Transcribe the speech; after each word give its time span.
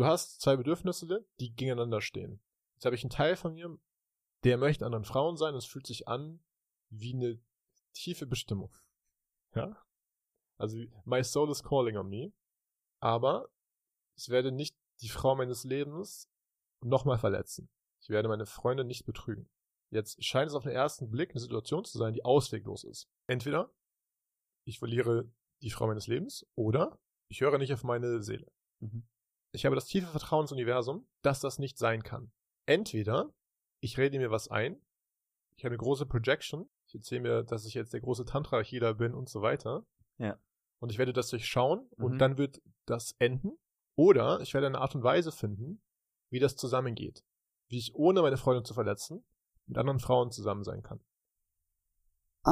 du 0.00 0.06
hast 0.06 0.40
zwei 0.40 0.56
Bedürfnisse, 0.56 1.26
die 1.40 1.54
gegeneinander 1.54 2.00
stehen. 2.00 2.40
Jetzt 2.74 2.86
habe 2.86 2.94
ich 2.94 3.02
einen 3.02 3.10
Teil 3.10 3.36
von 3.36 3.52
mir, 3.52 3.78
der 4.44 4.56
möchte 4.56 4.86
anderen 4.86 5.04
Frauen 5.04 5.36
sein, 5.36 5.54
es 5.54 5.66
fühlt 5.66 5.86
sich 5.86 6.08
an 6.08 6.42
wie 6.88 7.12
eine 7.12 7.38
tiefe 7.92 8.26
Bestimmung. 8.26 8.74
Ja? 9.54 9.76
Also, 10.56 10.78
my 11.04 11.22
soul 11.22 11.50
is 11.50 11.62
calling 11.62 11.98
on 11.98 12.08
me. 12.08 12.32
Aber 13.00 13.50
ich 14.16 14.30
werde 14.30 14.52
nicht 14.52 14.74
die 15.02 15.10
Frau 15.10 15.34
meines 15.34 15.64
Lebens 15.64 16.30
nochmal 16.82 17.18
verletzen. 17.18 17.68
Ich 18.00 18.08
werde 18.08 18.28
meine 18.28 18.46
Freunde 18.46 18.84
nicht 18.84 19.04
betrügen. 19.04 19.50
Jetzt 19.90 20.24
scheint 20.24 20.48
es 20.48 20.54
auf 20.54 20.62
den 20.62 20.72
ersten 20.72 21.10
Blick 21.10 21.32
eine 21.32 21.40
Situation 21.40 21.84
zu 21.84 21.98
sein, 21.98 22.14
die 22.14 22.24
ausweglos 22.24 22.84
ist. 22.84 23.10
Entweder 23.26 23.70
ich 24.64 24.78
verliere 24.78 25.30
die 25.60 25.70
Frau 25.70 25.86
meines 25.86 26.06
Lebens 26.06 26.46
oder 26.54 26.98
ich 27.28 27.42
höre 27.42 27.58
nicht 27.58 27.72
auf 27.74 27.84
meine 27.84 28.22
Seele. 28.22 28.50
Mhm. 28.78 29.06
Ich 29.52 29.64
habe 29.64 29.74
das 29.74 29.86
tiefe 29.86 30.06
Vertrauen 30.06 30.42
ins 30.42 30.52
Universum, 30.52 31.06
dass 31.22 31.40
das 31.40 31.58
nicht 31.58 31.78
sein 31.78 32.02
kann. 32.02 32.30
Entweder 32.66 33.32
ich 33.80 33.98
rede 33.98 34.18
mir 34.18 34.30
was 34.30 34.48
ein, 34.48 34.80
ich 35.56 35.64
habe 35.64 35.72
eine 35.74 35.78
große 35.78 36.06
Projection, 36.06 36.70
ich 36.86 36.94
erzähle 36.94 37.20
mir, 37.20 37.42
dass 37.42 37.64
ich 37.64 37.74
jetzt 37.74 37.92
der 37.92 38.00
große 38.00 38.24
Tantra-Healer 38.24 38.94
bin 38.94 39.14
und 39.14 39.28
so 39.28 39.42
weiter. 39.42 39.84
Ja. 40.18 40.38
Und 40.78 40.90
ich 40.92 40.98
werde 40.98 41.12
das 41.12 41.28
durchschauen 41.28 41.88
mhm. 41.96 42.04
und 42.04 42.18
dann 42.18 42.38
wird 42.38 42.62
das 42.86 43.14
enden. 43.18 43.58
Oder 43.96 44.40
ich 44.40 44.54
werde 44.54 44.66
eine 44.66 44.78
Art 44.78 44.94
und 44.94 45.02
Weise 45.02 45.32
finden, 45.32 45.82
wie 46.30 46.38
das 46.38 46.56
zusammengeht. 46.56 47.24
Wie 47.68 47.78
ich 47.78 47.94
ohne 47.94 48.22
meine 48.22 48.36
Freundin 48.36 48.64
zu 48.64 48.74
verletzen 48.74 49.24
mit 49.66 49.78
anderen 49.78 50.00
Frauen 50.00 50.30
zusammen 50.30 50.64
sein 50.64 50.82
kann. 50.82 51.00
Oh, 52.44 52.50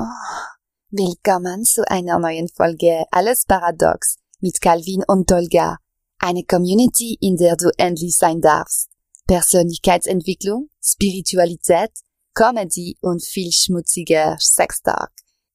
willkommen 0.91 1.65
zu 1.65 1.89
einer 1.91 2.19
neuen 2.19 2.49
Folge 2.49 3.05
Alles 3.11 3.45
Paradox 3.47 4.19
mit 4.41 4.61
Calvin 4.61 5.03
und 5.07 5.29
Tolga. 5.29 5.79
Eine 6.19 6.45
Community, 6.45 7.17
in 7.21 7.37
der 7.37 7.57
du 7.57 7.71
endlich 7.77 8.17
sein 8.17 8.41
darfst. 8.41 8.89
Persönlichkeitsentwicklung, 9.27 10.69
Spiritualität, 10.83 11.91
Comedy 12.35 12.97
und 13.01 13.23
viel 13.23 13.53
schmutziger 13.53 14.37
Sextalk. 14.41 15.11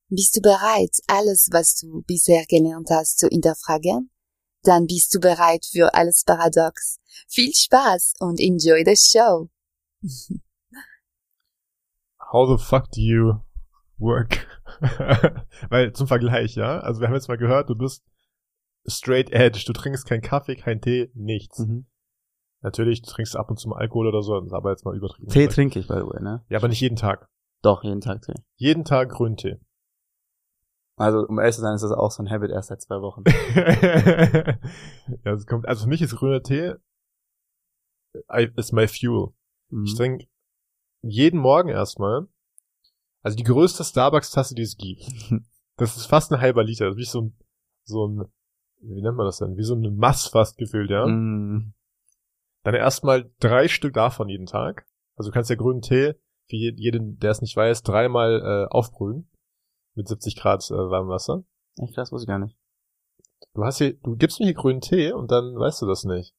Bist 0.10 0.36
du 0.38 0.42
bereit, 0.42 0.96
alles, 1.08 1.50
was 1.52 1.76
du 1.76 2.04
bisher 2.06 2.46
gelernt 2.46 2.90
hast, 2.92 3.20
zu 3.20 3.28
hinterfragen? 3.28 4.12
Dann 4.64 4.86
bist 4.86 5.14
du 5.14 5.20
bereit 5.20 5.66
für 5.66 5.94
alles 5.94 6.24
Paradox. 6.26 7.00
Viel 7.28 7.54
Spaß 7.54 8.14
und 8.20 8.40
enjoy 8.40 8.84
the 8.86 8.96
show. 8.96 9.50
how 12.34 12.48
the 12.48 12.58
fuck 12.58 12.90
do 12.92 13.00
you 13.00 13.34
work? 14.00 14.48
Weil 15.70 15.94
zum 15.94 16.08
Vergleich, 16.08 16.56
ja, 16.56 16.80
also 16.80 17.00
wir 17.00 17.08
haben 17.08 17.16
jetzt 17.16 17.28
mal 17.28 17.38
gehört, 17.38 17.70
du 17.70 17.76
bist 17.76 18.04
straight 18.88 19.32
edge, 19.32 19.64
du 19.66 19.74
trinkst 19.74 20.08
keinen 20.08 20.22
Kaffee, 20.22 20.56
keinen 20.56 20.82
Tee, 20.82 21.12
nichts. 21.14 21.60
Mhm. 21.60 21.88
Natürlich, 22.62 23.02
du 23.02 23.12
trinkst 23.12 23.36
ab 23.36 23.50
und 23.50 23.58
zu 23.58 23.68
mal 23.70 23.78
Alkohol 23.78 24.08
oder 24.08 24.22
so, 24.22 24.36
aber 24.36 24.70
jetzt 24.72 24.86
mal 24.86 24.96
übertrieben. 24.96 25.30
Tee 25.30 25.48
trinke 25.48 25.80
ich, 25.80 25.88
by 25.88 25.96
the 25.96 26.06
way, 26.06 26.22
ne? 26.22 26.46
Ja, 26.50 26.60
aber 26.60 26.70
nicht 26.70 26.82
jeden 26.82 26.96
Tag. 26.96 27.28
Doch, 27.62 27.84
jeden 27.84 28.02
Tag 28.02 28.22
Tee. 28.22 28.36
Jeden 28.56 28.86
Tag 28.86 29.10
Grüntee. 29.10 29.60
Also, 30.96 31.26
um 31.28 31.40
ehrlich 31.40 31.56
zu 31.56 31.62
sein, 31.62 31.76
ist 31.76 31.82
das 31.82 31.92
auch 31.92 32.12
so 32.12 32.24
ein 32.24 32.30
Habit 32.30 32.52
erst 32.52 32.70
seit 32.70 32.82
zwei 32.82 33.02
Wochen. 33.02 33.24
ja, 35.26 35.34
es 35.34 35.48
kommt, 35.48 35.68
also 35.68 35.84
für 35.84 35.90
mich 35.90 36.02
ist 36.02 36.16
grüner 36.16 36.44
Tee, 36.44 36.76
I, 38.32 38.50
is 38.56 38.72
my 38.72 38.88
fuel. 38.88 39.34
Mhm. 39.70 39.86
Ich 39.86 39.96
trinke 39.96 40.28
jeden 41.02 41.40
Morgen 41.40 41.70
erstmal, 41.70 42.28
also 43.24 43.36
die 43.36 43.44
größte 43.44 43.84
Starbucks-Tasse, 43.84 44.56
die 44.56 44.64
es 44.64 44.78
gibt. 44.78 45.04
Das 45.76 45.98
ist 45.98 46.06
fast 46.06 46.32
ein 46.32 46.40
halber 46.40 46.64
Liter, 46.64 46.86
das 46.86 46.94
ist 46.94 47.00
wie 47.00 47.06
so 47.06 47.22
ein, 47.22 47.38
so 47.84 48.08
ein, 48.08 48.32
wie 48.84 49.02
nennt 49.02 49.18
man 49.18 49.26
das 49.26 49.38
denn? 49.38 49.58
Wie 49.58 49.64
so 49.64 49.76
ein 49.76 49.96
Mass 49.96 50.28
fast 50.28 50.58
gefüllt, 50.58 50.90
ja. 50.90 51.06
Mm. 51.06 51.74
Dann 52.64 52.76
erstmal 52.76 53.32
drei 53.40 53.68
Stück 53.68 53.94
davon 53.94 54.30
jeden 54.30 54.46
Tag. 54.46 54.86
Also 55.16 55.30
du 55.30 55.34
kannst 55.34 55.50
ja 55.50 55.56
grünen 55.56 55.82
Tee, 55.82 56.14
für 56.50 56.56
jeden, 56.56 57.18
der 57.20 57.32
es 57.32 57.42
nicht 57.42 57.56
weiß, 57.56 57.84
dreimal 57.84 58.42
äh, 58.42 58.74
aufbrühen. 58.74 59.30
Mit 59.96 60.08
70 60.08 60.36
Grad 60.36 60.64
äh, 60.72 60.74
warmem 60.74 61.10
Wasser. 61.10 61.44
Echt, 61.78 61.98
das 61.98 62.12
wusste 62.12 62.24
ich 62.24 62.28
gar 62.28 62.40
nicht. 62.40 62.58
Du 63.54 63.64
hast 63.64 63.78
hier, 63.78 63.94
du 63.94 64.16
gibst 64.16 64.40
mir 64.40 64.46
hier 64.46 64.56
grünen 64.56 64.82
Tee 64.82 65.12
und 65.12 65.32
dann 65.32 65.56
weißt 65.56 65.82
du 65.82 65.86
das 65.86 66.04
nicht. 66.04 66.34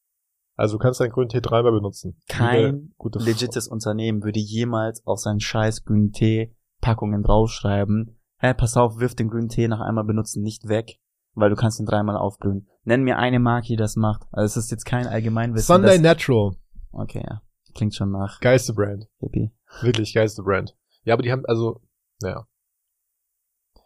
Also 0.56 0.76
du 0.76 0.82
kannst 0.82 1.00
deinen 1.00 1.12
grünen 1.12 1.28
Tee 1.28 1.40
dreimal 1.40 1.72
benutzen. 1.72 2.16
Kein 2.28 2.94
legites 3.14 3.68
Unternehmen 3.68 4.22
würde 4.22 4.40
jemals 4.40 5.04
auf 5.06 5.18
seinen 5.18 5.40
scheiß 5.40 5.84
grünen 5.84 6.12
Tee 6.12 6.54
Packungen 6.80 7.22
draufschreiben, 7.22 8.20
hey, 8.36 8.54
pass 8.54 8.76
auf, 8.76 8.98
wirf 8.98 9.14
den 9.14 9.30
grünen 9.30 9.48
Tee 9.48 9.68
nach 9.68 9.80
einmal 9.80 10.04
benutzen 10.04 10.42
nicht 10.42 10.68
weg, 10.68 10.98
weil 11.34 11.50
du 11.50 11.56
kannst 11.56 11.80
ihn 11.80 11.86
dreimal 11.86 12.16
aufbrühen. 12.16 12.68
Nenn 12.84 13.02
mir 13.02 13.18
eine 13.18 13.38
Marke, 13.38 13.68
die 13.68 13.76
das 13.76 13.96
macht. 13.96 14.22
Also 14.32 14.58
es 14.58 14.64
ist 14.64 14.70
jetzt 14.70 14.84
kein 14.84 15.06
Allgemeinwissen. 15.06 15.66
Sunday 15.66 15.98
Natural. 15.98 16.56
Okay, 16.92 17.24
ja. 17.26 17.42
Klingt 17.74 17.94
schon 17.94 18.10
nach. 18.10 18.40
Geilste 18.40 18.72
Brand. 18.72 19.08
Hippie. 19.18 19.50
Wirklich 19.80 20.14
geilste 20.14 20.42
Brand. 20.42 20.76
Ja, 21.02 21.14
aber 21.14 21.22
die 21.22 21.32
haben, 21.32 21.44
also, 21.46 21.80
naja. 22.20 22.46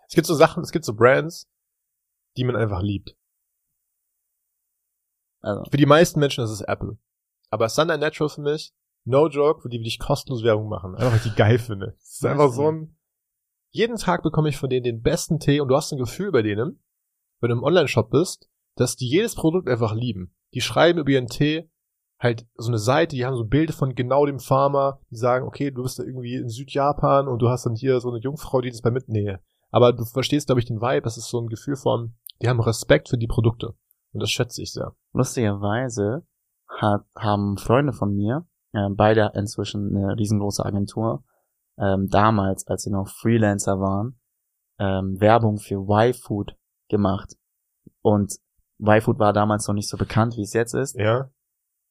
Es 0.08 0.14
gibt 0.14 0.26
so 0.26 0.34
Sachen, 0.34 0.62
es 0.62 0.72
gibt 0.72 0.84
so 0.84 0.94
Brands, 0.94 1.48
die 2.36 2.44
man 2.44 2.56
einfach 2.56 2.82
liebt. 2.82 3.16
Also. 5.40 5.64
Für 5.70 5.76
die 5.76 5.86
meisten 5.86 6.20
Menschen 6.20 6.44
ist 6.44 6.50
es 6.50 6.60
Apple. 6.60 6.98
Aber 7.50 7.68
Sunday 7.68 7.96
Natural 7.96 8.28
für 8.28 8.42
mich, 8.42 8.74
no 9.04 9.28
joke, 9.28 9.62
für 9.62 9.68
die 9.68 9.78
will 9.78 9.86
ich 9.86 9.98
kostenlos 9.98 10.42
Werbung 10.42 10.68
machen. 10.68 10.94
Einfach 10.94 11.10
weil 11.10 11.16
ich 11.16 11.22
die 11.22 11.34
geil 11.34 11.58
finde. 11.58 11.94
Es 11.98 12.16
ist 12.16 12.26
einfach 12.26 12.52
so 12.52 12.70
ein, 12.70 12.96
jeden 13.70 13.96
Tag 13.96 14.22
bekomme 14.22 14.48
ich 14.48 14.56
von 14.56 14.68
denen 14.68 14.84
den 14.84 15.02
besten 15.02 15.38
Tee 15.38 15.60
und 15.60 15.68
du 15.68 15.76
hast 15.76 15.92
ein 15.92 15.98
Gefühl 15.98 16.32
bei 16.32 16.42
denen, 16.42 16.82
wenn 17.40 17.50
du 17.50 17.56
im 17.56 17.62
Online-Shop 17.62 18.10
bist, 18.10 18.48
dass 18.76 18.96
die 18.96 19.08
jedes 19.08 19.34
Produkt 19.34 19.68
einfach 19.68 19.94
lieben. 19.94 20.34
Die 20.54 20.60
schreiben 20.60 20.98
über 20.98 21.10
ihren 21.10 21.26
Tee 21.26 21.70
halt 22.20 22.46
so 22.56 22.68
eine 22.68 22.78
Seite, 22.78 23.14
die 23.16 23.24
haben 23.24 23.36
so 23.36 23.44
Bilder 23.44 23.72
von 23.72 23.94
genau 23.94 24.26
dem 24.26 24.40
Farmer, 24.40 25.00
die 25.10 25.16
sagen, 25.16 25.46
okay, 25.46 25.70
du 25.70 25.82
bist 25.82 25.98
da 25.98 26.02
irgendwie 26.02 26.34
in 26.34 26.48
Südjapan 26.48 27.28
und 27.28 27.40
du 27.40 27.48
hast 27.48 27.64
dann 27.64 27.74
hier 27.74 28.00
so 28.00 28.10
eine 28.10 28.18
Jungfrau, 28.18 28.60
die 28.60 28.70
das 28.70 28.82
bei 28.82 28.90
mitnähe. 28.90 29.40
Aber 29.70 29.92
du 29.92 30.04
verstehst, 30.04 30.46
glaube 30.46 30.60
ich, 30.60 30.66
den 30.66 30.80
Vibe, 30.80 31.02
das 31.02 31.16
ist 31.16 31.28
so 31.28 31.40
ein 31.40 31.48
Gefühl 31.48 31.76
von, 31.76 32.14
die 32.42 32.48
haben 32.48 32.60
Respekt 32.60 33.08
für 33.08 33.18
die 33.18 33.26
Produkte. 33.26 33.74
Und 34.12 34.22
das 34.22 34.30
schätze 34.30 34.62
ich 34.62 34.72
sehr. 34.72 34.94
Lustigerweise 35.12 36.26
hat, 36.66 37.04
haben 37.14 37.56
Freunde 37.56 37.92
von 37.92 38.14
mir, 38.14 38.46
äh, 38.72 38.88
beide 38.90 39.32
inzwischen 39.34 39.94
eine 39.96 40.16
riesengroße 40.16 40.64
Agentur, 40.64 41.24
ähm, 41.78 42.08
damals, 42.08 42.66
als 42.66 42.82
sie 42.82 42.90
noch 42.90 43.08
Freelancer 43.08 43.78
waren, 43.78 44.18
ähm, 44.78 45.20
Werbung 45.20 45.58
für 45.58 45.82
Y-Food 45.88 46.56
gemacht. 46.88 47.36
Und 48.02 48.38
Y-Food 48.80 49.18
war 49.18 49.32
damals 49.32 49.66
noch 49.66 49.74
nicht 49.74 49.88
so 49.88 49.96
bekannt, 49.96 50.36
wie 50.36 50.42
es 50.42 50.52
jetzt 50.52 50.74
ist. 50.74 50.96
Ja. 50.96 51.30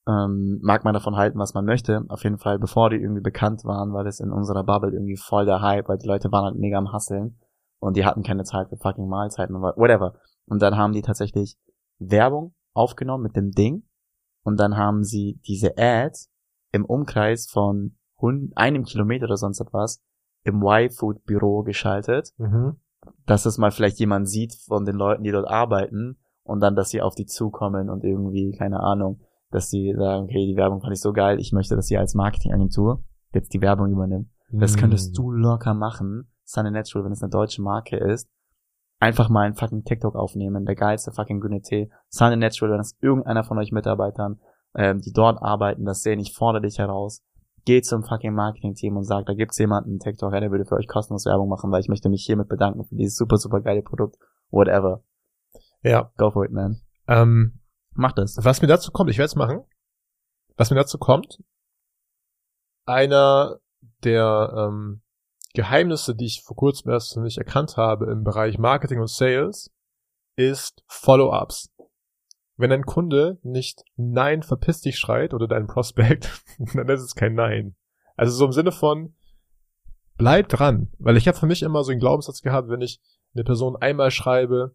Ähm, 0.07 0.59
mag 0.61 0.85
man 0.85 0.93
davon 0.93 1.17
halten, 1.17 1.37
was 1.37 1.53
man 1.53 1.65
möchte. 1.65 2.05
Auf 2.07 2.23
jeden 2.23 2.37
Fall, 2.37 2.59
bevor 2.59 2.89
die 2.89 2.95
irgendwie 2.95 3.21
bekannt 3.21 3.65
waren, 3.65 3.93
war 3.93 4.03
das 4.03 4.19
in 4.19 4.31
unserer 4.31 4.63
Bubble 4.63 4.91
irgendwie 4.91 5.17
voll 5.17 5.45
der 5.45 5.61
Hype, 5.61 5.89
weil 5.89 5.97
die 5.97 6.07
Leute 6.07 6.31
waren 6.31 6.45
halt 6.45 6.55
mega 6.55 6.77
am 6.77 6.93
Hasseln 6.93 7.39
und 7.79 7.97
die 7.97 8.05
hatten 8.05 8.23
keine 8.23 8.43
Zeit 8.43 8.69
für 8.69 8.77
fucking 8.77 9.07
Mahlzeiten 9.07 9.55
und 9.55 9.61
whatever. 9.61 10.15
Und 10.45 10.61
dann 10.61 10.77
haben 10.77 10.93
die 10.93 11.01
tatsächlich 11.01 11.57
Werbung 11.99 12.55
aufgenommen 12.73 13.23
mit 13.23 13.35
dem 13.35 13.51
Ding 13.51 13.83
und 14.43 14.57
dann 14.59 14.77
haben 14.77 15.03
sie 15.03 15.41
diese 15.45 15.77
Ads 15.77 16.31
im 16.71 16.85
Umkreis 16.85 17.49
von 17.49 17.97
einem 18.55 18.83
Kilometer 18.83 19.25
oder 19.25 19.37
sonst 19.37 19.59
etwas 19.59 20.01
im 20.43 20.61
Y-Food 20.61 21.25
Büro 21.25 21.63
geschaltet, 21.63 22.33
mhm. 22.37 22.79
Dass 23.25 23.45
es 23.45 23.57
mal 23.57 23.71
vielleicht 23.71 23.99
jemand 23.99 24.29
sieht 24.29 24.55
von 24.67 24.85
den 24.85 24.95
Leuten, 24.95 25.23
die 25.23 25.31
dort 25.31 25.47
arbeiten 25.47 26.17
und 26.43 26.59
dann, 26.59 26.75
dass 26.75 26.89
sie 26.89 27.01
auf 27.01 27.15
die 27.15 27.25
zukommen 27.25 27.89
und 27.89 28.03
irgendwie, 28.03 28.51
keine 28.51 28.79
Ahnung, 28.79 29.21
dass 29.51 29.69
sie 29.69 29.93
sagen, 29.95 30.25
okay, 30.25 30.45
die 30.45 30.57
Werbung 30.57 30.81
fand 30.81 30.93
ich 30.93 31.01
so 31.01 31.13
geil, 31.13 31.39
ich 31.39 31.51
möchte, 31.51 31.75
dass 31.75 31.87
sie 31.87 31.97
als 31.97 32.13
Marketingagentur 32.13 33.03
jetzt 33.33 33.53
die 33.53 33.61
Werbung 33.61 33.91
übernimmt. 33.91 34.29
Mhm. 34.49 34.59
Das 34.59 34.77
könntest 34.77 35.17
du 35.17 35.31
locker 35.31 35.73
machen, 35.73 36.31
Sunny 36.43 36.71
Natural, 36.71 37.05
wenn 37.05 37.11
es 37.11 37.21
eine 37.21 37.31
deutsche 37.31 37.61
Marke 37.61 37.97
ist 37.97 38.29
einfach 38.99 39.29
mal 39.29 39.45
ein 39.45 39.55
fucking 39.55 39.83
TikTok 39.83 40.15
aufnehmen, 40.15 40.65
der 40.65 40.75
geilste 40.75 41.11
fucking 41.11 41.39
grüne 41.39 41.61
Tee. 41.61 41.89
Sunny 42.09 42.37
Natural, 42.37 42.73
wenn 42.73 42.79
es 42.79 42.97
irgendeiner 43.01 43.43
von 43.43 43.57
euch 43.57 43.71
Mitarbeitern, 43.71 44.39
ähm, 44.75 45.01
die 45.01 45.11
dort 45.11 45.41
arbeiten, 45.41 45.85
das 45.85 46.01
sehen, 46.01 46.19
ich 46.19 46.33
fordere 46.33 46.63
dich 46.63 46.79
heraus. 46.79 47.23
Geht 47.67 47.85
zum 47.85 48.01
fucking 48.01 48.33
Marketing-Team 48.33 48.95
und 48.95 49.03
sagt, 49.03 49.27
da 49.27 49.33
gibt's 49.33 49.57
jemanden, 49.57 49.99
TikTok, 49.99 50.31
der 50.31 50.51
würde 50.51 50.63
für 50.63 50.75
euch 50.75 50.87
kostenlos 50.87 51.25
Werbung 51.25 51.49
machen, 51.49 51.69
weil 51.69 51.81
ich 51.81 51.89
möchte 51.89 52.07
mich 52.07 52.23
hiermit 52.25 52.47
bedanken 52.47 52.85
für 52.85 52.95
dieses 52.95 53.17
super, 53.17 53.35
super 53.35 53.59
geile 53.59 53.81
Produkt. 53.81 54.15
Whatever. 54.51 55.03
Ja. 55.83 56.13
Go 56.15 56.31
for 56.31 56.45
it, 56.45 56.51
man. 56.51 56.79
Ähm, 57.09 57.59
Mach 57.91 58.13
das. 58.13 58.37
Was 58.39 58.61
mir 58.61 58.69
dazu 58.69 58.91
kommt, 58.91 59.09
ich 59.09 59.17
werde 59.17 59.25
es 59.25 59.35
machen. 59.35 59.65
Was 60.55 60.69
mir 60.69 60.77
dazu 60.77 60.97
kommt, 60.97 61.39
einer 62.85 63.59
der 64.05 64.53
ähm, 64.55 65.01
Geheimnisse, 65.53 66.15
die 66.15 66.27
ich 66.27 66.43
vor 66.45 66.55
kurzem 66.55 66.91
erst 66.91 67.15
für 67.15 67.19
mich 67.19 67.37
erkannt 67.37 67.75
habe 67.75 68.05
im 68.05 68.23
Bereich 68.23 68.59
Marketing 68.59 69.01
und 69.01 69.09
Sales, 69.09 69.73
ist 70.37 70.83
Follow-ups. 70.87 71.69
Wenn 72.57 72.71
ein 72.71 72.85
Kunde 72.85 73.37
nicht 73.43 73.83
Nein, 73.95 74.43
verpiss 74.43 74.81
dich 74.81 74.97
schreit 74.97 75.33
oder 75.33 75.47
dein 75.47 75.67
Prospect, 75.67 76.41
dann 76.73 76.89
ist 76.89 77.01
es 77.01 77.15
kein 77.15 77.33
Nein. 77.35 77.75
Also 78.15 78.33
so 78.33 78.45
im 78.45 78.51
Sinne 78.51 78.71
von, 78.71 79.13
bleib 80.17 80.49
dran. 80.49 80.89
Weil 80.97 81.17
ich 81.17 81.27
habe 81.27 81.37
für 81.37 81.45
mich 81.45 81.61
immer 81.63 81.83
so 81.83 81.91
einen 81.91 81.99
Glaubenssatz 81.99 82.41
gehabt, 82.41 82.69
wenn 82.69 82.81
ich 82.81 82.99
eine 83.35 83.43
Person 83.43 83.75
einmal 83.75 84.11
schreibe, 84.11 84.73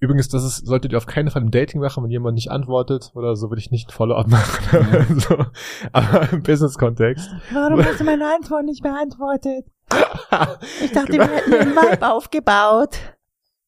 Übrigens, 0.00 0.28
das 0.28 0.42
ist, 0.42 0.66
solltet 0.66 0.90
ihr 0.90 0.98
auf 0.98 1.06
keinen 1.06 1.30
Fall 1.30 1.42
im 1.42 1.52
Dating 1.52 1.80
machen, 1.80 2.02
wenn 2.02 2.10
jemand 2.10 2.34
nicht 2.34 2.50
antwortet 2.50 3.12
oder 3.14 3.36
so, 3.36 3.50
würde 3.50 3.60
ich 3.60 3.70
nicht 3.70 3.88
ein 3.88 3.92
Follow-up 3.92 4.26
machen. 4.28 5.20
so. 5.20 5.44
Aber 5.92 6.32
im 6.32 6.42
Business-Kontext. 6.42 7.30
Warum 7.52 7.84
hast 7.84 8.00
du 8.00 8.04
meine 8.04 8.26
Antwort 8.34 8.64
nicht 8.64 8.82
beantwortet? 8.82 9.64
Ich 10.82 10.90
dachte, 10.90 11.12
Genau. 11.12 11.24
wir 11.28 11.36
hätten 11.36 11.54
einen 11.54 11.76
Vibe 11.76 12.10
aufgebaut. 12.10 12.98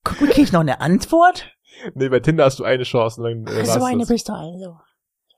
Guck 0.03 0.23
mal, 0.23 0.31
krieg 0.31 0.43
ich 0.45 0.53
noch 0.53 0.63
eine 0.63 0.81
Antwort? 0.81 1.54
Nee, 1.95 2.09
bei 2.09 2.21
Tinder 2.21 2.45
hast 2.45 2.59
du 2.59 2.65
eine 2.65 2.83
Chance 2.85 3.21
und 3.21 3.47
dann 3.47 3.55
äh, 3.55 3.65
so 3.65 3.73
war's 3.81 3.83
eine 3.85 4.01
das. 4.01 4.09
bist 4.09 4.29
du 4.29 4.33
also. 4.33 4.79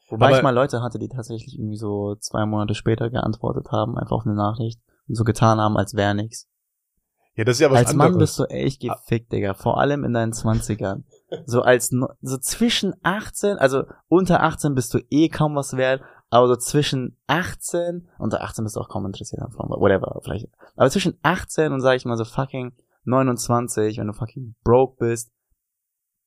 Wobei 0.09 0.27
Aber- 0.29 0.37
ich 0.37 0.43
mal 0.43 0.55
Leute 0.55 0.83
hatte, 0.83 0.99
die 0.99 1.09
tatsächlich 1.09 1.59
irgendwie 1.59 1.77
so 1.77 2.15
zwei 2.17 2.47
Monate 2.47 2.75
später 2.75 3.11
geantwortet 3.11 3.71
haben, 3.73 3.99
einfach 3.99 4.17
auf 4.17 4.27
eine 4.27 4.35
Nachricht 4.37 4.81
und 5.09 5.15
so 5.17 5.25
getan 5.25 5.59
haben, 5.61 5.77
als 5.77 5.95
wäre 5.95 6.15
nix. 6.15 6.49
Ja, 7.35 7.45
das 7.45 7.57
ist 7.57 7.61
ja 7.61 7.71
was 7.71 7.79
als 7.79 7.95
Mann 7.95 8.13
anderes. 8.13 8.37
bist 8.37 8.39
du 8.39 8.45
echt 8.55 8.81
gefickt, 8.81 9.31
Digga. 9.31 9.53
Vor 9.55 9.79
allem 9.79 10.05
in 10.05 10.15
deinen 10.15 10.33
Zwanzigern. 10.33 11.05
So 11.45 11.61
als, 11.63 11.91
so 12.23 12.39
zwischen 12.39 12.95
18, 13.03 13.59
also 13.59 13.83
unter 14.09 14.43
18 14.43 14.75
bist 14.75 14.95
du 14.95 15.01
eh 15.11 15.29
kaum 15.29 15.55
was 15.55 15.77
wert, 15.77 16.01
aber 16.31 16.49
so 16.49 16.57
zwischen 16.57 17.19
18, 17.27 18.09
unter 18.19 18.43
18 18.43 18.65
bist 18.65 18.77
du 18.77 18.81
auch 18.81 18.89
kaum 18.89 19.05
interessiert 19.05 19.43
an 19.43 19.51
Frauen, 19.53 19.69
whatever, 19.69 20.19
vielleicht. 20.25 20.49
Aber 20.77 20.89
zwischen 20.89 21.19
18 21.23 21.73
und 21.73 21.81
sag 21.83 21.97
ich 21.97 22.05
mal 22.07 22.17
so 22.17 22.25
fucking 22.25 22.73
29, 23.05 23.99
wenn 23.99 24.07
du 24.07 24.13
fucking 24.15 24.55
broke 24.65 24.97
bist, 24.99 25.31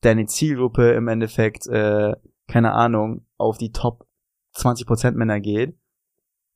deine 0.02 0.26
Zielgruppe 0.26 0.92
im 0.92 1.08
Endeffekt, 1.08 1.68
äh, 1.68 2.16
keine 2.48 2.74
Ahnung, 2.74 3.26
auf 3.38 3.58
die 3.58 3.72
Top 3.72 4.08
20% 4.56 5.12
Männer 5.12 5.40
geht, 5.40 5.78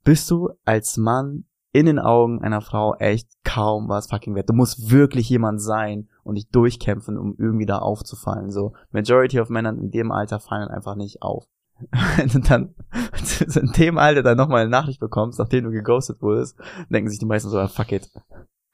bist 0.04 0.30
du 0.32 0.50
als 0.66 0.98
Mann 0.98 1.46
in 1.72 1.88
den 1.88 2.00
Augen 2.00 2.42
einer 2.42 2.62
Frau 2.62 2.96
echt 2.96 3.28
kaum 3.44 3.90
was 3.90 4.08
fucking 4.08 4.36
wert. 4.36 4.50
Du 4.50 4.54
musst 4.54 4.92
wirklich 4.92 5.28
jemand 5.30 5.62
sein 5.62 6.08
und 6.24 6.36
dich 6.36 6.50
durchkämpfen, 6.50 7.18
um 7.18 7.36
irgendwie 7.38 7.66
da 7.66 7.80
aufzufallen. 7.80 8.52
So, 8.52 8.74
Majority 8.92 9.40
of 9.40 9.50
Männern 9.50 9.80
in 9.80 9.90
dem 9.90 10.12
Alter 10.12 10.40
fallen 10.40 10.70
einfach 10.70 10.96
nicht 10.96 11.24
auf. 11.24 11.48
Wenn 12.18 12.30
du 12.30 12.40
dann 12.40 12.76
in 13.56 13.72
dem 13.72 13.98
Alter 13.98 14.22
dann 14.22 14.38
nochmal 14.38 14.62
eine 14.62 14.70
Nachricht 14.70 15.00
bekommst, 15.00 15.40
nachdem 15.40 15.66
du 15.66 15.72
geghostet 15.72 16.22
wurdest, 16.22 16.58
denken 16.90 17.10
sich 17.10 17.20
die 17.20 17.26
meisten 17.26 17.50
so, 17.50 17.58
ah, 17.58 17.68
fuck 17.68 17.92
it. 17.92 18.10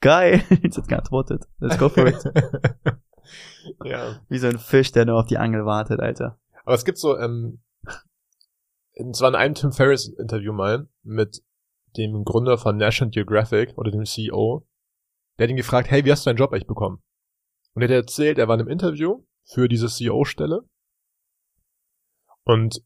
Geil, 0.02 0.42
jetzt 0.62 0.86
geantwortet. 0.86 1.48
Let's 1.58 1.78
go 1.78 1.88
for 1.88 2.06
it. 2.06 2.22
Ja. 3.84 4.20
Wie 4.28 4.38
so 4.38 4.48
ein 4.48 4.58
Fisch, 4.58 4.92
der 4.92 5.06
nur 5.06 5.18
auf 5.18 5.26
die 5.26 5.38
Angel 5.38 5.64
wartet, 5.64 6.00
Alter. 6.00 6.38
Aber 6.64 6.74
es 6.74 6.84
gibt 6.84 6.98
so, 6.98 7.18
ähm, 7.18 7.62
in, 8.92 9.14
zwar 9.14 9.30
in 9.30 9.34
einem 9.34 9.54
Tim 9.54 9.72
Ferriss 9.72 10.08
Interview 10.08 10.52
mal 10.52 10.88
mit 11.02 11.42
dem 11.96 12.24
Gründer 12.24 12.58
von 12.58 12.76
National 12.76 13.10
Geographic 13.10 13.76
oder 13.76 13.90
dem 13.90 14.04
CEO, 14.04 14.66
der 15.38 15.44
hat 15.46 15.50
ihn 15.50 15.56
gefragt, 15.56 15.90
hey, 15.90 16.04
wie 16.04 16.12
hast 16.12 16.24
du 16.24 16.30
deinen 16.30 16.36
Job 16.36 16.52
eigentlich 16.52 16.66
bekommen? 16.66 17.02
Und 17.74 17.82
er 17.82 17.88
hat 17.88 17.94
erzählt, 17.94 18.38
er 18.38 18.48
war 18.48 18.54
in 18.54 18.60
einem 18.60 18.70
Interview 18.70 19.24
für 19.44 19.68
diese 19.68 19.88
CEO-Stelle 19.88 20.64
und 22.44 22.82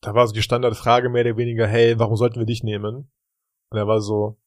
da 0.00 0.14
war 0.14 0.26
so 0.26 0.34
die 0.34 0.42
Standardfrage 0.42 1.08
mehr 1.08 1.24
oder 1.24 1.36
weniger, 1.36 1.66
hey, 1.66 1.98
warum 1.98 2.16
sollten 2.16 2.38
wir 2.38 2.46
dich 2.46 2.62
nehmen? 2.62 3.10
Und 3.70 3.78
er 3.78 3.86
war 3.86 4.00
so, 4.00 4.38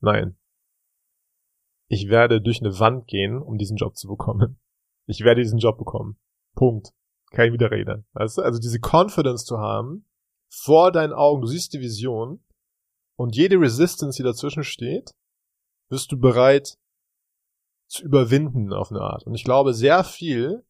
nein. 0.00 0.38
Ich 1.88 2.08
werde 2.08 2.40
durch 2.40 2.60
eine 2.60 2.78
Wand 2.78 3.06
gehen, 3.06 3.40
um 3.40 3.58
diesen 3.58 3.76
Job 3.76 3.96
zu 3.96 4.08
bekommen. 4.08 4.58
Ich 5.08 5.24
werde 5.24 5.42
diesen 5.42 5.58
Job 5.58 5.78
bekommen. 5.78 6.18
Punkt. 6.54 6.92
Kein 7.30 7.52
Widerrede. 7.52 8.04
Weißt 8.12 8.38
du? 8.38 8.42
Also 8.42 8.58
diese 8.58 8.78
Confidence 8.78 9.44
zu 9.44 9.58
haben, 9.58 10.06
vor 10.50 10.92
deinen 10.92 11.12
Augen, 11.12 11.42
du 11.42 11.48
siehst 11.48 11.72
die 11.72 11.80
Vision 11.80 12.44
und 13.16 13.34
jede 13.34 13.56
Resistance, 13.56 14.16
die 14.16 14.22
dazwischen 14.22 14.64
steht, 14.64 15.14
bist 15.88 16.12
du 16.12 16.18
bereit 16.18 16.78
zu 17.88 18.04
überwinden 18.04 18.72
auf 18.72 18.90
eine 18.90 19.00
Art. 19.00 19.24
Und 19.24 19.34
ich 19.34 19.44
glaube, 19.44 19.74
sehr 19.74 20.04
viel 20.04 20.64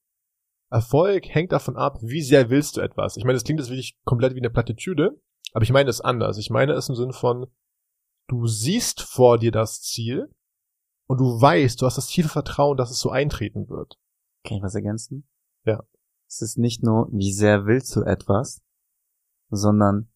Erfolg 0.71 1.29
hängt 1.29 1.53
davon 1.53 1.77
ab, 1.77 1.99
wie 2.03 2.23
sehr 2.23 2.51
willst 2.51 2.77
du 2.77 2.81
etwas. 2.81 3.17
Ich 3.17 3.25
meine, 3.25 3.35
das 3.35 3.45
klingt 3.45 3.61
jetzt 3.61 3.71
wirklich 3.71 3.99
komplett 4.05 4.35
wie 4.35 4.41
eine 4.41 4.51
Plattitüde, 4.51 5.21
aber 5.53 5.63
ich 5.63 5.73
meine 5.73 5.91
es 5.91 6.01
anders. 6.01 6.39
Ich 6.39 6.51
meine 6.51 6.73
es 6.73 6.89
im 6.89 6.95
Sinn 6.95 7.13
von, 7.13 7.47
du 8.29 8.47
siehst 8.47 9.03
vor 9.03 9.39
dir 9.39 9.51
das 9.51 9.81
Ziel 9.81 10.31
und 11.09 11.19
du 11.19 11.41
weißt, 11.41 11.81
du 11.81 11.87
hast 11.87 11.97
das 11.97 12.07
tiefe 12.07 12.29
Vertrauen, 12.29 12.77
dass 12.77 12.91
es 12.91 13.01
so 13.01 13.11
eintreten 13.11 13.69
wird. 13.69 13.99
Kann 14.49 14.57
ich 14.57 14.63
was 14.63 14.75
ergänzen? 14.75 15.29
Ja. 15.65 15.83
Es 16.27 16.41
ist 16.41 16.59
nicht 16.59 16.83
nur, 16.83 17.09
wie 17.13 17.33
sehr 17.33 17.67
willst 17.67 17.95
du 17.95 18.03
etwas, 18.03 18.63
sondern 19.51 20.09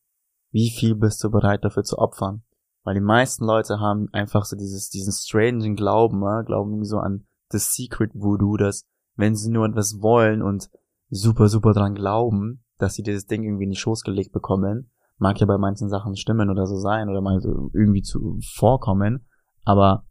wie 0.51 0.71
viel 0.71 0.95
bist 0.95 1.23
du 1.23 1.31
bereit 1.31 1.65
dafür 1.65 1.85
zu 1.85 1.99
opfern. 1.99 2.43
Weil 2.83 2.95
die 2.95 3.01
meisten 3.01 3.45
Leute 3.45 3.79
haben 3.79 4.09
einfach 4.13 4.45
so 4.45 4.57
dieses, 4.57 4.89
diesen 4.89 5.13
strangen 5.13 5.77
Glauben, 5.77 6.23
äh, 6.23 6.45
glauben 6.45 6.73
irgendwie 6.73 6.89
so 6.89 6.99
an 6.99 7.27
das 7.51 7.75
Secret 7.75 8.11
Voodoo, 8.15 8.57
dass 8.57 8.87
wenn 9.17 9.37
sie 9.37 9.51
nur 9.51 9.67
etwas 9.67 10.01
wollen 10.01 10.43
und 10.43 10.71
super, 11.11 11.49
super 11.49 11.73
dran 11.73 11.95
glauben, 11.95 12.65
dass 12.79 12.95
sie 12.95 13.03
dieses 13.03 13.27
Ding 13.27 13.45
irgendwie 13.45 13.65
in 13.65 13.71
die 13.71 13.77
Schoß 13.77 14.03
gelegt 14.03 14.33
bekommen, 14.33 14.91
mag 15.19 15.39
ja 15.41 15.47
bei 15.47 15.59
manchen 15.59 15.89
Sachen 15.89 16.17
stimmen 16.17 16.51
oder 16.51 16.67
so 16.67 16.77
sein 16.77 17.09
oder 17.09 17.21
mal 17.21 17.41
so 17.41 17.71
irgendwie 17.75 18.03
zu 18.03 18.39
vorkommen, 18.55 19.29
aber 19.65 20.07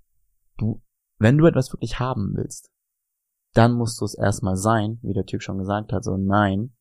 du, 0.57 0.81
wenn 1.17 1.37
du 1.37 1.47
etwas 1.47 1.73
wirklich 1.73 1.99
haben 1.99 2.33
willst, 2.35 2.71
dann 3.53 3.73
musst 3.73 3.99
du 4.01 4.05
es 4.05 4.15
erstmal 4.15 4.55
sein, 4.55 4.99
wie 5.01 5.13
der 5.13 5.25
Typ 5.25 5.41
schon 5.41 5.57
gesagt 5.57 5.91
hat, 5.91 6.03
so 6.03 6.17
nein, 6.17 6.75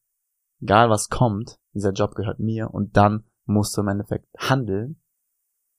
egal 0.60 0.90
was 0.90 1.08
kommt, 1.08 1.58
dieser 1.74 1.92
Job 1.92 2.14
gehört 2.14 2.38
mir 2.38 2.72
und 2.72 2.96
dann 2.96 3.24
musst 3.44 3.76
du 3.76 3.80
im 3.80 3.88
Endeffekt 3.88 4.26
handeln, 4.38 5.02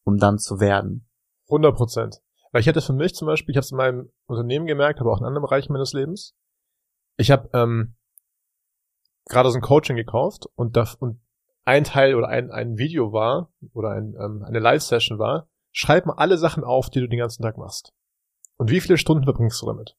um 0.03 0.17
dann 0.17 0.37
zu 0.37 0.59
werden. 0.59 1.07
100 1.47 1.75
Prozent. 1.75 2.21
Weil 2.51 2.61
ich 2.61 2.67
hätte 2.67 2.81
für 2.81 2.93
mich 2.93 3.15
zum 3.15 3.27
Beispiel, 3.27 3.53
ich 3.53 3.57
habe 3.57 3.63
es 3.63 3.71
in 3.71 3.77
meinem 3.77 4.11
Unternehmen 4.25 4.65
gemerkt, 4.65 4.99
aber 4.99 5.13
auch 5.13 5.19
in 5.19 5.25
anderen 5.25 5.45
Bereichen 5.45 5.71
meines 5.71 5.93
Lebens. 5.93 6.35
Ich 7.17 7.31
habe 7.31 7.49
ähm, 7.53 7.95
gerade 9.25 9.49
so 9.51 9.57
ein 9.57 9.61
Coaching 9.61 9.95
gekauft 9.95 10.47
und, 10.55 10.75
da, 10.75 10.85
und 10.99 11.21
ein 11.63 11.83
Teil 11.83 12.15
oder 12.15 12.27
ein, 12.27 12.51
ein 12.51 12.77
Video 12.77 13.13
war 13.13 13.53
oder 13.73 13.91
ein, 13.91 14.15
ähm, 14.19 14.43
eine 14.43 14.59
Live-Session 14.59 15.19
war, 15.19 15.47
schreib 15.71 16.05
mal 16.05 16.15
alle 16.15 16.37
Sachen 16.37 16.63
auf, 16.63 16.89
die 16.89 16.99
du 16.99 17.07
den 17.07 17.19
ganzen 17.19 17.43
Tag 17.43 17.57
machst. 17.57 17.93
Und 18.57 18.69
wie 18.69 18.81
viele 18.81 18.97
Stunden 18.97 19.23
verbringst 19.23 19.61
du 19.61 19.67
damit? 19.67 19.95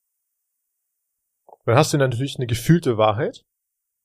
Dann 1.64 1.76
hast 1.76 1.92
du 1.92 1.98
natürlich 1.98 2.36
eine 2.36 2.46
gefühlte 2.46 2.96
Wahrheit, 2.98 3.44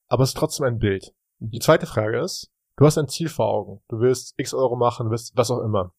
aber 0.07 0.23
es 0.23 0.29
ist 0.29 0.37
trotzdem 0.37 0.65
ein 0.65 0.79
Bild. 0.79 1.13
Die 1.39 1.59
zweite 1.59 1.85
Frage 1.85 2.19
ist, 2.19 2.51
du 2.77 2.85
hast 2.85 2.97
ein 2.97 3.07
Ziel 3.07 3.29
vor 3.29 3.47
Augen. 3.47 3.81
Du 3.89 3.99
willst 3.99 4.33
x 4.37 4.53
Euro 4.53 4.75
machen, 4.75 5.05
du 5.05 5.11
willst 5.11 5.35
was 5.35 5.51
auch 5.51 5.59
immer 5.59 5.93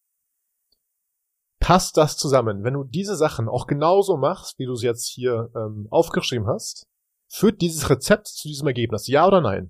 passt 1.69 1.97
das 1.97 2.17
zusammen? 2.17 2.63
Wenn 2.63 2.73
du 2.73 2.83
diese 2.83 3.15
Sachen 3.15 3.47
auch 3.47 3.67
genauso 3.67 4.17
machst, 4.17 4.57
wie 4.57 4.65
du 4.65 4.73
es 4.73 4.81
jetzt 4.81 5.07
hier 5.07 5.51
ähm, 5.55 5.87
aufgeschrieben 5.91 6.47
hast, 6.47 6.87
führt 7.27 7.61
dieses 7.61 7.91
Rezept 7.91 8.27
zu 8.27 8.47
diesem 8.47 8.65
Ergebnis, 8.65 9.07
ja 9.07 9.27
oder 9.27 9.39
nein? 9.39 9.69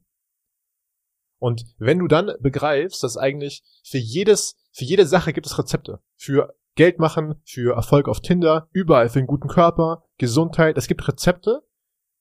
Und 1.40 1.66
wenn 1.78 2.00
du 2.00 2.08
dann 2.08 2.32
begreifst, 2.40 3.04
dass 3.04 3.18
eigentlich 3.18 3.64
für 3.84 3.98
jedes, 3.98 4.56
für 4.72 4.86
jede 4.86 5.06
Sache 5.06 5.34
gibt 5.34 5.46
es 5.46 5.58
Rezepte. 5.58 6.00
Für 6.16 6.56
Geld 6.76 7.00
machen, 7.00 7.42
für 7.44 7.76
Erfolg 7.76 8.08
auf 8.08 8.22
Tinder, 8.22 8.70
überall 8.72 9.10
für 9.10 9.20
einen 9.20 9.28
guten 9.28 9.50
Körper, 9.50 10.04
Gesundheit. 10.18 10.78
Es 10.78 10.88
gibt 10.88 11.06
Rezepte, 11.06 11.64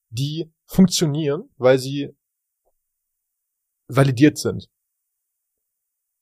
die 0.09 0.51
funktionieren, 0.65 1.49
weil 1.57 1.79
sie 1.79 2.15
validiert 3.87 4.37
sind. 4.37 4.69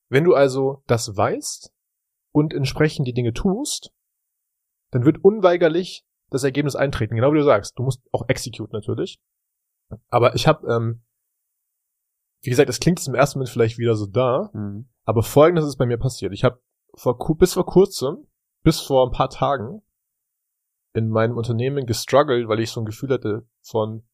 Wenn 0.09 0.23
du 0.23 0.33
also 0.33 0.83
das 0.87 1.15
weißt, 1.17 1.73
und 2.37 2.53
entsprechend 2.53 3.07
die 3.07 3.13
Dinge 3.13 3.33
tust, 3.33 3.91
dann 4.91 5.05
wird 5.05 5.23
unweigerlich 5.23 6.05
das 6.29 6.43
Ergebnis 6.43 6.75
eintreten. 6.75 7.15
Genau 7.15 7.33
wie 7.33 7.37
du 7.39 7.43
sagst. 7.43 7.79
Du 7.79 7.83
musst 7.83 8.01
auch 8.11 8.29
execute 8.29 8.71
natürlich. 8.73 9.19
Aber 10.09 10.35
ich 10.35 10.45
habe, 10.45 10.67
ähm, 10.71 11.03
wie 12.43 12.51
gesagt, 12.51 12.69
es 12.69 12.79
klingt 12.79 12.99
jetzt 12.99 13.07
im 13.07 13.15
ersten 13.15 13.39
Moment 13.39 13.49
vielleicht 13.49 13.79
wieder 13.79 13.95
so 13.95 14.05
da, 14.05 14.51
Mhm. 14.53 14.87
aber 15.03 15.23
folgendes 15.23 15.65
ist 15.65 15.77
bei 15.77 15.87
mir 15.87 15.97
passiert. 15.97 16.31
Ich 16.31 16.43
habe 16.43 16.61
vor, 16.93 17.17
bis 17.37 17.53
vor 17.53 17.65
kurzem, 17.65 18.27
bis 18.61 18.81
vor 18.81 19.07
ein 19.07 19.11
paar 19.11 19.29
Tagen, 19.29 19.81
in 20.93 21.09
meinem 21.09 21.37
Unternehmen 21.37 21.87
gestruggelt, 21.87 22.47
weil 22.47 22.59
ich 22.59 22.69
so 22.69 22.81
ein 22.81 22.85
Gefühl 22.85 23.09
hatte 23.09 23.47
von 23.69 24.07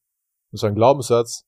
so 0.52 0.68
einem 0.68 0.76
Glaubenssatz, 0.76 1.46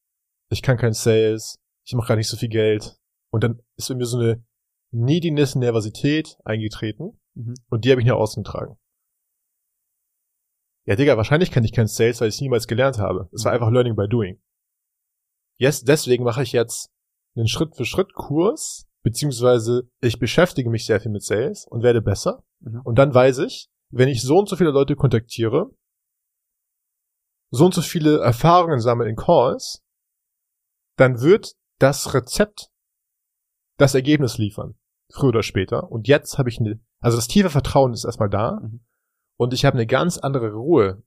ich 0.50 0.62
kann 0.62 0.78
kein 0.78 0.94
Sales, 0.94 1.60
ich 1.86 1.94
mache 1.94 2.08
gar 2.10 2.16
nicht 2.16 2.28
so 2.30 2.38
viel 2.38 2.50
Geld. 2.50 2.98
Und 3.32 3.44
dann 3.44 3.62
ist 3.78 3.90
bei 3.90 3.96
mir 3.96 4.06
so 4.06 4.18
eine 4.18 4.44
Neediness, 4.92 5.56
Nervosität 5.56 6.38
eingetreten 6.46 7.20
Mhm. 7.38 7.54
und 7.70 7.84
die 7.84 7.92
habe 7.92 8.00
ich 8.02 8.08
nach 8.08 8.16
außen 8.16 8.44
getragen. 8.44 8.78
Ja, 10.86 10.96
Digga, 10.96 11.18
wahrscheinlich 11.18 11.52
kann 11.52 11.64
ich 11.64 11.74
kein 11.74 11.88
Sales, 11.88 12.22
weil 12.22 12.30
ich 12.30 12.36
es 12.36 12.42
niemals 12.42 12.68
gelernt 12.68 12.98
habe. 13.00 13.28
Es 13.34 13.44
war 13.44 13.52
einfach 13.52 13.72
Learning 13.72 13.96
by 13.96 14.08
Doing. 14.08 14.42
Yes, 15.60 15.82
deswegen 15.84 16.24
mache 16.24 16.44
ich 16.44 16.52
jetzt 16.52 16.92
einen 17.36 17.48
Schritt-für-Schritt-Kurs, 17.48 18.86
beziehungsweise 19.04 19.90
ich 20.02 20.20
beschäftige 20.20 20.70
mich 20.70 20.86
sehr 20.86 21.02
viel 21.02 21.12
mit 21.12 21.24
Sales 21.24 21.66
und 21.70 21.82
werde 21.84 22.02
besser. 22.02 22.44
Mhm. 22.60 22.82
Und 22.84 22.96
dann 23.00 23.14
weiß 23.14 23.40
ich, 23.40 23.68
wenn 23.90 24.10
ich 24.10 24.22
so 24.22 24.38
und 24.38 24.48
so 24.48 24.56
viele 24.56 24.72
Leute 24.72 24.96
kontaktiere, 24.96 25.72
so 27.52 27.66
und 27.66 27.74
so 27.74 27.82
viele 27.82 28.20
Erfahrungen 28.20 28.80
sammle 28.80 29.10
in 29.10 29.16
Calls, 29.16 29.84
dann 30.98 31.22
wird 31.22 31.56
das 31.80 32.14
Rezept 32.14 32.72
das 33.78 33.96
Ergebnis 33.96 34.38
liefern. 34.38 34.75
Früher 35.12 35.30
oder 35.30 35.44
später. 35.44 35.92
Und 35.92 36.08
jetzt 36.08 36.38
habe 36.38 36.50
ich 36.50 36.60
eine, 36.60 36.80
also 37.00 37.18
das 37.18 37.28
tiefe 37.28 37.50
Vertrauen 37.50 37.94
ist 37.94 38.06
erstmal 38.06 38.30
da. 38.30 38.60
Mhm. 38.62 38.86
Und 39.38 39.54
ich 39.54 39.66
habe 39.66 39.75
eine 39.75 39.86
ganz 39.86 40.18
andere 40.18 40.54
Ruhe 40.54 41.04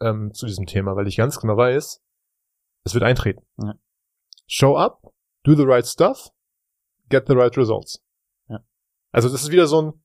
ähm, 0.00 0.32
zu 0.32 0.46
diesem 0.46 0.66
Thema, 0.66 0.96
weil 0.96 1.08
ich 1.08 1.16
ganz 1.16 1.38
genau 1.40 1.56
weiß, 1.56 2.02
es 2.84 2.94
wird 2.94 3.04
eintreten. 3.04 3.44
Ja. 3.58 3.74
Show 4.46 4.76
up, 4.76 5.02
do 5.44 5.54
the 5.54 5.64
right 5.64 5.86
stuff, 5.86 6.30
get 7.08 7.26
the 7.26 7.34
right 7.34 7.56
results. 7.56 8.02
Ja. 8.48 8.60
Also 9.12 9.28
das 9.28 9.42
ist 9.42 9.50
wieder 9.50 9.66
so 9.66 9.82
ein, 9.82 10.04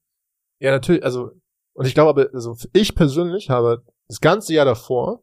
ja 0.60 0.72
natürlich, 0.72 1.04
also, 1.04 1.32
und 1.74 1.86
ich 1.86 1.94
glaube 1.94 2.10
aber, 2.10 2.34
also 2.34 2.58
ich 2.74 2.96
persönlich 2.96 3.50
habe 3.50 3.86
das 4.08 4.20
ganze 4.20 4.54
Jahr 4.54 4.66
davor 4.66 5.23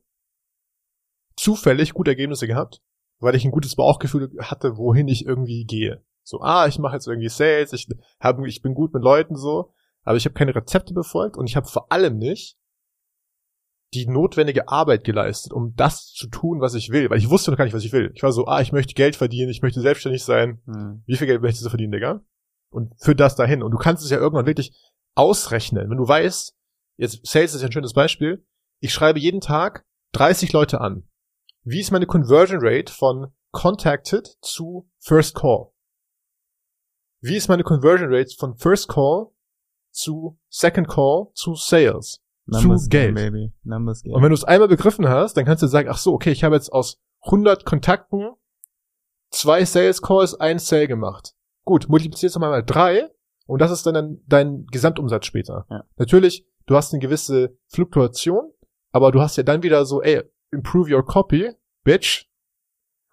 zufällig 1.40 1.94
gute 1.94 2.11
Ergebnisse 2.11 2.47
gehabt, 2.47 2.82
weil 3.18 3.35
ich 3.35 3.44
ein 3.44 3.50
gutes 3.50 3.75
Bauchgefühl 3.75 4.30
hatte, 4.40 4.76
wohin 4.76 5.09
ich 5.09 5.25
irgendwie 5.25 5.64
gehe. 5.64 6.04
So, 6.23 6.40
ah, 6.40 6.66
ich 6.66 6.78
mache 6.78 6.94
jetzt 6.94 7.06
irgendwie 7.06 7.28
Sales, 7.28 7.73
ich 7.73 7.88
hab, 8.20 8.38
ich 8.44 8.62
bin 8.62 8.75
gut 8.75 8.92
mit 8.92 9.02
Leuten 9.02 9.37
so, 9.37 9.73
aber 10.02 10.16
ich 10.16 10.25
habe 10.26 10.35
keine 10.35 10.54
Rezepte 10.54 10.92
befolgt 10.94 11.37
und 11.37 11.47
ich 11.47 11.56
habe 11.56 11.66
vor 11.66 11.90
allem 11.90 12.18
nicht 12.18 12.56
die 13.92 14.06
notwendige 14.06 14.68
Arbeit 14.68 15.02
geleistet, 15.02 15.52
um 15.52 15.75
das 15.75 16.12
zu 16.12 16.28
tun, 16.28 16.61
was 16.61 16.75
ich 16.75 16.90
will, 16.90 17.11
weil 17.11 17.18
ich 17.18 17.30
wusste 17.30 17.50
noch 17.50 17.59
gar 17.59 17.64
nicht, 17.64 17.75
was 17.75 17.85
ich 17.85 17.92
will. 17.92 18.12
Ich 18.14 18.23
war 18.23 18.32
so, 18.32 18.47
ah, 18.47 18.61
ich 18.61 18.70
möchte 18.70 18.94
Geld 18.94 19.16
verdienen, 19.16 19.50
ich 19.50 19.62
möchte 19.62 19.80
selbstständig 19.80 20.23
sein. 20.23 20.61
Hm. 20.66 21.02
Wie 21.06 21.16
viel 21.16 21.26
Geld 21.26 21.42
möchtest 21.42 21.64
du 21.64 21.70
verdienen, 21.70 21.92
Digga? 21.92 22.20
Und 22.70 22.94
für 23.00 23.16
das 23.16 23.35
dahin. 23.35 23.64
Und 23.64 23.73
du 23.73 23.78
kannst 23.78 24.04
es 24.04 24.11
ja 24.11 24.18
irgendwann 24.18 24.47
wirklich 24.47 24.78
ausrechnen. 25.16 25.90
Wenn 25.90 25.99
du 25.99 26.06
weißt, 26.06 26.54
jetzt 26.99 27.26
Sales 27.26 27.54
ist 27.54 27.62
ja 27.62 27.68
ein 27.68 27.73
schönes 27.73 27.94
Beispiel, 27.94 28.47
ich 28.78 28.92
schreibe 28.92 29.18
jeden 29.18 29.40
Tag 29.40 29.85
30 30.12 30.52
Leute 30.52 30.80
an. 30.80 31.10
Wie 31.62 31.81
ist 31.81 31.90
meine 31.90 32.07
Conversion 32.07 32.61
Rate 32.62 32.90
von 32.93 33.33
contacted 33.52 34.38
zu 34.40 34.88
first 34.99 35.35
call? 35.35 35.73
Wie 37.21 37.37
ist 37.37 37.49
meine 37.49 37.64
Conversion 37.64 38.12
Rate 38.12 38.35
von 38.38 38.57
first 38.57 38.88
call 38.88 39.26
zu 39.90 40.38
second 40.49 40.88
call 40.88 41.29
zu 41.35 41.55
sales? 41.55 42.23
Numbers 42.47 42.85
zu 42.85 42.88
Game, 42.88 43.14
Geld. 43.14 43.33
baby. 43.33 43.52
Numbers 43.62 44.02
Game. 44.02 44.14
Und 44.14 44.23
wenn 44.23 44.31
du 44.31 44.35
es 44.35 44.45
einmal 44.45 44.69
begriffen 44.69 45.09
hast, 45.09 45.37
dann 45.37 45.45
kannst 45.45 45.62
du 45.62 45.67
sagen, 45.67 45.88
ach 45.90 45.99
so, 45.99 46.14
okay, 46.14 46.31
ich 46.31 46.45
habe 46.45 46.55
jetzt 46.55 46.73
aus 46.73 46.99
100 47.25 47.67
Kontakten 47.67 48.31
zwei 49.31 49.64
Sales 49.67 50.00
Calls, 50.00 50.35
ein 50.35 50.59
Sale 50.59 50.88
gemacht. 50.88 51.35
Gut, 51.64 51.88
multiplizierst 51.88 52.37
du 52.37 52.40
mal 52.40 52.50
mal 52.50 52.64
drei 52.64 53.11
und 53.47 53.61
das 53.61 53.71
ist 53.71 53.85
dann 53.85 53.95
dein, 53.95 54.23
dein 54.26 54.67
Gesamtumsatz 54.73 55.26
später. 55.26 55.67
Ja. 55.69 55.85
Natürlich, 55.97 56.47
du 56.64 56.75
hast 56.75 56.95
eine 56.95 57.00
gewisse 57.00 57.55
Fluktuation, 57.69 58.50
aber 58.93 59.12
du 59.12 59.21
hast 59.21 59.37
ja 59.37 59.43
dann 59.43 59.62
wieder 59.62 59.85
so, 59.85 60.02
ey, 60.02 60.23
improve 60.52 60.92
your 60.95 61.04
copy, 61.04 61.52
bitch. 61.85 62.26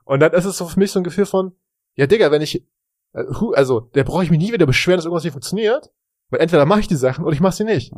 Und 0.06 0.22
dann 0.22 0.34
ist 0.34 0.46
es 0.46 0.58
so 0.58 0.66
für 0.66 0.80
mich 0.80 0.92
so 0.92 1.00
ein 1.00 1.04
Gefühl 1.04 1.26
von, 1.26 1.54
ja 1.96 2.08
Digga, 2.08 2.32
wenn 2.32 2.42
ich, 2.42 2.66
äh, 3.14 3.24
also, 3.54 3.82
der 3.82 4.04
brauche 4.04 4.24
ich 4.24 4.32
mich 4.32 4.40
nie 4.40 4.54
wieder 4.54 4.66
beschweren, 4.66 4.98
dass 4.98 5.06
irgendwas 5.06 5.24
nicht 5.24 5.34
funktioniert, 5.34 5.92
weil 6.30 6.42
entweder 6.42 6.66
mache 6.66 6.80
ich 6.80 6.88
die 6.88 6.96
Sachen 6.96 7.26
oder 7.26 7.34
ich 7.34 7.42
mache 7.42 7.56
sie 7.56 7.64
nicht. 7.66 7.94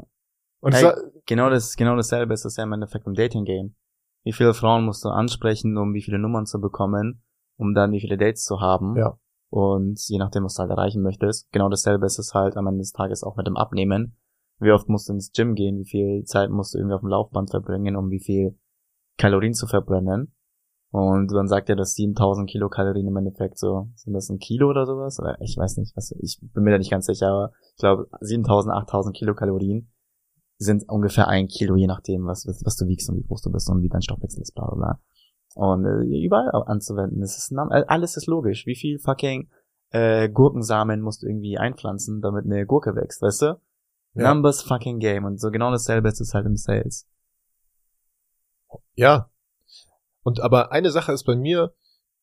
Und 0.61 0.73
sa- 0.81 0.97
genau 1.25 1.49
das, 1.49 1.75
genau 1.75 1.95
dasselbe 1.95 2.33
ist 2.33 2.45
das 2.45 2.57
ja 2.57 2.63
im 2.63 2.73
Endeffekt 2.73 3.07
im 3.07 3.13
Dating 3.13 3.45
Game. 3.45 3.75
Wie 4.23 4.33
viele 4.33 4.53
Frauen 4.53 4.83
musst 4.85 5.05
du 5.05 5.09
ansprechen, 5.09 5.77
um 5.77 5.93
wie 5.93 6.01
viele 6.01 6.19
Nummern 6.19 6.45
zu 6.45 6.59
bekommen, 6.59 7.23
um 7.57 7.73
dann 7.73 7.91
wie 7.91 8.01
viele 8.01 8.17
Dates 8.17 8.43
zu 8.43 8.59
haben. 8.59 8.97
Ja. 8.97 9.17
Und 9.49 9.99
je 10.07 10.17
nachdem, 10.17 10.43
was 10.43 10.55
du 10.55 10.59
halt 10.61 10.71
erreichen 10.71 11.01
möchtest. 11.01 11.51
Genau 11.51 11.69
dasselbe 11.69 12.05
ist 12.05 12.19
es 12.19 12.33
halt 12.33 12.57
am 12.57 12.67
Ende 12.67 12.79
des 12.79 12.91
Tages 12.91 13.23
auch 13.23 13.35
mit 13.37 13.47
dem 13.47 13.55
Abnehmen. 13.55 14.17
Wie 14.59 14.71
oft 14.71 14.89
musst 14.89 15.07
du 15.07 15.13
ins 15.13 15.31
Gym 15.31 15.55
gehen? 15.55 15.79
Wie 15.79 15.85
viel 15.89 16.23
Zeit 16.25 16.49
musst 16.49 16.73
du 16.73 16.77
irgendwie 16.77 16.95
auf 16.95 17.01
dem 17.01 17.09
Laufband 17.09 17.49
verbringen, 17.49 17.95
um 17.95 18.11
wie 18.11 18.19
viel 18.19 18.59
Kalorien 19.19 19.53
zu 19.53 19.67
verbrennen? 19.67 20.33
Und 20.91 21.31
dann 21.31 21.47
sagt 21.47 21.69
er, 21.69 21.75
dass 21.75 21.93
7000 21.93 22.49
Kilokalorien 22.49 23.07
im 23.07 23.17
Endeffekt 23.17 23.59
so, 23.59 23.89
sind 23.93 24.13
das 24.13 24.29
ein 24.29 24.39
Kilo 24.39 24.69
oder 24.69 24.87
sowas? 24.87 25.19
Oder 25.19 25.39
ich 25.39 25.55
weiß 25.55 25.77
nicht, 25.77 25.95
was, 25.95 26.15
ich 26.19 26.39
bin 26.41 26.63
mir 26.63 26.71
da 26.71 26.79
nicht 26.79 26.89
ganz 26.89 27.05
sicher, 27.05 27.27
aber 27.27 27.51
ich 27.75 27.79
glaube 27.79 28.07
7000, 28.21 28.73
8000 28.73 29.15
Kilokalorien 29.15 29.91
sind 30.57 30.89
ungefähr 30.89 31.27
ein 31.27 31.47
Kilo, 31.47 31.75
je 31.75 31.85
nachdem, 31.85 32.25
was, 32.25 32.47
was, 32.47 32.75
du 32.75 32.87
wiegst 32.87 33.07
und 33.09 33.17
wie 33.17 33.27
groß 33.27 33.43
du 33.43 33.51
bist 33.51 33.69
und 33.69 33.83
wie 33.83 33.89
dein 33.89 34.01
Stoffwechsel 34.01 34.41
ist, 34.41 34.55
bla 34.55 34.65
bla 34.65 34.75
bla. 34.75 34.99
Und 35.55 35.85
äh, 35.85 36.25
überall 36.25 36.49
anzuwenden. 36.65 37.21
Es 37.21 37.37
ist 37.37 37.51
äh, 37.51 37.83
alles 37.87 38.17
ist 38.17 38.25
logisch. 38.25 38.65
Wie 38.65 38.75
viel 38.75 38.99
fucking 38.99 39.49
äh, 39.91 40.27
Gurkensamen 40.27 41.01
musst 41.01 41.21
du 41.21 41.27
irgendwie 41.27 41.57
einpflanzen, 41.57 42.21
damit 42.21 42.45
eine 42.45 42.65
Gurke 42.65 42.95
wächst, 42.95 43.21
weißt 43.21 43.41
du? 43.43 43.61
Ja. 44.15 44.33
Numbers 44.33 44.63
fucking 44.63 44.99
game. 44.99 45.25
Und 45.25 45.39
so 45.39 45.51
genau 45.51 45.71
dasselbe 45.71 46.09
ist 46.09 46.19
es 46.19 46.33
halt 46.33 46.45
im 46.45 46.55
Sales. 46.55 47.07
Ja. 48.95 49.31
Und 50.23 50.39
aber 50.39 50.71
eine 50.71 50.91
Sache 50.91 51.11
ist 51.11 51.23
bei 51.23 51.35
mir, 51.35 51.73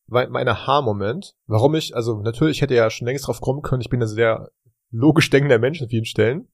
mein 0.06 0.48
Aha-Moment, 0.48 1.36
warum 1.46 1.74
ich, 1.74 1.96
also 1.96 2.20
natürlich 2.20 2.62
hätte 2.62 2.74
ja 2.74 2.90
schon 2.90 3.06
längst 3.06 3.26
drauf 3.26 3.40
kommen 3.40 3.62
können, 3.62 3.80
ich 3.80 3.90
bin 3.90 4.00
ein 4.00 4.08
sehr 4.08 4.50
logisch 4.90 5.30
denkender 5.30 5.58
Mensch 5.58 5.82
an 5.82 5.88
vielen 5.88 6.04
Stellen. 6.04 6.48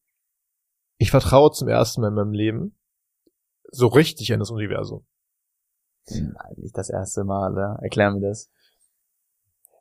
Ich 0.96 1.10
vertraue 1.10 1.50
zum 1.50 1.68
ersten 1.68 2.00
Mal 2.00 2.08
in 2.08 2.14
meinem 2.14 2.32
Leben 2.32 2.78
so 3.70 3.88
richtig 3.88 4.32
an 4.32 4.40
das 4.40 4.50
Universum. 4.50 5.06
Nein, 6.08 6.54
nicht 6.56 6.76
das 6.76 6.90
erste 6.90 7.24
Mal, 7.24 7.54
ja. 7.56 7.76
Erklär 7.82 8.10
mir 8.10 8.28
das. 8.28 8.50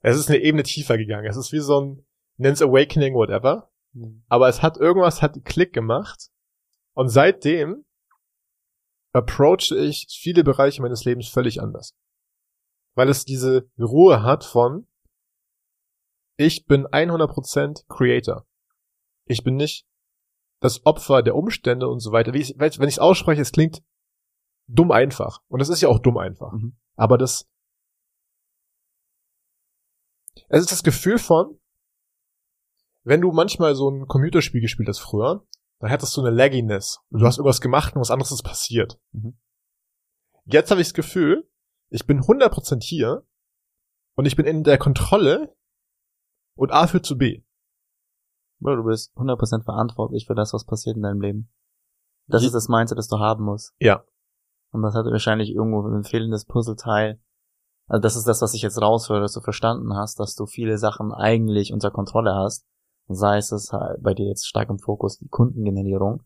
Es 0.01 0.17
ist 0.17 0.29
eine 0.29 0.39
Ebene 0.39 0.63
tiefer 0.63 0.97
gegangen. 0.97 1.27
Es 1.27 1.37
ist 1.37 1.51
wie 1.51 1.59
so 1.59 1.81
ein, 1.81 2.05
nenn's 2.37 2.61
Awakening, 2.61 3.13
whatever. 3.13 3.71
Aber 4.29 4.47
es 4.47 4.61
hat 4.61 4.77
irgendwas, 4.77 5.21
hat 5.21 5.43
Klick 5.45 5.73
gemacht. 5.73 6.29
Und 6.93 7.09
seitdem 7.09 7.85
approache 9.13 9.75
ich 9.77 10.07
viele 10.09 10.43
Bereiche 10.43 10.81
meines 10.81 11.05
Lebens 11.05 11.27
völlig 11.27 11.61
anders. 11.61 11.95
Weil 12.95 13.09
es 13.09 13.25
diese 13.25 13.69
Ruhe 13.79 14.23
hat 14.23 14.43
von, 14.43 14.87
ich 16.37 16.65
bin 16.65 16.87
100% 16.87 17.87
Creator. 17.87 18.45
Ich 19.25 19.43
bin 19.43 19.55
nicht 19.55 19.85
das 20.59 20.85
Opfer 20.85 21.23
der 21.23 21.35
Umstände 21.35 21.87
und 21.87 21.99
so 21.99 22.11
weiter. 22.11 22.33
Ich, 22.33 22.55
wenn 22.57 22.69
ich 22.69 22.95
es 22.95 22.99
ausspreche, 22.99 23.41
es 23.41 23.51
klingt 23.51 23.81
dumm 24.67 24.91
einfach. 24.91 25.41
Und 25.47 25.61
es 25.61 25.69
ist 25.69 25.81
ja 25.81 25.89
auch 25.89 25.99
dumm 25.99 26.17
einfach. 26.17 26.51
Mhm. 26.53 26.77
Aber 26.95 27.17
das, 27.17 27.47
es 30.49 30.61
ist 30.61 30.71
das 30.71 30.83
Gefühl 30.83 31.17
von, 31.17 31.59
wenn 33.03 33.21
du 33.21 33.31
manchmal 33.31 33.75
so 33.75 33.89
ein 33.89 34.07
Computerspiel 34.07 34.61
gespielt 34.61 34.87
hast 34.87 34.99
früher, 34.99 35.45
dann 35.81 35.91
hattest 35.91 36.15
du 36.15 36.21
eine 36.21 36.29
Lagginess. 36.29 36.99
Du 37.09 37.25
hast 37.25 37.37
irgendwas 37.37 37.59
gemacht 37.61 37.95
und 37.95 38.01
was 38.01 38.11
anderes 38.11 38.31
ist 38.31 38.43
passiert. 38.43 38.99
Mhm. 39.11 39.37
Jetzt 40.45 40.71
habe 40.71 40.81
ich 40.81 40.87
das 40.87 40.93
Gefühl, 40.93 41.49
ich 41.89 42.05
bin 42.07 42.21
100% 42.21 42.81
hier 42.83 43.25
und 44.15 44.25
ich 44.25 44.35
bin 44.35 44.45
in 44.45 44.63
der 44.63 44.77
Kontrolle 44.77 45.55
und 46.55 46.71
A 46.71 46.87
führt 46.87 47.05
zu 47.05 47.17
B. 47.17 47.43
Du 48.59 48.83
bist 48.83 49.11
100% 49.17 49.63
verantwortlich 49.63 50.27
für 50.27 50.35
das, 50.35 50.53
was 50.53 50.65
passiert 50.65 50.95
in 50.95 51.01
deinem 51.03 51.21
Leben. 51.21 51.51
Das 52.27 52.41
Je- 52.43 52.47
ist 52.47 52.53
das 52.53 52.69
Mindset, 52.69 52.97
das 52.97 53.07
du 53.07 53.17
haben 53.19 53.43
musst. 53.43 53.73
Ja. 53.79 54.03
Und 54.71 54.83
das 54.83 54.93
hat 54.95 55.05
wahrscheinlich 55.05 55.49
irgendwo 55.49 55.81
ein 55.87 56.03
fehlendes 56.03 56.45
Puzzleteil. 56.45 57.19
Also 57.87 58.01
das 58.01 58.15
ist 58.15 58.27
das, 58.27 58.41
was 58.41 58.53
ich 58.53 58.61
jetzt 58.61 58.79
raushöre, 58.81 59.19
dass 59.19 59.33
du 59.33 59.41
verstanden 59.41 59.95
hast, 59.95 60.19
dass 60.19 60.35
du 60.35 60.45
viele 60.45 60.77
Sachen 60.77 61.11
eigentlich 61.11 61.73
unter 61.73 61.91
Kontrolle 61.91 62.35
hast. 62.35 62.65
Sei 63.15 63.37
es 63.37 63.51
es 63.51 63.71
halt 63.71 64.01
bei 64.01 64.13
dir 64.13 64.27
jetzt 64.27 64.47
stark 64.47 64.69
im 64.69 64.79
Fokus 64.79 65.17
die 65.19 65.27
Kundengenerierung. 65.27 66.23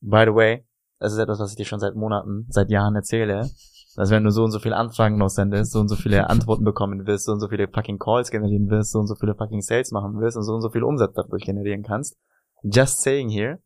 By 0.00 0.24
the 0.26 0.34
way, 0.34 0.64
das 1.00 1.12
ist 1.12 1.18
etwas, 1.18 1.40
was 1.40 1.50
ich 1.50 1.56
dir 1.56 1.64
schon 1.64 1.80
seit 1.80 1.94
Monaten, 1.94 2.46
seit 2.48 2.70
Jahren 2.70 2.94
erzähle. 2.94 3.50
Dass 3.96 4.10
wenn 4.10 4.22
du 4.22 4.30
so 4.30 4.44
und 4.44 4.52
so 4.52 4.60
viele 4.60 4.76
Anfragen 4.76 5.18
noch 5.18 5.28
sendest, 5.28 5.72
so 5.72 5.80
und 5.80 5.88
so 5.88 5.96
viele 5.96 6.30
Antworten 6.30 6.62
bekommen 6.64 7.06
wirst, 7.06 7.24
so 7.24 7.32
und 7.32 7.40
so 7.40 7.48
viele 7.48 7.66
fucking 7.68 7.98
Calls 7.98 8.30
generieren 8.30 8.70
wirst, 8.70 8.92
so 8.92 9.00
und 9.00 9.08
so 9.08 9.16
viele 9.16 9.34
fucking 9.34 9.60
Sales 9.60 9.90
machen 9.90 10.20
wirst 10.20 10.36
und 10.36 10.44
so 10.44 10.52
und 10.54 10.60
so 10.62 10.70
viel 10.70 10.84
Umsatz 10.84 11.14
dadurch 11.16 11.44
generieren 11.44 11.82
kannst. 11.82 12.16
Just 12.62 13.00
saying 13.02 13.28
here. 13.28 13.58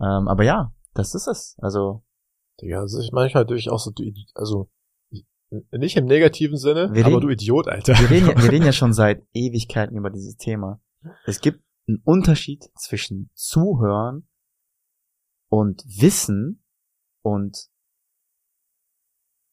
Ähm, 0.00 0.28
aber 0.28 0.44
ja, 0.44 0.72
das 0.92 1.14
ist 1.14 1.26
es. 1.28 1.56
Also 1.62 2.02
Digga, 2.60 2.80
also 2.80 3.00
ich 3.00 3.10
manchmal 3.12 3.46
durch 3.46 3.70
auch 3.70 3.78
so, 3.78 3.90
also, 4.34 4.68
nicht 5.72 5.96
im 5.96 6.04
negativen 6.04 6.58
Sinne, 6.58 6.90
Wir 6.92 7.04
aber 7.06 7.14
reden- 7.16 7.20
du 7.22 7.28
Idiot, 7.30 7.66
Alter. 7.68 7.94
wir 7.98 8.10
reden, 8.10 8.28
ja, 8.28 8.42
wir 8.42 8.50
reden 8.52 8.66
ja 8.66 8.72
schon 8.74 8.92
seit 8.92 9.22
Ewigkeiten 9.32 9.96
über 9.96 10.10
dieses 10.10 10.36
Thema. 10.36 10.78
Es 11.24 11.40
gibt 11.40 11.62
einen 11.88 12.00
Unterschied 12.04 12.70
zwischen 12.76 13.30
Zuhören 13.34 14.28
und 15.48 15.82
Wissen 15.86 16.64
und 17.22 17.68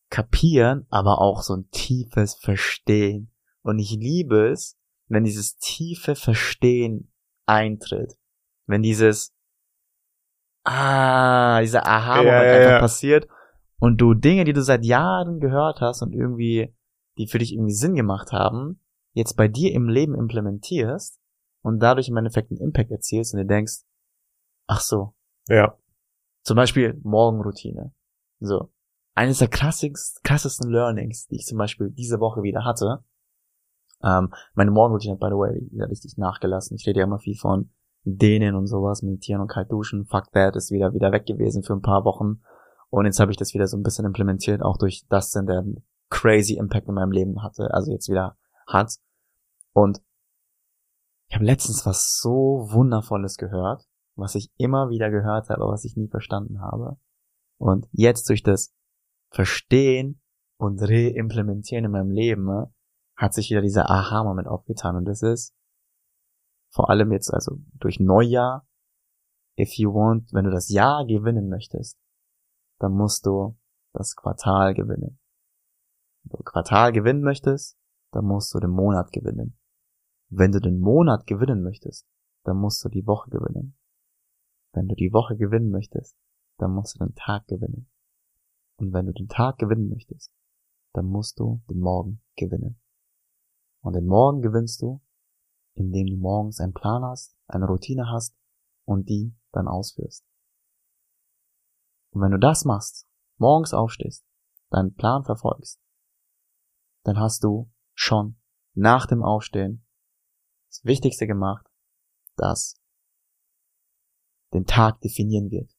Kapieren, 0.10 0.88
aber 0.90 1.20
auch 1.20 1.42
so 1.42 1.56
ein 1.56 1.70
tiefes 1.70 2.36
Verstehen. 2.36 3.34
Und 3.62 3.80
ich 3.80 3.92
liebe 3.92 4.50
es, 4.50 4.78
wenn 5.08 5.24
dieses 5.24 5.58
tiefe 5.58 6.16
Verstehen 6.16 7.12
eintritt. 7.46 8.18
Wenn 8.66 8.82
dieses, 8.82 9.34
ah, 10.64 11.62
dieser 11.62 11.86
Aha-Moment 11.86 12.28
Ja, 12.28 12.44
ja, 12.44 12.58
einfach 12.58 12.72
ja. 12.72 12.80
passiert 12.80 13.28
und 13.80 13.98
du 13.98 14.14
Dinge, 14.14 14.44
die 14.44 14.54
du 14.54 14.62
seit 14.62 14.86
Jahren 14.86 15.40
gehört 15.40 15.82
hast 15.82 16.02
und 16.02 16.14
irgendwie, 16.14 16.74
die 17.18 17.28
für 17.28 17.40
dich 17.40 17.54
irgendwie 17.54 17.74
Sinn 17.74 17.96
gemacht 17.96 18.32
haben, 18.32 18.82
jetzt 19.14 19.36
bei 19.36 19.48
dir 19.48 19.74
im 19.74 19.90
Leben 19.90 20.16
implementierst 20.16 21.20
und 21.68 21.80
dadurch 21.80 22.08
im 22.10 22.18
Endeffekt 22.18 22.50
einen 22.52 22.62
Impact 22.62 22.92
erzielst 22.92 23.34
und 23.34 23.40
dir 23.40 23.46
denkst, 23.46 23.84
ach 24.68 24.80
so, 24.82 25.14
Ja. 25.48 25.78
zum 26.44 26.56
Beispiel 26.56 27.00
Morgenroutine. 27.04 27.94
So. 28.40 28.72
Eines 29.16 29.40
der 29.40 29.48
krassigst, 29.48 30.24
krassesten 30.24 30.70
Learnings, 30.72 31.28
die 31.28 31.36
ich 31.36 31.46
zum 31.46 31.58
Beispiel 31.58 31.90
diese 31.90 32.20
Woche 32.20 32.44
wieder 32.44 32.64
hatte. 32.64 33.04
Ähm, 34.04 34.32
meine 34.54 34.72
Morgenroutine 34.72 35.14
hat, 35.14 35.20
by 35.20 35.28
the 35.30 35.38
way, 35.38 35.68
wieder 35.72 35.90
richtig 35.90 36.18
nachgelassen. 36.18 36.76
Ich 36.76 36.86
rede 36.88 37.00
ja 37.00 37.06
immer 37.06 37.20
viel 37.20 37.36
von 37.36 37.72
Dehnen 38.04 38.56
und 38.56 38.68
sowas, 38.68 39.02
meditieren 39.02 39.42
und 39.42 39.48
kalt 39.50 39.72
duschen. 39.72 40.06
Fuck 40.06 40.32
that, 40.32 40.56
ist 40.56 40.72
wieder, 40.72 40.94
wieder 40.94 41.12
weg 41.12 41.26
gewesen 41.26 41.64
für 41.64 41.74
ein 41.74 41.82
paar 41.82 42.06
Wochen. 42.06 42.42
Und 42.90 43.06
jetzt 43.06 43.20
habe 43.20 43.32
ich 43.32 43.38
das 43.38 43.54
wieder 43.54 43.68
so 43.68 43.76
ein 43.76 43.84
bisschen 43.84 44.06
implementiert, 44.06 44.62
auch 44.62 44.78
durch 44.78 45.06
das, 45.10 45.32
denn 45.32 45.46
der 45.48 45.66
crazy 46.10 46.54
Impact 46.54 46.88
in 46.88 46.94
meinem 46.94 47.12
Leben 47.12 47.44
hatte, 47.44 47.74
also 47.74 47.92
jetzt 47.92 48.08
wieder 48.08 48.38
hat. 48.68 48.98
Und 49.74 50.02
ich 51.30 51.36
habe 51.36 51.46
letztens 51.46 51.86
was 51.86 52.18
so 52.20 52.68
Wundervolles 52.72 53.38
gehört, 53.38 53.86
was 54.16 54.36
ich 54.36 54.52
immer 54.58 54.90
wieder 54.90 55.12
gehört 55.12 55.50
habe, 55.50 55.68
was 55.68 55.84
ich 55.84 55.96
nie 55.96 56.08
verstanden 56.08 56.62
habe. 56.62 56.98
Und 57.60 57.88
jetzt 57.92 58.30
durch 58.30 58.44
das 58.44 58.74
Verstehen 59.30 60.22
und 60.58 60.82
Reimplementieren 60.82 61.86
in 61.86 61.92
meinem 61.92 62.12
Leben 62.12 62.46
ne, 62.46 62.74
hat 63.16 63.34
sich 63.34 63.50
wieder 63.50 63.62
dieser 63.62 63.90
Aha-Moment 63.90 64.48
aufgetan. 64.48 64.96
Und 64.96 65.06
das 65.06 65.22
ist 65.22 65.54
vor 66.74 66.90
allem 66.90 67.12
jetzt 67.12 67.34
also 67.34 67.58
durch 67.74 68.00
Neujahr, 68.00 68.68
if 69.60 69.74
you 69.78 69.94
want, 69.94 70.32
wenn 70.34 70.46
du 70.46 70.52
das 70.52 70.70
Jahr 70.70 71.06
gewinnen 71.06 71.50
möchtest, 71.50 71.98
dann 72.80 72.94
musst 72.94 73.26
du 73.26 73.58
das 73.94 74.16
Quartal 74.16 74.74
gewinnen. 74.74 75.20
Wenn 76.24 76.38
du 76.38 76.44
Quartal 76.44 76.92
gewinnen 76.92 77.22
möchtest, 77.22 77.78
dann 78.12 78.26
musst 78.26 78.54
du 78.54 78.60
den 78.60 78.70
Monat 78.70 79.12
gewinnen. 79.12 79.58
Wenn 80.30 80.52
du 80.52 80.60
den 80.60 80.80
Monat 80.80 81.26
gewinnen 81.26 81.64
möchtest, 81.64 82.06
dann 82.44 82.58
musst 82.58 82.84
du 82.84 82.90
die 82.90 83.08
Woche 83.08 83.30
gewinnen. 83.30 83.78
Wenn 84.74 84.88
du 84.88 84.96
die 84.96 85.14
Woche 85.14 85.38
gewinnen 85.38 85.70
möchtest, 85.70 86.18
dann 86.58 86.72
musst 86.72 86.96
du 86.96 87.06
den 87.06 87.16
Tag 87.16 87.48
gewinnen. 87.48 87.90
Und 88.78 88.94
wenn 88.94 89.06
du 89.06 89.14
den 89.14 89.30
Tag 89.30 89.58
gewinnen 89.58 89.90
möchtest, 89.90 90.32
dann 90.94 91.06
musst 91.06 91.40
du 91.40 91.62
den 91.70 91.80
Morgen 91.80 92.22
gewinnen. 92.36 92.80
Und 93.82 93.94
den 93.94 94.06
Morgen 94.06 94.42
gewinnst 94.42 94.82
du, 94.82 95.02
indem 95.76 96.08
du 96.08 96.18
morgens 96.18 96.60
einen 96.60 96.74
Plan 96.74 97.04
hast, 97.04 97.38
eine 97.48 97.66
Routine 97.66 98.10
hast 98.12 98.36
und 98.86 99.08
die 99.10 99.34
dann 99.52 99.68
ausführst. 99.68 100.26
Und 102.12 102.22
wenn 102.22 102.32
du 102.32 102.40
das 102.40 102.66
machst, 102.66 103.08
morgens 103.38 103.74
aufstehst, 103.74 104.26
deinen 104.70 104.94
Plan 104.94 105.24
verfolgst, 105.24 105.80
dann 107.04 107.20
hast 107.20 107.44
du 107.44 107.72
schon 107.94 108.40
nach 108.74 109.06
dem 109.06 109.24
Aufstehen 109.24 109.87
das 110.78 110.86
Wichtigste 110.86 111.28
gemacht, 111.28 111.66
das 112.36 112.80
den 114.54 114.66
Tag 114.66 115.02
definieren 115.02 115.52
wird. 115.52 115.72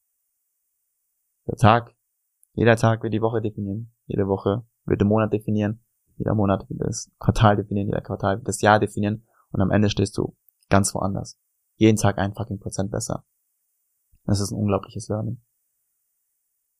Der 1.47 1.55
Tag, 1.55 1.95
jeder 2.53 2.75
Tag 2.75 3.01
wird 3.03 3.13
die 3.13 3.21
Woche 3.21 3.41
definieren, 3.41 3.93
jede 4.05 4.27
Woche 4.27 4.67
wird 4.85 5.01
den 5.01 5.07
Monat 5.07 5.33
definieren, 5.33 5.83
jeder 6.17 6.35
Monat 6.35 6.69
wird 6.69 6.81
das 6.81 7.11
Quartal 7.19 7.55
definieren, 7.55 7.87
jeder 7.87 8.01
Quartal 8.01 8.37
wird 8.37 8.47
das 8.47 8.61
Jahr 8.61 8.79
definieren 8.79 9.25
und 9.51 9.61
am 9.61 9.71
Ende 9.71 9.89
stehst 9.89 10.17
du 10.17 10.35
ganz 10.69 10.93
woanders. 10.93 11.39
Jeden 11.77 11.97
Tag 11.97 12.17
ein 12.17 12.33
fucking 12.33 12.59
Prozent 12.59 12.91
besser. 12.91 13.25
Das 14.25 14.39
ist 14.39 14.51
ein 14.51 14.57
unglaubliches 14.59 15.07
Learning. 15.07 15.41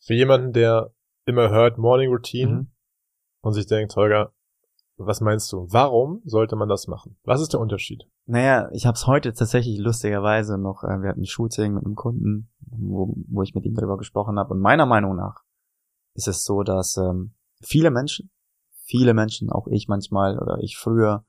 Für 0.01 0.13
jemanden, 0.13 0.53
der 0.53 0.93
immer 1.25 1.49
hört 1.49 1.77
Morning 1.77 2.09
Routine 2.09 2.51
Mhm. 2.51 2.71
und 3.41 3.53
sich 3.53 3.65
denkt, 3.65 3.95
Holger, 3.95 4.33
was 5.05 5.21
meinst 5.21 5.51
du? 5.51 5.67
Warum 5.69 6.21
sollte 6.25 6.55
man 6.55 6.69
das 6.69 6.87
machen? 6.87 7.17
Was 7.23 7.41
ist 7.41 7.53
der 7.53 7.59
Unterschied? 7.59 8.03
Naja, 8.25 8.69
ich 8.71 8.85
habe 8.85 8.95
es 8.95 9.07
heute 9.07 9.33
tatsächlich 9.33 9.79
lustigerweise 9.79 10.57
noch, 10.57 10.83
äh, 10.83 11.01
wir 11.01 11.09
hatten 11.09 11.21
ein 11.21 11.25
Shooting 11.25 11.73
mit 11.73 11.85
einem 11.85 11.95
Kunden, 11.95 12.49
wo, 12.59 13.15
wo 13.27 13.41
ich 13.41 13.55
mit 13.55 13.65
ihm 13.65 13.75
darüber 13.75 13.97
gesprochen 13.97 14.37
habe. 14.37 14.53
Und 14.53 14.59
meiner 14.59 14.85
Meinung 14.85 15.15
nach 15.15 15.43
ist 16.13 16.27
es 16.27 16.43
so, 16.43 16.63
dass 16.63 16.97
ähm, 16.97 17.33
viele 17.61 17.91
Menschen, 17.91 18.29
viele 18.83 19.13
Menschen, 19.13 19.49
auch 19.49 19.67
ich 19.67 19.87
manchmal 19.87 20.37
oder 20.37 20.59
ich 20.59 20.77
früher, 20.77 21.25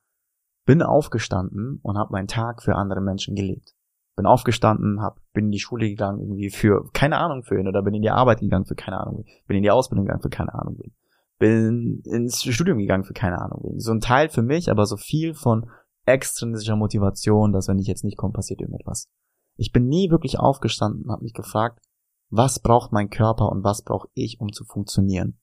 bin 0.65 0.83
aufgestanden 0.83 1.81
und 1.83 1.99
habe 1.99 2.13
meinen 2.13 2.29
Tag 2.29 2.63
für 2.63 2.77
andere 2.77 3.01
Menschen 3.01 3.35
gelebt. 3.35 3.75
Bin 4.17 4.27
aufgestanden, 4.27 5.01
hab, 5.01 5.21
bin 5.33 5.47
in 5.47 5.51
die 5.53 5.61
Schule 5.61 5.89
gegangen 5.89 6.21
irgendwie 6.21 6.51
für 6.51 6.91
keine 6.93 7.19
Ahnung 7.19 7.43
für 7.43 7.59
ihn 7.59 7.69
oder 7.69 7.83
bin 7.83 7.95
in 7.95 8.03
die 8.03 8.11
Arbeit 8.11 8.41
gegangen 8.41 8.67
für 8.67 8.75
keine 8.75 9.01
Ahnung, 9.01 9.25
bin 9.47 9.57
in 9.57 9.63
die 9.63 9.71
Ausbildung 9.71 10.05
gegangen 10.05 10.23
für 10.23 10.31
keine 10.31 10.53
Ahnung. 10.55 10.77
wen. 10.79 10.93
Bin 11.41 12.03
ins 12.05 12.43
Studium 12.43 12.79
gegangen 12.79 13.05
für 13.05 13.15
keine 13.15 13.41
Ahnung. 13.41 13.63
wen. 13.65 13.81
So 13.81 13.93
ein 13.93 14.01
Teil 14.01 14.29
für 14.29 14.43
mich, 14.43 14.71
aber 14.71 14.87
so 14.87 14.97
viel 14.97 15.35
von 15.35 15.69
extrinsischer 16.05 16.77
Motivation, 16.77 17.53
dass 17.53 17.67
wenn 17.67 17.79
ich 17.79 17.87
jetzt 17.87 18.05
nicht 18.05 18.19
komme, 18.19 18.33
passiert 18.35 18.61
irgendetwas. 18.61 19.09
Ich 19.57 19.73
bin 19.73 19.89
nie 19.89 20.11
wirklich 20.11 20.39
aufgestanden 20.39 21.05
und 21.05 21.11
habe 21.11 21.23
mich 21.23 21.33
gefragt, 21.33 21.81
was 22.29 22.61
braucht 22.61 22.93
mein 22.93 23.11
Körper 23.11 23.51
und 23.51 23.65
was 23.65 23.83
brauche 23.83 24.09
ich, 24.15 24.39
um 24.39 24.53
zu 24.53 24.65
funktionieren. 24.65 25.41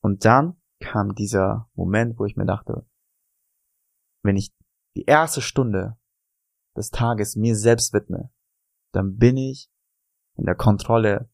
Und 0.00 0.24
dann 0.24 0.60
kam 0.80 1.14
dieser 1.14 1.68
Moment, 1.74 2.18
wo 2.18 2.24
ich 2.24 2.36
mir 2.36 2.46
dachte, 2.46 2.86
wenn 4.22 4.36
ich 4.36 4.52
die 4.94 5.04
erste 5.04 5.40
Stunde 5.40 5.96
des 6.76 6.90
Tages 6.90 7.34
mir 7.34 7.56
selbst 7.56 7.92
widme, 7.92 8.30
dann 8.92 9.16
bin 9.16 9.36
ich 9.36 9.70
in 10.36 10.44
der 10.44 10.54
Kontrolle 10.54 11.30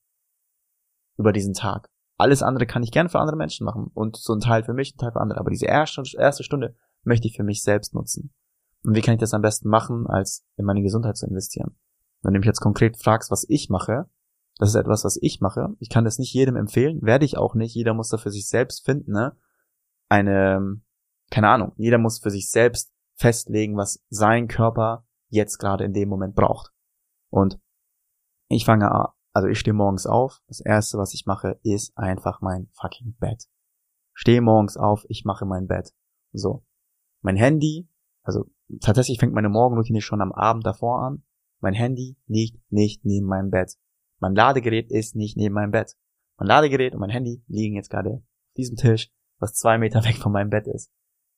über 1.16 1.32
diesen 1.32 1.54
Tag. 1.54 1.90
Alles 2.16 2.42
andere 2.42 2.66
kann 2.66 2.82
ich 2.82 2.92
gern 2.92 3.08
für 3.08 3.18
andere 3.18 3.36
Menschen 3.36 3.64
machen 3.64 3.90
und 3.92 4.16
so 4.16 4.34
ein 4.34 4.40
Teil 4.40 4.62
für 4.62 4.74
mich, 4.74 4.94
ein 4.94 4.98
Teil 4.98 5.12
für 5.12 5.20
andere. 5.20 5.40
Aber 5.40 5.50
diese 5.50 5.66
erste, 5.66 6.02
erste 6.16 6.44
Stunde 6.44 6.76
möchte 7.02 7.26
ich 7.26 7.36
für 7.36 7.42
mich 7.42 7.62
selbst 7.62 7.94
nutzen. 7.94 8.32
Und 8.84 8.94
wie 8.94 9.00
kann 9.00 9.14
ich 9.14 9.20
das 9.20 9.34
am 9.34 9.42
besten 9.42 9.68
machen, 9.68 10.06
als 10.06 10.44
in 10.56 10.64
meine 10.64 10.82
Gesundheit 10.82 11.16
zu 11.16 11.26
investieren? 11.26 11.76
Wenn 12.22 12.34
du 12.34 12.38
mich 12.38 12.46
jetzt 12.46 12.60
konkret 12.60 12.96
fragst, 12.96 13.30
was 13.30 13.44
ich 13.48 13.68
mache, 13.68 14.08
das 14.58 14.70
ist 14.70 14.76
etwas, 14.76 15.04
was 15.04 15.18
ich 15.20 15.40
mache. 15.40 15.74
Ich 15.80 15.88
kann 15.88 16.04
das 16.04 16.18
nicht 16.18 16.32
jedem 16.32 16.56
empfehlen, 16.56 17.02
werde 17.02 17.24
ich 17.24 17.36
auch 17.36 17.54
nicht. 17.54 17.74
Jeder 17.74 17.94
muss 17.94 18.08
da 18.08 18.18
für 18.18 18.30
sich 18.30 18.48
selbst 18.48 18.84
finden, 18.84 19.12
ne? 19.12 19.36
Eine, 20.08 20.80
keine 21.30 21.48
Ahnung, 21.48 21.72
jeder 21.76 21.98
muss 21.98 22.20
für 22.20 22.30
sich 22.30 22.50
selbst 22.50 22.92
festlegen, 23.16 23.76
was 23.76 24.04
sein 24.10 24.48
Körper 24.48 25.06
jetzt 25.28 25.58
gerade 25.58 25.84
in 25.84 25.92
dem 25.92 26.08
Moment 26.08 26.34
braucht. 26.34 26.72
Und 27.30 27.58
ich 28.48 28.64
fange 28.64 28.90
an, 28.90 29.08
also 29.34 29.48
ich 29.48 29.58
stehe 29.58 29.74
morgens 29.74 30.06
auf. 30.06 30.40
Das 30.46 30.60
erste, 30.60 30.96
was 30.96 31.12
ich 31.12 31.26
mache, 31.26 31.58
ist 31.64 31.96
einfach 31.98 32.40
mein 32.40 32.68
fucking 32.72 33.16
Bett. 33.18 33.48
Stehe 34.14 34.40
morgens 34.40 34.76
auf, 34.76 35.04
ich 35.08 35.24
mache 35.24 35.44
mein 35.44 35.66
Bett. 35.66 35.92
So. 36.32 36.64
Mein 37.20 37.36
Handy, 37.36 37.88
also 38.22 38.44
tatsächlich 38.80 39.18
fängt 39.18 39.34
meine 39.34 39.48
Morgenroutine 39.48 40.00
schon 40.00 40.20
am 40.20 40.30
Abend 40.32 40.64
davor 40.64 41.02
an. 41.02 41.24
Mein 41.60 41.74
Handy 41.74 42.16
liegt 42.26 42.60
nicht 42.70 43.04
neben 43.04 43.26
meinem 43.26 43.50
Bett. 43.50 43.74
Mein 44.20 44.36
Ladegerät 44.36 44.90
ist 44.90 45.16
nicht 45.16 45.36
neben 45.36 45.54
meinem 45.54 45.72
Bett. 45.72 45.96
Mein 46.38 46.46
Ladegerät 46.46 46.94
und 46.94 47.00
mein 47.00 47.10
Handy 47.10 47.42
liegen 47.48 47.74
jetzt 47.74 47.90
gerade 47.90 48.10
auf 48.10 48.22
diesem 48.56 48.76
Tisch, 48.76 49.10
was 49.40 49.54
zwei 49.54 49.78
Meter 49.78 50.04
weg 50.04 50.16
von 50.16 50.30
meinem 50.30 50.50
Bett 50.50 50.68
ist. 50.68 50.92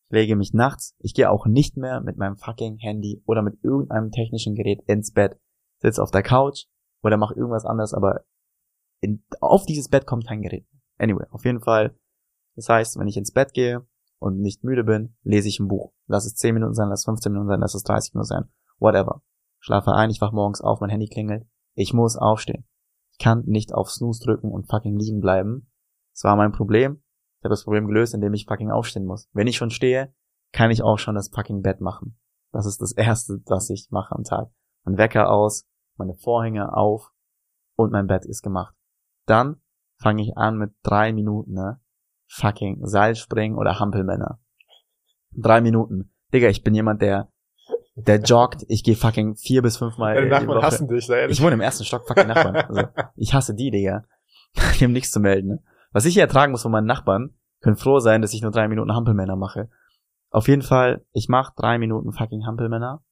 Ich 0.09 0.13
lege 0.13 0.37
mich 0.37 0.53
nachts, 0.53 0.95
ich 0.99 1.15
gehe 1.15 1.31
auch 1.31 1.47
nicht 1.47 1.79
mehr 1.79 2.03
mit 2.03 2.19
meinem 2.19 2.37
fucking 2.37 2.77
Handy 2.77 3.23
oder 3.25 3.43
mit 3.43 3.63
irgendeinem 3.65 4.11
technischen 4.11 4.55
Gerät 4.55 4.83
ins 4.87 5.13
Bett, 5.13 5.41
sitze 5.81 6.03
auf 6.03 6.11
der 6.11 6.23
Couch 6.23 6.67
oder 7.07 7.17
mache 7.17 7.35
irgendwas 7.35 7.65
anderes, 7.65 7.95
aber 7.95 8.25
in, 9.01 9.25
auf 9.41 9.65
dieses 9.67 9.89
Bett 9.89 10.07
kommt 10.07 10.27
kein 10.27 10.43
Gerät. 10.43 10.67
Anyway, 10.99 11.27
auf 11.31 11.45
jeden 11.45 11.61
Fall. 11.61 11.97
Das 12.55 12.69
heißt, 12.69 12.99
wenn 12.99 13.09
ich 13.09 13.17
ins 13.17 13.33
Bett 13.33 13.53
gehe 13.53 13.87
und 14.19 14.41
nicht 14.41 14.65
müde 14.65 14.85
bin, 14.85 15.15
lese 15.23 15.49
ich 15.49 15.61
ein 15.61 15.69
Buch. 15.69 15.93
Lass 16.07 16.27
es 16.27 16.35
10 16.35 16.55
Minuten 16.55 16.75
sein, 16.75 16.89
lass 16.89 17.01
es 17.01 17.05
15 17.05 17.33
Minuten 17.33 17.49
sein, 17.49 17.61
lass 17.61 17.75
es 17.75 17.83
30 17.83 18.15
Minuten 18.15 18.29
sein. 18.29 18.45
Whatever. 18.79 19.23
Schlafe 19.61 19.93
ein, 19.93 20.11
ich 20.11 20.21
wach 20.21 20.33
morgens 20.33 20.61
auf, 20.61 20.81
mein 20.81 20.91
Handy 20.91 21.09
klingelt. 21.09 21.47
Ich 21.75 21.93
muss 21.93 22.17
aufstehen. 22.17 22.67
Ich 23.13 23.19
kann 23.19 23.45
nicht 23.47 23.73
auf 23.73 23.91
Snooze 23.91 24.25
drücken 24.25 24.51
und 24.51 24.69
fucking 24.69 24.99
liegen 24.99 25.21
bleiben. 25.21 25.71
Das 26.13 26.25
war 26.25 26.37
mein 26.37 26.53
Problem. 26.53 27.03
Ich 27.39 27.45
habe 27.45 27.53
das 27.53 27.65
Problem 27.65 27.87
gelöst, 27.87 28.15
indem 28.15 28.35
ich 28.35 28.47
fucking 28.47 28.71
aufstehen 28.71 29.05
muss. 29.05 29.29
Wenn 29.33 29.47
ich 29.47 29.57
schon 29.57 29.71
stehe, 29.71 30.15
kann 30.53 30.71
ich 30.71 30.83
auch 30.83 30.99
schon 30.99 31.15
das 31.15 31.29
fucking 31.29 31.63
Bett 31.63 31.81
machen. 31.81 32.19
Das 32.53 32.67
ist 32.67 32.81
das 32.81 32.93
Erste, 32.93 33.41
was 33.47 33.69
ich 33.71 33.89
mache 33.91 34.15
am 34.15 34.25
Tag. 34.25 34.49
Mein 34.85 34.97
Wecker 34.97 35.31
aus, 35.31 35.67
meine 35.99 36.15
Vorhänge 36.15 36.75
auf 36.75 37.11
und 37.77 37.93
mein 37.93 38.07
Bett 38.07 38.25
ist 38.25 38.43
gemacht. 38.43 38.75
Dann 39.27 39.61
fange 39.99 40.23
ich 40.23 40.37
an 40.37 40.59
mit 40.59 40.73
drei 40.83 41.13
Minuten, 41.13 41.53
ne? 41.53 41.81
Fucking 42.29 42.87
Seilspringen 42.87 43.57
oder 43.57 43.79
Hampelmänner. 43.79 44.41
Drei 45.33 45.61
Minuten. 45.61 46.13
Digga, 46.33 46.49
ich 46.49 46.65
bin 46.65 46.75
jemand, 46.75 47.03
der, 47.03 47.29
der 47.95 48.21
joggt. 48.21 48.65
Ich 48.69 48.83
gehe 48.83 48.97
fucking 48.97 49.37
vier 49.37 49.63
bis 49.63 49.77
fünfmal 49.77 50.15
Deine 50.15 50.27
die 50.27 50.33
Nachbarn 50.33 50.63
hassen 50.63 50.89
dich, 50.89 51.07
sei 51.07 51.21
ehrlich. 51.21 51.39
Ich 51.39 51.45
wohne 51.45 51.55
im 51.55 51.61
ersten 51.61 51.85
Stock, 51.85 52.07
fucking 52.07 52.27
Nachbarn. 52.29 52.57
Also, 52.57 52.83
ich 53.15 53.33
hasse 53.35 53.55
die, 53.55 53.71
Digga. 53.71 54.05
Die 54.79 54.85
haben 54.85 54.93
nichts 54.93 55.11
zu 55.11 55.21
melden. 55.21 55.49
Ne? 55.49 55.63
Was 55.93 56.07
ich 56.07 56.15
hier 56.15 56.23
ertragen 56.23 56.51
muss 56.51 56.63
von 56.63 56.73
meinen 56.73 56.87
Nachbarn, 56.87 57.35
können 57.61 57.77
froh 57.77 58.01
sein, 58.01 58.23
dass 58.23 58.33
ich 58.33 58.43
nur 58.43 58.51
drei 58.51 58.69
Minuten 58.69 58.95
Hampelmänner 58.95 59.37
mache. 59.37 59.69
Auf 60.31 60.49
jeden 60.49 60.63
Fall, 60.63 61.05
ich 61.13 61.29
mache 61.29 61.53
drei 61.57 61.79
Minuten 61.79 62.13
fucking 62.13 62.47
Hampelmänner. 62.47 63.03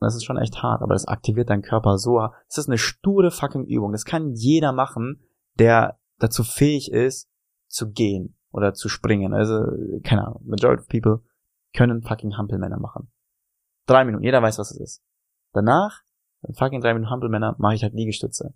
Und 0.00 0.06
Das 0.06 0.16
ist 0.16 0.24
schon 0.24 0.38
echt 0.38 0.62
hart, 0.62 0.82
aber 0.82 0.94
das 0.94 1.06
aktiviert 1.06 1.50
deinen 1.50 1.62
Körper 1.62 1.98
so. 1.98 2.18
Das 2.48 2.58
ist 2.58 2.68
eine 2.68 2.78
sture 2.78 3.30
fucking 3.30 3.66
Übung. 3.66 3.92
Das 3.92 4.04
kann 4.04 4.32
jeder 4.34 4.72
machen, 4.72 5.22
der 5.58 5.98
dazu 6.18 6.42
fähig 6.42 6.90
ist, 6.90 7.28
zu 7.68 7.90
gehen 7.90 8.36
oder 8.50 8.72
zu 8.72 8.88
springen. 8.88 9.34
Also, 9.34 9.60
keine 10.02 10.26
Ahnung. 10.26 10.42
Majority 10.44 10.82
of 10.82 10.88
people 10.88 11.20
können 11.74 12.02
fucking 12.02 12.36
Hampelmänner 12.36 12.80
machen. 12.80 13.10
Drei 13.86 14.04
Minuten. 14.04 14.24
Jeder 14.24 14.42
weiß, 14.42 14.58
was 14.58 14.70
es 14.70 14.80
ist. 14.80 15.02
Danach, 15.52 16.02
fucking 16.54 16.80
drei 16.80 16.94
Minuten 16.94 17.10
Hampelmänner, 17.10 17.56
mache 17.58 17.74
ich 17.74 17.82
halt 17.82 17.94
Liegestütze. 17.94 18.54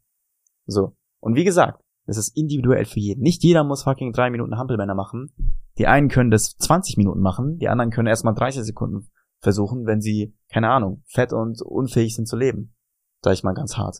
So. 0.66 0.96
Und 1.20 1.34
wie 1.34 1.44
gesagt, 1.44 1.82
es 2.06 2.16
ist 2.16 2.36
individuell 2.36 2.84
für 2.84 3.00
jeden. 3.00 3.22
Nicht 3.22 3.42
jeder 3.42 3.64
muss 3.64 3.84
fucking 3.84 4.12
drei 4.12 4.30
Minuten 4.30 4.56
Hampelmänner 4.56 4.94
machen. 4.94 5.32
Die 5.78 5.86
einen 5.86 6.08
können 6.08 6.30
das 6.30 6.56
20 6.56 6.96
Minuten 6.96 7.20
machen, 7.20 7.58
die 7.58 7.68
anderen 7.68 7.90
können 7.90 8.06
erstmal 8.06 8.34
30 8.34 8.62
Sekunden 8.62 9.10
versuchen, 9.40 9.86
wenn 9.86 10.00
sie, 10.00 10.36
keine 10.54 10.70
Ahnung, 10.70 11.02
fett 11.08 11.32
und 11.32 11.60
unfähig 11.62 12.14
sind 12.14 12.28
zu 12.28 12.36
leben. 12.36 12.76
Sag 13.24 13.32
ich 13.32 13.42
mal 13.42 13.54
ganz 13.54 13.76
hart. 13.76 13.98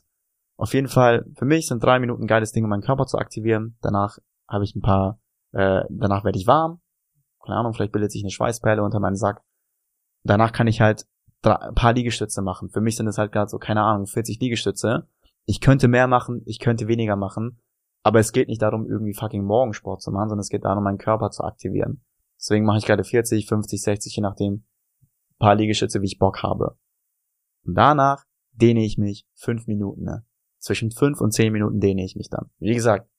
Auf 0.55 0.73
jeden 0.73 0.87
Fall, 0.87 1.25
für 1.35 1.43
mich 1.43 1.67
sind 1.67 1.83
drei 1.83 1.99
Minuten 1.99 2.23
ein 2.23 2.27
geiles 2.27 2.53
Ding, 2.53 2.63
um 2.63 2.69
meinen 2.69 2.81
Körper 2.81 3.05
zu 3.07 3.17
aktivieren. 3.17 3.77
Danach 3.81 4.19
habe 4.47 4.63
ich 4.63 4.73
ein 4.73 4.81
paar, 4.81 5.19
äh, 5.51 5.83
danach 5.89 6.23
werde 6.23 6.39
ich 6.39 6.47
warm. 6.47 6.79
Keine 7.43 7.57
Ahnung, 7.57 7.73
vielleicht 7.73 7.91
bildet 7.91 8.13
sich 8.13 8.23
eine 8.23 8.31
Schweißperle 8.31 8.81
unter 8.81 9.01
meinem 9.01 9.17
Sack. 9.17 9.41
Danach 10.23 10.53
kann 10.53 10.67
ich 10.67 10.79
halt 10.79 11.05
ein 11.41 11.75
paar 11.75 11.91
Liegestütze 11.91 12.41
machen. 12.41 12.69
Für 12.69 12.79
mich 12.79 12.95
sind 12.95 13.07
es 13.07 13.17
halt 13.17 13.33
gerade 13.33 13.49
so, 13.49 13.57
keine 13.57 13.81
Ahnung, 13.81 14.07
40 14.07 14.39
Liegestütze. 14.39 15.09
Ich 15.45 15.59
könnte 15.59 15.89
mehr 15.89 16.07
machen, 16.07 16.41
ich 16.45 16.59
könnte 16.59 16.87
weniger 16.87 17.17
machen. 17.17 17.59
Aber 18.01 18.19
es 18.19 18.31
geht 18.31 18.47
nicht 18.47 18.61
darum, 18.61 18.87
irgendwie 18.89 19.13
fucking 19.13 19.43
Morgensport 19.43 20.01
zu 20.01 20.09
machen, 20.09 20.29
sondern 20.29 20.41
es 20.41 20.49
geht 20.49 20.63
darum, 20.63 20.85
meinen 20.85 20.99
Körper 20.99 21.31
zu 21.31 21.43
aktivieren. 21.43 22.05
Deswegen 22.39 22.63
mache 22.63 22.77
ich 22.77 22.85
gerade 22.85 23.03
40, 23.03 23.45
50, 23.45 23.81
60, 23.81 24.15
je 24.15 24.21
nachdem, 24.21 24.63
paar 25.39 25.55
Liegestütze, 25.55 26.01
wie 26.01 26.05
ich 26.05 26.19
Bock 26.19 26.43
habe. 26.43 26.77
Und 27.65 27.75
danach 27.75 28.25
dehne 28.51 28.83
ich 28.83 28.97
mich 28.97 29.25
fünf 29.33 29.67
Minuten. 29.67 30.03
Ne? 30.03 30.25
Zwischen 30.59 30.91
fünf 30.91 31.21
und 31.21 31.31
zehn 31.31 31.51
Minuten 31.51 31.79
dehne 31.79 32.03
ich 32.03 32.15
mich 32.15 32.29
dann. 32.29 32.49
Wie 32.59 32.73
gesagt, 32.73 33.09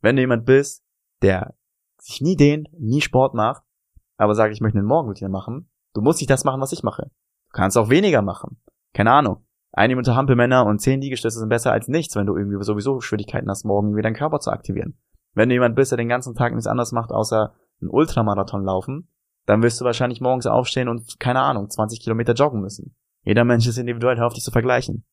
wenn 0.00 0.16
du 0.16 0.22
jemand 0.22 0.44
bist, 0.44 0.84
der 1.22 1.54
sich 1.98 2.20
nie 2.20 2.36
dehnt, 2.36 2.68
nie 2.78 3.00
Sport 3.00 3.34
macht, 3.34 3.62
aber 4.16 4.34
sagt, 4.34 4.52
ich 4.52 4.60
möchte 4.60 4.78
eine 4.78 4.86
Morgenroutine 4.86 5.30
machen, 5.30 5.70
du 5.94 6.00
musst 6.00 6.20
nicht 6.20 6.30
das 6.30 6.44
machen, 6.44 6.60
was 6.60 6.72
ich 6.72 6.82
mache. 6.82 7.10
Du 7.50 7.52
kannst 7.52 7.78
auch 7.78 7.90
weniger 7.90 8.22
machen. 8.22 8.60
Keine 8.92 9.12
Ahnung. 9.12 9.44
Eine 9.72 9.94
Minute 9.94 10.14
Hampelmänner 10.14 10.66
und 10.66 10.80
zehn 10.80 11.00
Liegestütze 11.00 11.38
sind 11.38 11.48
besser 11.48 11.72
als 11.72 11.88
nichts, 11.88 12.14
wenn 12.14 12.26
du 12.26 12.36
irgendwie 12.36 12.62
sowieso 12.62 13.00
Schwierigkeiten 13.00 13.48
hast, 13.48 13.64
morgen 13.64 13.88
irgendwie 13.88 14.02
deinen 14.02 14.16
Körper 14.16 14.40
zu 14.40 14.50
aktivieren. 14.50 14.98
Wenn 15.32 15.48
du 15.48 15.54
jemand 15.54 15.76
bist, 15.76 15.92
der 15.92 15.96
den 15.96 16.10
ganzen 16.10 16.34
Tag 16.34 16.52
nichts 16.52 16.66
anderes 16.66 16.92
macht, 16.92 17.10
außer 17.10 17.54
einen 17.80 17.90
Ultramarathon 17.90 18.64
laufen, 18.64 19.08
dann 19.46 19.62
wirst 19.62 19.80
du 19.80 19.84
wahrscheinlich 19.84 20.20
morgens 20.20 20.46
aufstehen 20.46 20.88
und, 20.88 21.18
keine 21.18 21.40
Ahnung, 21.40 21.68
20 21.68 22.00
Kilometer 22.00 22.34
joggen 22.34 22.60
müssen. 22.60 22.94
Jeder 23.24 23.44
Mensch 23.44 23.66
ist 23.66 23.78
individuell, 23.78 24.16
hör 24.18 24.26
auf 24.26 24.34
dich 24.34 24.44
zu 24.44 24.50
vergleichen. 24.50 25.04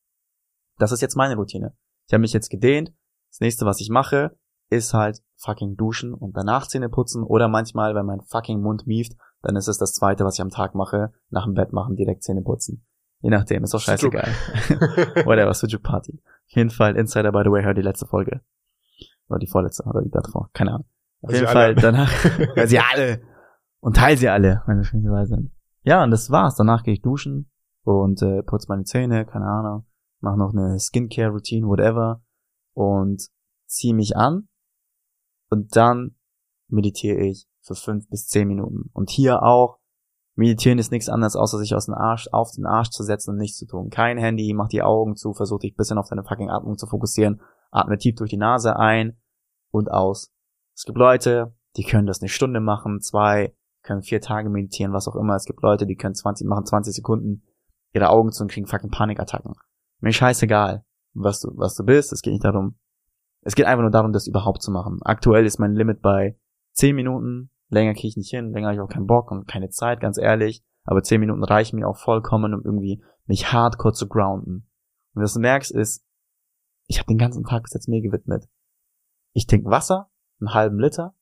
Das 0.78 0.92
ist 0.92 1.00
jetzt 1.00 1.16
meine 1.16 1.36
Routine. 1.36 1.74
Ich 2.06 2.12
habe 2.12 2.22
mich 2.22 2.32
jetzt 2.32 2.48
gedehnt. 2.48 2.92
Das 3.30 3.40
nächste, 3.40 3.66
was 3.66 3.80
ich 3.80 3.90
mache, 3.90 4.36
ist 4.70 4.94
halt 4.94 5.20
fucking 5.36 5.76
duschen 5.76 6.14
und 6.14 6.36
danach 6.36 6.66
Zähne 6.66 6.88
putzen 6.88 7.22
oder 7.22 7.48
manchmal, 7.48 7.94
wenn 7.94 8.06
mein 8.06 8.22
fucking 8.22 8.60
Mund 8.60 8.86
mieft, 8.86 9.12
dann 9.42 9.56
ist 9.56 9.68
es 9.68 9.78
das 9.78 9.92
zweite, 9.92 10.24
was 10.24 10.34
ich 10.34 10.42
am 10.42 10.50
Tag 10.50 10.74
mache, 10.74 11.12
nach 11.30 11.44
dem 11.44 11.54
Bett 11.54 11.72
machen, 11.72 11.96
direkt 11.96 12.22
Zähne 12.22 12.42
putzen. 12.42 12.84
Je 13.20 13.30
nachdem, 13.30 13.64
ist 13.64 13.74
doch 13.74 13.80
scheißegal. 13.80 14.28
Whatever, 15.24 15.52
Sujuk 15.52 15.82
Party. 15.82 16.20
Auf 16.22 16.56
jeden 16.56 16.70
Fall, 16.70 16.96
Insider, 16.96 17.32
by 17.32 17.42
the 17.44 17.50
way, 17.50 17.62
hör 17.62 17.74
die 17.74 17.82
letzte 17.82 18.06
Folge. 18.06 18.40
Oder 19.28 19.38
die 19.38 19.46
vorletzte, 19.46 19.84
oder 19.84 20.02
die 20.02 20.10
davor, 20.10 20.50
keine 20.52 20.72
Ahnung. 20.72 20.86
Auf 21.22 21.32
jeden 21.32 21.46
Fall, 21.46 21.56
alle. 21.56 21.74
danach, 21.74 22.12
hör 22.54 22.66
sie 22.66 22.78
alle. 22.78 23.20
Und 23.80 23.96
teil 23.96 24.16
sie 24.16 24.28
alle, 24.28 24.62
wenn 24.66 24.76
wir 24.76 24.84
schon 24.84 25.02
dabei 25.02 25.24
sind. 25.24 25.50
Ja, 25.82 26.04
und 26.04 26.10
das 26.10 26.30
war's. 26.30 26.56
Danach 26.56 26.82
gehe 26.82 26.94
ich 26.94 27.02
duschen 27.02 27.50
und 27.82 28.22
äh, 28.22 28.42
putze 28.42 28.66
meine 28.68 28.84
Zähne, 28.84 29.24
keine 29.24 29.46
Ahnung, 29.46 29.86
mach 30.20 30.36
noch 30.36 30.52
eine 30.52 30.78
Skincare-Routine, 30.78 31.66
whatever, 31.66 32.22
und 32.74 33.26
ziehe 33.66 33.94
mich 33.94 34.16
an 34.16 34.48
und 35.48 35.76
dann 35.76 36.16
meditiere 36.68 37.18
ich 37.18 37.46
für 37.62 37.74
fünf 37.74 38.08
bis 38.08 38.26
zehn 38.26 38.48
Minuten. 38.48 38.90
Und 38.92 39.10
hier 39.10 39.42
auch, 39.42 39.78
meditieren 40.34 40.78
ist 40.78 40.92
nichts 40.92 41.08
anderes, 41.08 41.36
außer 41.36 41.58
sich 41.58 41.74
aus 41.74 41.86
dem 41.86 41.94
Arsch, 41.94 42.28
auf 42.32 42.50
den 42.52 42.66
Arsch 42.66 42.90
zu 42.90 43.02
setzen 43.02 43.30
und 43.30 43.36
nichts 43.36 43.58
zu 43.58 43.66
tun. 43.66 43.90
Kein 43.90 44.18
Handy, 44.18 44.52
mach 44.54 44.68
die 44.68 44.82
Augen 44.82 45.16
zu, 45.16 45.32
versuch 45.32 45.60
dich 45.60 45.76
bisschen 45.76 45.98
auf 45.98 46.08
deine 46.08 46.24
fucking 46.24 46.50
Atmung 46.50 46.78
zu 46.78 46.86
fokussieren, 46.86 47.40
atme 47.70 47.98
tief 47.98 48.14
durch 48.16 48.30
die 48.30 48.36
Nase 48.36 48.76
ein 48.76 49.18
und 49.70 49.90
aus. 49.90 50.32
Es 50.74 50.84
gibt 50.84 50.98
Leute, 50.98 51.54
die 51.76 51.84
können 51.84 52.06
das 52.06 52.20
eine 52.20 52.28
Stunde 52.28 52.60
machen, 52.60 53.00
zwei, 53.00 53.54
können 53.82 54.02
vier 54.02 54.20
Tage 54.20 54.50
meditieren, 54.50 54.92
was 54.92 55.08
auch 55.08 55.16
immer. 55.16 55.34
Es 55.34 55.44
gibt 55.44 55.62
Leute, 55.62 55.86
die 55.86 55.96
können 55.96 56.14
20, 56.14 56.46
machen 56.46 56.66
20 56.66 56.94
Sekunden 56.94 57.42
ihre 57.92 58.10
Augen 58.10 58.32
zu 58.32 58.44
und 58.44 58.50
kriegen 58.50 58.66
fucking 58.66 58.90
Panikattacken. 58.90 59.54
Mir 60.00 60.12
scheißegal, 60.12 60.84
was 61.14 61.40
du, 61.40 61.52
was 61.56 61.74
du 61.74 61.84
bist. 61.84 62.12
Es 62.12 62.22
geht 62.22 62.32
nicht 62.32 62.44
darum. 62.44 62.76
Es 63.42 63.54
geht 63.54 63.66
einfach 63.66 63.82
nur 63.82 63.90
darum, 63.90 64.12
das 64.12 64.26
überhaupt 64.26 64.62
zu 64.62 64.70
machen. 64.70 65.00
Aktuell 65.02 65.46
ist 65.46 65.58
mein 65.58 65.74
Limit 65.74 66.02
bei 66.02 66.38
10 66.72 66.94
Minuten. 66.94 67.50
Länger 67.68 67.94
kriege 67.94 68.08
ich 68.08 68.16
nicht 68.16 68.30
hin. 68.30 68.52
Länger 68.52 68.68
habe 68.68 68.74
ich 68.74 68.80
auch 68.80 68.88
keinen 68.88 69.06
Bock 69.06 69.30
und 69.30 69.46
keine 69.46 69.70
Zeit, 69.70 70.00
ganz 70.00 70.18
ehrlich. 70.18 70.62
Aber 70.84 71.02
10 71.02 71.20
Minuten 71.20 71.44
reichen 71.44 71.78
mir 71.78 71.88
auch 71.88 71.96
vollkommen, 71.96 72.54
um 72.54 72.62
irgendwie 72.64 73.02
mich 73.26 73.52
hardcore 73.52 73.94
zu 73.94 74.08
grounden. 74.08 74.66
Und 75.14 75.22
was 75.22 75.34
du 75.34 75.40
merkst 75.40 75.72
ist, 75.72 76.04
ich 76.86 76.98
habe 76.98 77.06
den 77.06 77.18
ganzen 77.18 77.44
Tag 77.44 77.62
bis 77.62 77.74
jetzt 77.74 77.88
mir 77.88 78.02
gewidmet. 78.02 78.48
Ich 79.32 79.46
trinke 79.46 79.70
Wasser, 79.70 80.10
einen 80.40 80.54
halben 80.54 80.78
Liter, 80.78 81.14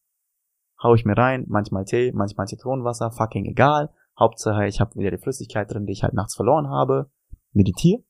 hau 0.82 0.94
ich 0.94 1.04
mir 1.04 1.16
rein, 1.16 1.44
manchmal 1.48 1.84
Tee, 1.84 2.12
manchmal 2.12 2.46
Zitronenwasser, 2.46 3.10
fucking 3.10 3.44
egal. 3.46 3.90
Hauptsache, 4.18 4.66
ich 4.66 4.80
habe 4.80 4.96
wieder 4.96 5.10
die 5.10 5.18
Flüssigkeit 5.18 5.72
drin, 5.72 5.86
die 5.86 5.92
ich 5.92 6.02
halt 6.02 6.14
nachts 6.14 6.34
verloren 6.34 6.68
habe. 6.68 7.10
Meditiere. 7.52 8.02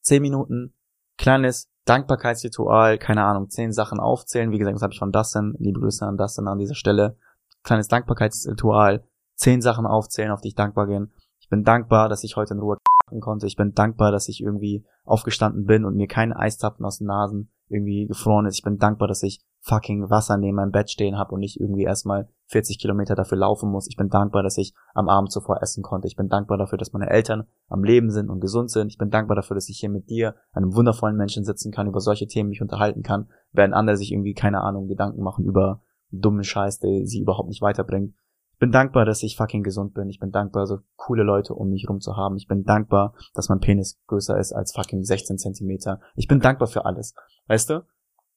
Zehn 0.00 0.22
Minuten, 0.22 0.74
kleines 1.16 1.70
Dankbarkeitsritual, 1.84 2.98
keine 2.98 3.24
Ahnung, 3.24 3.48
zehn 3.48 3.72
Sachen 3.72 3.98
aufzählen. 3.98 4.50
Wie 4.50 4.58
gesagt, 4.58 4.76
das 4.76 4.82
habe 4.82 4.92
ich 4.92 4.98
von 4.98 5.12
Dustin, 5.12 5.54
liebe 5.58 5.80
Grüße 5.80 6.06
an 6.06 6.16
Dustin 6.16 6.48
an 6.48 6.58
dieser 6.58 6.74
Stelle. 6.74 7.16
Kleines 7.62 7.88
Dankbarkeitsritual, 7.88 9.04
zehn 9.34 9.60
Sachen 9.60 9.86
aufzählen, 9.86 10.30
auf 10.30 10.40
die 10.40 10.48
ich 10.48 10.54
dankbar 10.54 10.86
bin. 10.86 11.12
Ich 11.40 11.48
bin 11.48 11.64
dankbar, 11.64 12.08
dass 12.08 12.24
ich 12.24 12.36
heute 12.36 12.54
in 12.54 12.60
Ruhe 12.60 12.78
konnte. 13.20 13.46
Ich 13.46 13.56
bin 13.56 13.72
dankbar, 13.72 14.12
dass 14.12 14.28
ich 14.28 14.40
irgendwie 14.40 14.84
aufgestanden 15.04 15.64
bin 15.64 15.84
und 15.84 15.96
mir 15.96 16.08
keine 16.08 16.36
Eiszapfen 16.36 16.84
aus 16.84 16.98
den 16.98 17.06
Nasen 17.06 17.50
irgendwie 17.68 18.06
gefroren 18.06 18.46
ist. 18.46 18.56
Ich 18.56 18.62
bin 18.62 18.78
dankbar, 18.78 19.08
dass 19.08 19.22
ich 19.22 19.40
fucking 19.60 20.08
Wasser 20.10 20.36
neben 20.36 20.56
meinem 20.56 20.70
Bett 20.70 20.90
stehen 20.90 21.18
habe 21.18 21.34
und 21.34 21.40
nicht 21.40 21.60
irgendwie 21.60 21.82
erstmal 21.82 22.28
40 22.46 22.78
Kilometer 22.78 23.16
dafür 23.16 23.38
laufen 23.38 23.70
muss. 23.70 23.88
Ich 23.88 23.96
bin 23.96 24.08
dankbar, 24.08 24.44
dass 24.44 24.58
ich 24.58 24.72
am 24.94 25.08
Abend 25.08 25.32
zuvor 25.32 25.60
essen 25.60 25.82
konnte. 25.82 26.06
Ich 26.06 26.14
bin 26.14 26.28
dankbar 26.28 26.56
dafür, 26.56 26.78
dass 26.78 26.92
meine 26.92 27.10
Eltern 27.10 27.46
am 27.68 27.82
Leben 27.82 28.10
sind 28.10 28.30
und 28.30 28.40
gesund 28.40 28.70
sind. 28.70 28.88
Ich 28.88 28.98
bin 28.98 29.10
dankbar 29.10 29.34
dafür, 29.34 29.56
dass 29.56 29.68
ich 29.68 29.78
hier 29.78 29.90
mit 29.90 30.08
dir, 30.08 30.36
einem 30.52 30.74
wundervollen 30.74 31.16
Menschen 31.16 31.44
sitzen 31.44 31.72
kann, 31.72 31.88
über 31.88 32.00
solche 32.00 32.28
Themen 32.28 32.50
mich 32.50 32.62
unterhalten 32.62 33.02
kann, 33.02 33.28
während 33.52 33.74
andere 33.74 33.96
sich 33.96 34.12
irgendwie, 34.12 34.34
keine 34.34 34.60
Ahnung, 34.60 34.86
Gedanken 34.86 35.22
machen 35.22 35.44
über 35.44 35.82
dummen 36.12 36.44
Scheiß, 36.44 36.78
der 36.78 37.06
sie 37.06 37.20
überhaupt 37.20 37.48
nicht 37.48 37.62
weiterbringt. 37.62 38.14
Ich 38.56 38.60
bin 38.60 38.72
dankbar, 38.72 39.04
dass 39.04 39.22
ich 39.22 39.36
fucking 39.36 39.62
gesund 39.62 39.92
bin. 39.92 40.08
Ich 40.08 40.18
bin 40.18 40.30
dankbar, 40.30 40.66
so 40.66 40.78
coole 40.96 41.24
Leute 41.24 41.52
um 41.54 41.68
mich 41.68 41.86
rum 41.90 42.00
zu 42.00 42.16
haben. 42.16 42.38
Ich 42.38 42.48
bin 42.48 42.64
dankbar, 42.64 43.14
dass 43.34 43.50
mein 43.50 43.60
Penis 43.60 44.00
größer 44.06 44.38
ist 44.38 44.54
als 44.54 44.72
fucking 44.72 45.04
16 45.04 45.36
Zentimeter. 45.36 46.00
Ich 46.14 46.26
bin 46.26 46.40
dankbar 46.40 46.66
für 46.66 46.86
alles. 46.86 47.12
Weißt 47.48 47.68
du? 47.68 47.84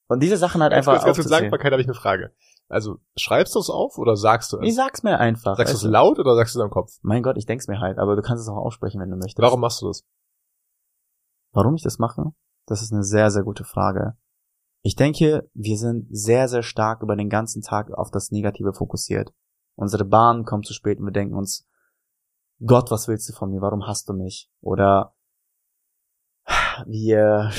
Und 0.08 0.22
diese 0.22 0.36
Sachen 0.36 0.60
halt 0.60 0.72
ganz 0.72 0.86
einfach 0.86 1.02
kurz, 1.02 1.16
ganz 1.16 1.26
kurz 1.26 1.30
Dankbarkeit 1.30 1.72
habe 1.72 1.80
ich 1.80 1.88
eine 1.88 1.94
Frage. 1.94 2.34
Also, 2.68 2.98
schreibst 3.16 3.54
du 3.54 3.60
es 3.60 3.70
auf 3.70 3.96
oder 3.96 4.14
sagst 4.14 4.52
du 4.52 4.58
es? 4.58 4.68
Ich 4.68 4.74
sag's 4.74 5.02
mir 5.02 5.18
einfach. 5.18 5.56
Sagst 5.56 5.72
du 5.72 5.78
es 5.78 5.84
laut 5.84 6.18
oder 6.18 6.34
sagst 6.34 6.54
du 6.54 6.58
es 6.58 6.64
im 6.64 6.70
Kopf? 6.70 6.98
Mein 7.00 7.22
Gott, 7.22 7.38
ich 7.38 7.46
denk's 7.46 7.66
mir 7.66 7.80
halt, 7.80 7.96
aber 7.96 8.14
du 8.14 8.20
kannst 8.20 8.42
es 8.42 8.48
auch 8.50 8.58
aussprechen, 8.58 9.00
wenn 9.00 9.08
du 9.08 9.16
möchtest. 9.16 9.38
Warum 9.38 9.60
machst 9.60 9.80
du 9.80 9.86
das? 9.86 10.04
Warum 11.52 11.76
ich 11.76 11.82
das 11.82 11.98
mache? 11.98 12.24
Das 12.66 12.82
ist 12.82 12.92
eine 12.92 13.04
sehr, 13.04 13.30
sehr 13.30 13.42
gute 13.42 13.64
Frage. 13.64 14.18
Ich 14.82 14.96
denke, 14.96 15.48
wir 15.54 15.78
sind 15.78 16.08
sehr, 16.10 16.46
sehr 16.46 16.62
stark 16.62 17.02
über 17.02 17.16
den 17.16 17.30
ganzen 17.30 17.62
Tag 17.62 17.90
auf 17.90 18.10
das 18.10 18.30
Negative 18.30 18.74
fokussiert. 18.74 19.32
Unsere 19.80 20.04
Bahn 20.04 20.44
kommt 20.44 20.66
zu 20.66 20.74
spät 20.74 20.98
und 20.98 21.06
wir 21.06 21.12
denken 21.12 21.34
uns, 21.34 21.66
Gott, 22.62 22.90
was 22.90 23.08
willst 23.08 23.26
du 23.30 23.32
von 23.32 23.50
mir? 23.50 23.62
Warum 23.62 23.86
hast 23.86 24.10
du 24.10 24.12
mich? 24.12 24.50
Oder 24.60 25.14
wir, 26.84 27.50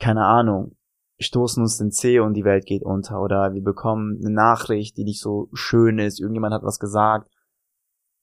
keine 0.00 0.24
Ahnung, 0.24 0.76
stoßen 1.20 1.62
uns 1.62 1.78
den 1.78 1.92
Zeh 1.92 2.18
und 2.18 2.34
die 2.34 2.44
Welt 2.44 2.66
geht 2.66 2.82
unter. 2.82 3.20
Oder 3.22 3.54
wir 3.54 3.62
bekommen 3.62 4.18
eine 4.20 4.34
Nachricht, 4.34 4.96
die 4.96 5.04
nicht 5.04 5.20
so 5.20 5.48
schön 5.52 6.00
ist. 6.00 6.18
Irgendjemand 6.18 6.54
hat 6.54 6.64
was 6.64 6.80
gesagt. 6.80 7.30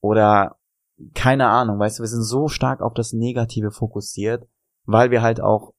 Oder 0.02 0.58
keine 1.14 1.48
Ahnung, 1.48 1.78
weißt 1.78 1.98
du, 1.98 2.02
wir 2.02 2.08
sind 2.08 2.24
so 2.24 2.48
stark 2.48 2.82
auf 2.82 2.92
das 2.92 3.14
Negative 3.14 3.70
fokussiert, 3.70 4.46
weil 4.84 5.10
wir 5.10 5.22
halt 5.22 5.40
auch 5.40 5.72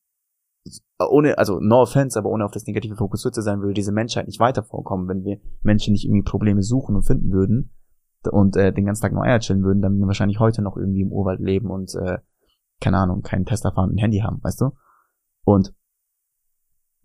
ohne, 1.00 1.38
also 1.38 1.60
no 1.60 1.82
offense, 1.82 2.18
aber 2.18 2.30
ohne 2.30 2.46
auf 2.46 2.52
das 2.52 2.66
Negative 2.66 2.96
fokussiert 2.96 3.36
zu 3.36 3.42
sein, 3.42 3.62
würde 3.62 3.74
diese 3.74 3.92
Menschheit 3.92 4.28
nicht 4.28 4.40
weiter 4.40 4.64
vorkommen, 4.64 5.08
wenn 5.08 5.24
wir 5.24 5.40
Menschen 5.62 5.94
nicht 5.94 6.06
irgendwie 6.06 6.24
Probleme 6.24 6.62
suchen 6.62 6.96
und 6.96 7.04
finden 7.04 7.32
würden 7.32 7.72
und 8.30 8.58
äh, 8.58 8.74
den 8.74 8.86
ganzen 8.86 9.04
Tag 9.04 9.14
nur 9.14 9.24
Eier 9.24 9.40
chillen 9.40 9.64
würden, 9.64 9.82
dann 9.82 9.94
würden 9.94 10.02
wir 10.02 10.08
wahrscheinlich 10.08 10.40
heute 10.40 10.62
noch 10.62 10.76
irgendwie 10.76 11.02
im 11.02 11.12
Urwald 11.12 11.40
leben 11.40 11.70
und 11.70 11.96
äh, 11.96 12.20
keine 12.82 12.98
Ahnung, 12.98 13.22
kein 13.22 13.46
Tesla 13.46 13.72
fahren 13.72 13.90
und 13.90 13.96
ein 13.96 14.00
Handy 14.00 14.20
haben, 14.20 14.40
weißt 14.44 14.62
du? 14.62 14.72
Und 15.46 15.74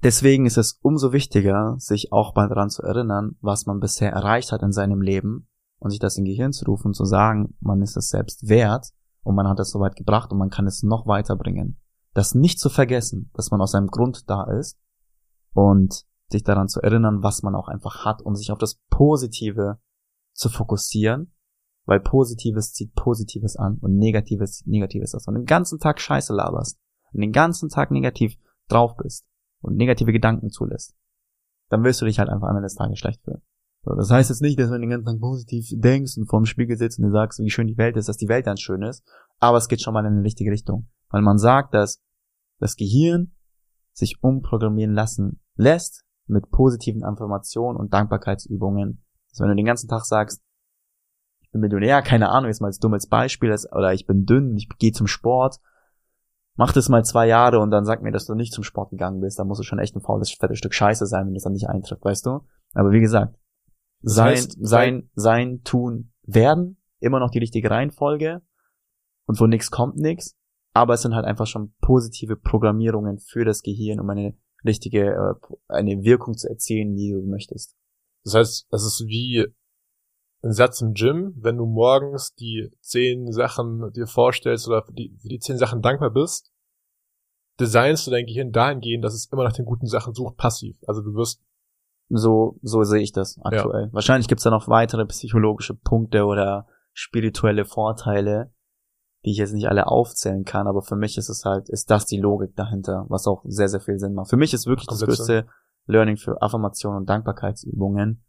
deswegen 0.02 0.46
ist 0.46 0.58
es 0.58 0.78
umso 0.82 1.12
wichtiger, 1.12 1.76
sich 1.78 2.12
auch 2.12 2.34
mal 2.34 2.48
daran 2.48 2.70
zu 2.70 2.82
erinnern, 2.82 3.36
was 3.40 3.66
man 3.66 3.80
bisher 3.80 4.12
erreicht 4.12 4.52
hat 4.52 4.62
in 4.62 4.72
seinem 4.72 5.00
Leben 5.00 5.48
und 5.78 5.90
sich 5.90 6.00
das 6.00 6.16
in 6.16 6.24
Gehirn 6.24 6.52
zu 6.52 6.64
rufen 6.64 6.88
und 6.88 6.94
zu 6.94 7.04
sagen, 7.04 7.54
man 7.60 7.80
ist 7.82 7.96
es 7.96 8.08
selbst 8.08 8.48
wert 8.48 8.88
und 9.22 9.36
man 9.36 9.48
hat 9.48 9.60
es 9.60 9.70
so 9.70 9.80
weit 9.80 9.96
gebracht 9.96 10.32
und 10.32 10.38
man 10.38 10.50
kann 10.50 10.66
es 10.66 10.82
noch 10.82 11.06
weiterbringen 11.06 11.78
das 12.14 12.34
nicht 12.34 12.58
zu 12.58 12.70
vergessen, 12.70 13.30
dass 13.34 13.50
man 13.50 13.60
aus 13.60 13.74
einem 13.74 13.88
Grund 13.88 14.30
da 14.30 14.44
ist 14.44 14.78
und 15.52 16.06
sich 16.28 16.42
daran 16.42 16.68
zu 16.68 16.80
erinnern, 16.80 17.22
was 17.22 17.42
man 17.42 17.54
auch 17.54 17.68
einfach 17.68 18.04
hat, 18.04 18.22
um 18.22 18.34
sich 18.34 18.50
auf 18.50 18.58
das 18.58 18.80
Positive 18.88 19.78
zu 20.32 20.48
fokussieren, 20.48 21.34
weil 21.84 22.00
Positives 22.00 22.72
zieht 22.72 22.94
Positives 22.94 23.56
an 23.56 23.78
und 23.80 23.96
Negatives 23.96 24.58
zieht 24.58 24.68
Negatives 24.68 25.14
aus. 25.14 25.28
Und 25.28 25.34
den 25.34 25.44
ganzen 25.44 25.78
Tag 25.78 26.00
Scheiße 26.00 26.32
laberst 26.32 26.78
und 27.12 27.20
den 27.20 27.32
ganzen 27.32 27.68
Tag 27.68 27.90
negativ 27.90 28.36
drauf 28.68 28.96
bist 28.96 29.26
und 29.60 29.76
negative 29.76 30.12
Gedanken 30.12 30.50
zulässt, 30.50 30.96
dann 31.68 31.84
wirst 31.84 32.00
du 32.00 32.06
dich 32.06 32.18
halt 32.18 32.30
einfach 32.30 32.48
am 32.48 32.56
Ende 32.56 32.66
des 32.66 32.76
Tages 32.76 32.98
schlecht 32.98 33.22
fühlen. 33.22 33.42
So, 33.82 33.94
das 33.94 34.10
heißt 34.10 34.30
jetzt 34.30 34.40
nicht, 34.40 34.58
dass 34.58 34.70
du 34.70 34.78
den 34.78 34.88
ganzen 34.88 35.06
Tag 35.06 35.20
positiv 35.20 35.66
denkst 35.72 36.16
und 36.16 36.26
vorm 36.26 36.46
Spiegel 36.46 36.78
sitzt 36.78 36.98
und 36.98 37.04
dir 37.04 37.10
sagst, 37.10 37.38
wie 37.40 37.50
schön 37.50 37.66
die 37.66 37.76
Welt 37.76 37.96
ist, 37.96 38.08
dass 38.08 38.16
die 38.16 38.28
Welt 38.28 38.46
ganz 38.46 38.60
schön 38.60 38.82
ist, 38.82 39.04
aber 39.40 39.58
es 39.58 39.68
geht 39.68 39.82
schon 39.82 39.92
mal 39.92 40.06
in 40.06 40.12
eine 40.12 40.22
richtige 40.22 40.50
Richtung. 40.50 40.88
Weil 41.14 41.22
man 41.22 41.38
sagt, 41.38 41.74
dass 41.74 42.02
das 42.58 42.74
Gehirn 42.74 43.36
sich 43.92 44.20
umprogrammieren 44.20 44.94
lassen 44.94 45.40
lässt 45.54 46.04
mit 46.26 46.50
positiven 46.50 47.04
Affirmationen 47.04 47.78
und 47.78 47.94
Dankbarkeitsübungen. 47.94 49.04
Also 49.30 49.44
wenn 49.44 49.50
du 49.50 49.54
den 49.54 49.64
ganzen 49.64 49.86
Tag 49.86 50.06
sagst, 50.06 50.42
ich 51.40 51.52
bin 51.52 51.60
Millionär, 51.60 52.02
keine 52.02 52.30
Ahnung, 52.30 52.48
jetzt 52.48 52.60
mal 52.60 52.66
als 52.66 52.80
dummes 52.80 53.06
Beispiel, 53.06 53.54
oder 53.70 53.92
ich 53.92 54.08
bin 54.08 54.24
dünn, 54.24 54.56
ich 54.56 54.68
gehe 54.78 54.90
zum 54.90 55.06
Sport, 55.06 55.60
mach 56.56 56.72
das 56.72 56.88
mal 56.88 57.04
zwei 57.04 57.28
Jahre 57.28 57.60
und 57.60 57.70
dann 57.70 57.84
sag 57.84 58.02
mir, 58.02 58.10
dass 58.10 58.26
du 58.26 58.34
nicht 58.34 58.52
zum 58.52 58.64
Sport 58.64 58.90
gegangen 58.90 59.20
bist, 59.20 59.38
dann 59.38 59.46
muss 59.46 59.60
es 59.60 59.66
schon 59.66 59.78
echt 59.78 59.94
ein 59.94 60.02
faules, 60.02 60.32
fettes 60.32 60.58
Stück 60.58 60.74
Scheiße 60.74 61.06
sein, 61.06 61.28
wenn 61.28 61.34
das 61.34 61.44
dann 61.44 61.52
nicht 61.52 61.68
eintrifft, 61.68 62.04
weißt 62.04 62.26
du? 62.26 62.40
Aber 62.72 62.90
wie 62.90 63.00
gesagt, 63.00 63.38
das 64.00 64.14
sein, 64.14 64.32
heißt, 64.32 64.56
sein, 64.60 65.10
sein, 65.14 65.62
tun, 65.62 66.10
werden, 66.24 66.82
immer 66.98 67.20
noch 67.20 67.30
die 67.30 67.38
richtige 67.38 67.70
Reihenfolge 67.70 68.42
und 69.26 69.38
wo 69.38 69.46
nichts 69.46 69.70
kommt 69.70 69.96
nichts, 69.96 70.36
aber 70.74 70.94
es 70.94 71.02
sind 71.02 71.14
halt 71.14 71.24
einfach 71.24 71.46
schon 71.46 71.72
positive 71.80 72.36
Programmierungen 72.36 73.18
für 73.18 73.44
das 73.44 73.62
Gehirn, 73.62 74.00
um 74.00 74.10
eine 74.10 74.36
richtige, 74.64 75.12
äh, 75.12 75.34
eine 75.68 76.02
Wirkung 76.02 76.36
zu 76.36 76.48
erzielen, 76.48 76.96
die 76.96 77.12
du 77.12 77.22
möchtest. 77.22 77.76
Das 78.24 78.34
heißt, 78.34 78.66
es 78.70 78.84
ist 78.84 79.04
wie 79.06 79.46
ein 80.42 80.52
Satz 80.52 80.80
im 80.80 80.92
Gym, 80.92 81.34
wenn 81.36 81.56
du 81.56 81.64
morgens 81.64 82.34
die 82.34 82.70
zehn 82.80 83.32
Sachen 83.32 83.92
dir 83.92 84.06
vorstellst 84.06 84.66
oder 84.66 84.82
für 84.82 84.92
die, 84.92 85.16
für 85.22 85.28
die 85.28 85.38
zehn 85.38 85.58
Sachen 85.58 85.80
dankbar 85.80 86.10
bist, 86.10 86.52
designst 87.60 88.06
du 88.06 88.10
dein 88.10 88.26
Gehirn 88.26 88.50
dahingehend, 88.50 89.04
dass 89.04 89.14
es 89.14 89.26
immer 89.32 89.44
nach 89.44 89.52
den 89.52 89.64
guten 89.64 89.86
Sachen 89.86 90.12
sucht, 90.12 90.36
passiv. 90.36 90.76
Also 90.86 91.02
du 91.02 91.14
wirst 91.14 91.42
so, 92.08 92.58
so 92.62 92.82
sehe 92.82 93.02
ich 93.02 93.12
das 93.12 93.38
aktuell. 93.42 93.86
Ja. 93.86 93.92
Wahrscheinlich 93.92 94.28
gibt's 94.28 94.44
da 94.44 94.50
noch 94.50 94.68
weitere 94.68 95.06
psychologische 95.06 95.74
Punkte 95.74 96.24
oder 96.24 96.66
spirituelle 96.92 97.64
Vorteile, 97.64 98.52
die 99.24 99.30
ich 99.30 99.38
jetzt 99.38 99.54
nicht 99.54 99.68
alle 99.68 99.86
aufzählen 99.86 100.44
kann, 100.44 100.66
aber 100.66 100.82
für 100.82 100.96
mich 100.96 101.16
ist 101.16 101.28
es 101.28 101.44
halt, 101.44 101.68
ist 101.68 101.90
das 101.90 102.06
die 102.06 102.18
Logik 102.18 102.54
dahinter, 102.56 103.06
was 103.08 103.26
auch 103.26 103.42
sehr, 103.46 103.68
sehr 103.68 103.80
viel 103.80 103.98
Sinn 103.98 104.14
macht. 104.14 104.30
Für 104.30 104.36
mich 104.36 104.52
ist 104.52 104.66
wirklich 104.66 104.86
das 104.86 105.00
größte 105.00 105.46
Learning 105.86 106.16
für 106.16 106.40
Affirmation 106.42 106.96
und 106.96 107.08
Dankbarkeitsübungen. 107.08 108.22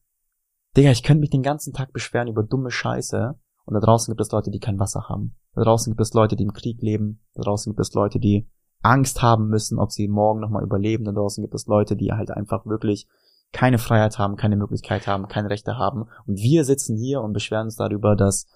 Digga, 0.76 0.92
ich 0.92 1.04
könnte 1.04 1.22
mich 1.22 1.30
den 1.30 1.44
ganzen 1.44 1.74
Tag 1.74 1.94
beschweren 1.94 2.28
über 2.28 2.44
dumme 2.44 2.72
Scheiße 2.72 3.36
und 3.66 3.74
da 3.74 3.80
draußen 3.80 4.12
gibt 4.12 4.22
es 4.22 4.32
Leute, 4.32 4.52
die 4.52 4.60
kein 4.60 4.80
Wasser 4.80 5.08
haben. 5.10 5.36
Da 5.54 5.64
draußen 5.64 5.92
gibt 5.92 6.02
es 6.02 6.14
Leute, 6.14 6.36
die 6.36 6.44
im 6.44 6.54
Krieg 6.54 6.82
leben. 6.82 7.22
Da 7.34 7.44
draußen 7.44 7.72
gibt 7.72 7.80
es 7.80 7.94
Leute, 7.94 8.20
die 8.20 8.50
Angst 8.82 9.22
haben 9.22 9.48
müssen, 9.48 9.80
ob 9.80 9.92
sie 9.92 10.08
morgen 10.08 10.40
nochmal 10.40 10.64
überleben. 10.64 11.06
Da 11.06 11.12
draußen 11.12 11.44
gibt 11.44 11.56
es 11.56 11.66
Leute, 11.66 11.96
die 11.96 12.12
halt 12.12 12.30
einfach 12.30 12.66
wirklich 12.66 13.08
keine 13.52 13.78
Freiheit 13.78 14.20
haben, 14.20 14.36
keine 14.36 14.58
Möglichkeit 14.58 15.08
haben, 15.08 15.28
keine 15.28 15.50
Rechte 15.50 15.78
haben. 15.78 16.06
Und 16.28 16.40
wir 16.40 16.66
sitzen 16.66 16.98
hier 16.98 17.22
und 17.22 17.34
beschweren 17.34 17.66
uns 17.66 17.78
darüber, 17.78 18.16
dass 18.16 18.48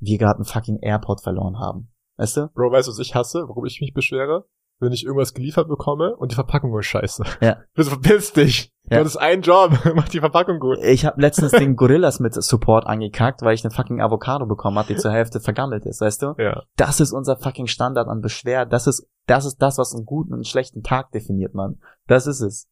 wir 0.00 0.18
gerade 0.18 0.36
einen 0.36 0.44
fucking 0.44 0.78
Airport 0.80 1.22
verloren 1.22 1.58
haben. 1.58 1.90
Weißt 2.16 2.36
du? 2.36 2.48
Bro, 2.54 2.72
weißt 2.72 2.88
du, 2.88 2.92
was 2.92 2.98
ich 2.98 3.14
hasse, 3.14 3.44
warum 3.48 3.64
ich 3.64 3.80
mich 3.80 3.92
beschwere? 3.92 4.46
Wenn 4.80 4.92
ich 4.92 5.04
irgendwas 5.04 5.34
geliefert 5.34 5.68
bekomme 5.68 6.16
und 6.16 6.32
die 6.32 6.34
Verpackung 6.34 6.76
ist 6.78 6.86
scheiße. 6.86 7.22
Ja. 7.40 7.58
Bitte 7.74 7.90
verpiss 7.90 8.32
dich. 8.32 8.72
Ja. 8.90 8.98
Du 8.98 9.04
hast 9.04 9.16
einen 9.16 9.42
Job, 9.42 9.78
mach 9.94 10.08
die 10.08 10.18
Verpackung 10.18 10.58
gut. 10.58 10.78
Ich 10.82 11.06
habe 11.06 11.20
letztens 11.20 11.52
den 11.52 11.76
Gorillas 11.76 12.20
mit 12.20 12.34
Support 12.34 12.86
angekackt, 12.86 13.42
weil 13.42 13.54
ich 13.54 13.64
eine 13.64 13.72
fucking 13.72 14.00
Avocado 14.00 14.46
bekommen 14.46 14.78
habe, 14.78 14.92
die 14.92 14.96
zur 14.96 15.12
Hälfte 15.12 15.40
vergammelt 15.40 15.86
ist, 15.86 16.00
weißt 16.00 16.22
du? 16.22 16.34
Ja. 16.38 16.64
Das 16.76 17.00
ist 17.00 17.12
unser 17.12 17.36
fucking 17.36 17.66
Standard 17.66 18.08
an 18.08 18.20
Beschwer. 18.20 18.66
Das 18.66 18.86
ist, 18.86 19.06
das 19.26 19.44
ist 19.44 19.62
das, 19.62 19.78
was 19.78 19.94
einen 19.94 20.04
guten 20.04 20.32
und 20.32 20.38
einen 20.38 20.44
schlechten 20.44 20.82
Tag 20.82 21.12
definiert, 21.12 21.54
man. 21.54 21.80
Das 22.06 22.26
ist 22.26 22.40
es. 22.40 22.68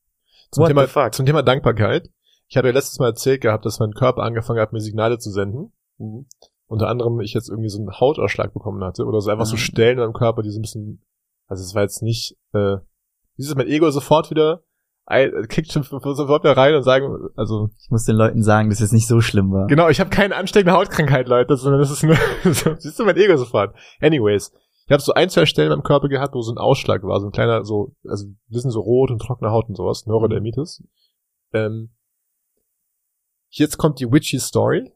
Zum, 0.51 0.67
Thema, 0.67 1.13
zum 1.13 1.25
Thema 1.25 1.43
Dankbarkeit. 1.43 2.11
Ich 2.49 2.59
habe 2.59 2.69
ja 2.69 2.75
letztes 2.75 2.99
Mal 2.99 3.07
erzählt 3.07 3.41
gehabt, 3.41 3.65
dass 3.65 3.79
mein 3.79 3.93
Körper 3.93 4.23
angefangen 4.23 4.61
hat, 4.61 4.75
mir 4.75 4.81
Signale 4.81 5.19
zu 5.19 5.31
senden. 5.31 5.73
Mhm. 5.97 6.27
Unter 6.73 6.89
anderem 6.89 7.21
ich 7.21 7.35
jetzt 7.35 7.49
irgendwie 7.49 7.69
so 7.69 7.79
einen 7.79 8.01
Hautausschlag 8.01 8.53
bekommen 8.53 8.83
hatte 8.83 9.05
oder 9.05 9.21
so 9.21 9.31
einfach 9.31 9.45
mhm. 9.45 9.51
so 9.51 9.57
Stellen 9.57 9.99
in 9.99 10.05
meinem 10.05 10.13
Körper, 10.13 10.43
die 10.43 10.51
so 10.51 10.59
ein 10.59 10.63
bisschen, 10.63 11.05
also 11.47 11.63
es 11.63 11.75
war 11.75 11.83
jetzt 11.83 12.03
nicht, 12.03 12.37
äh, 12.53 12.77
dieses 13.39 13.55
mein 13.55 13.69
Ego 13.69 13.91
sofort 13.91 14.31
wieder 14.31 14.63
kickt 15.49 15.73
schon 15.73 15.83
sofort 15.83 16.45
wieder 16.45 16.57
rein 16.57 16.75
und 16.75 16.85
sagen, 16.85 17.29
also 17.37 17.71
ich 17.79 17.91
muss 17.91 18.05
den 18.05 18.17
Leuten 18.17 18.43
sagen, 18.43 18.71
dass 18.71 18.81
es 18.81 18.93
nicht 18.93 19.09
so 19.09 19.21
schlimm 19.21 19.51
war. 19.51 19.67
Genau, 19.67 19.89
ich 19.89 20.01
habe 20.01 20.11
keine 20.11 20.37
ansteckende 20.37 20.73
Hautkrankheit, 20.73 21.29
Leute, 21.29 21.57
sondern 21.57 21.81
das 21.81 21.91
ist 21.91 22.03
nur, 22.03 22.17
siehst 22.79 22.99
du 22.99 23.05
mein 23.05 23.17
Ego 23.17 23.37
sofort. 23.37 23.75
Anyways, 24.01 24.53
ich 24.87 24.93
habe 24.93 25.03
so 25.03 25.13
ein, 25.13 25.29
zwei 25.29 25.45
Stellen 25.45 25.73
in 25.73 25.79
meinem 25.79 25.85
Körper 25.85 26.09
gehabt, 26.09 26.35
wo 26.35 26.41
so 26.41 26.53
ein 26.53 26.59
Ausschlag 26.59 27.03
war, 27.03 27.21
so 27.21 27.27
ein 27.27 27.33
kleiner, 27.33 27.65
so, 27.65 27.95
also 28.09 28.27
wir 28.49 28.61
sind 28.61 28.71
so 28.71 28.81
rot 28.81 29.11
und 29.11 29.21
trockene 29.21 29.51
Haut 29.51 29.69
und 29.69 29.77
sowas, 29.77 30.07
Neurodermitis. 30.07 30.85
Ähm, 31.53 31.91
jetzt 33.51 33.79
kommt 33.79 33.99
die 34.01 34.11
witchy 34.11 34.39
Story. 34.39 34.93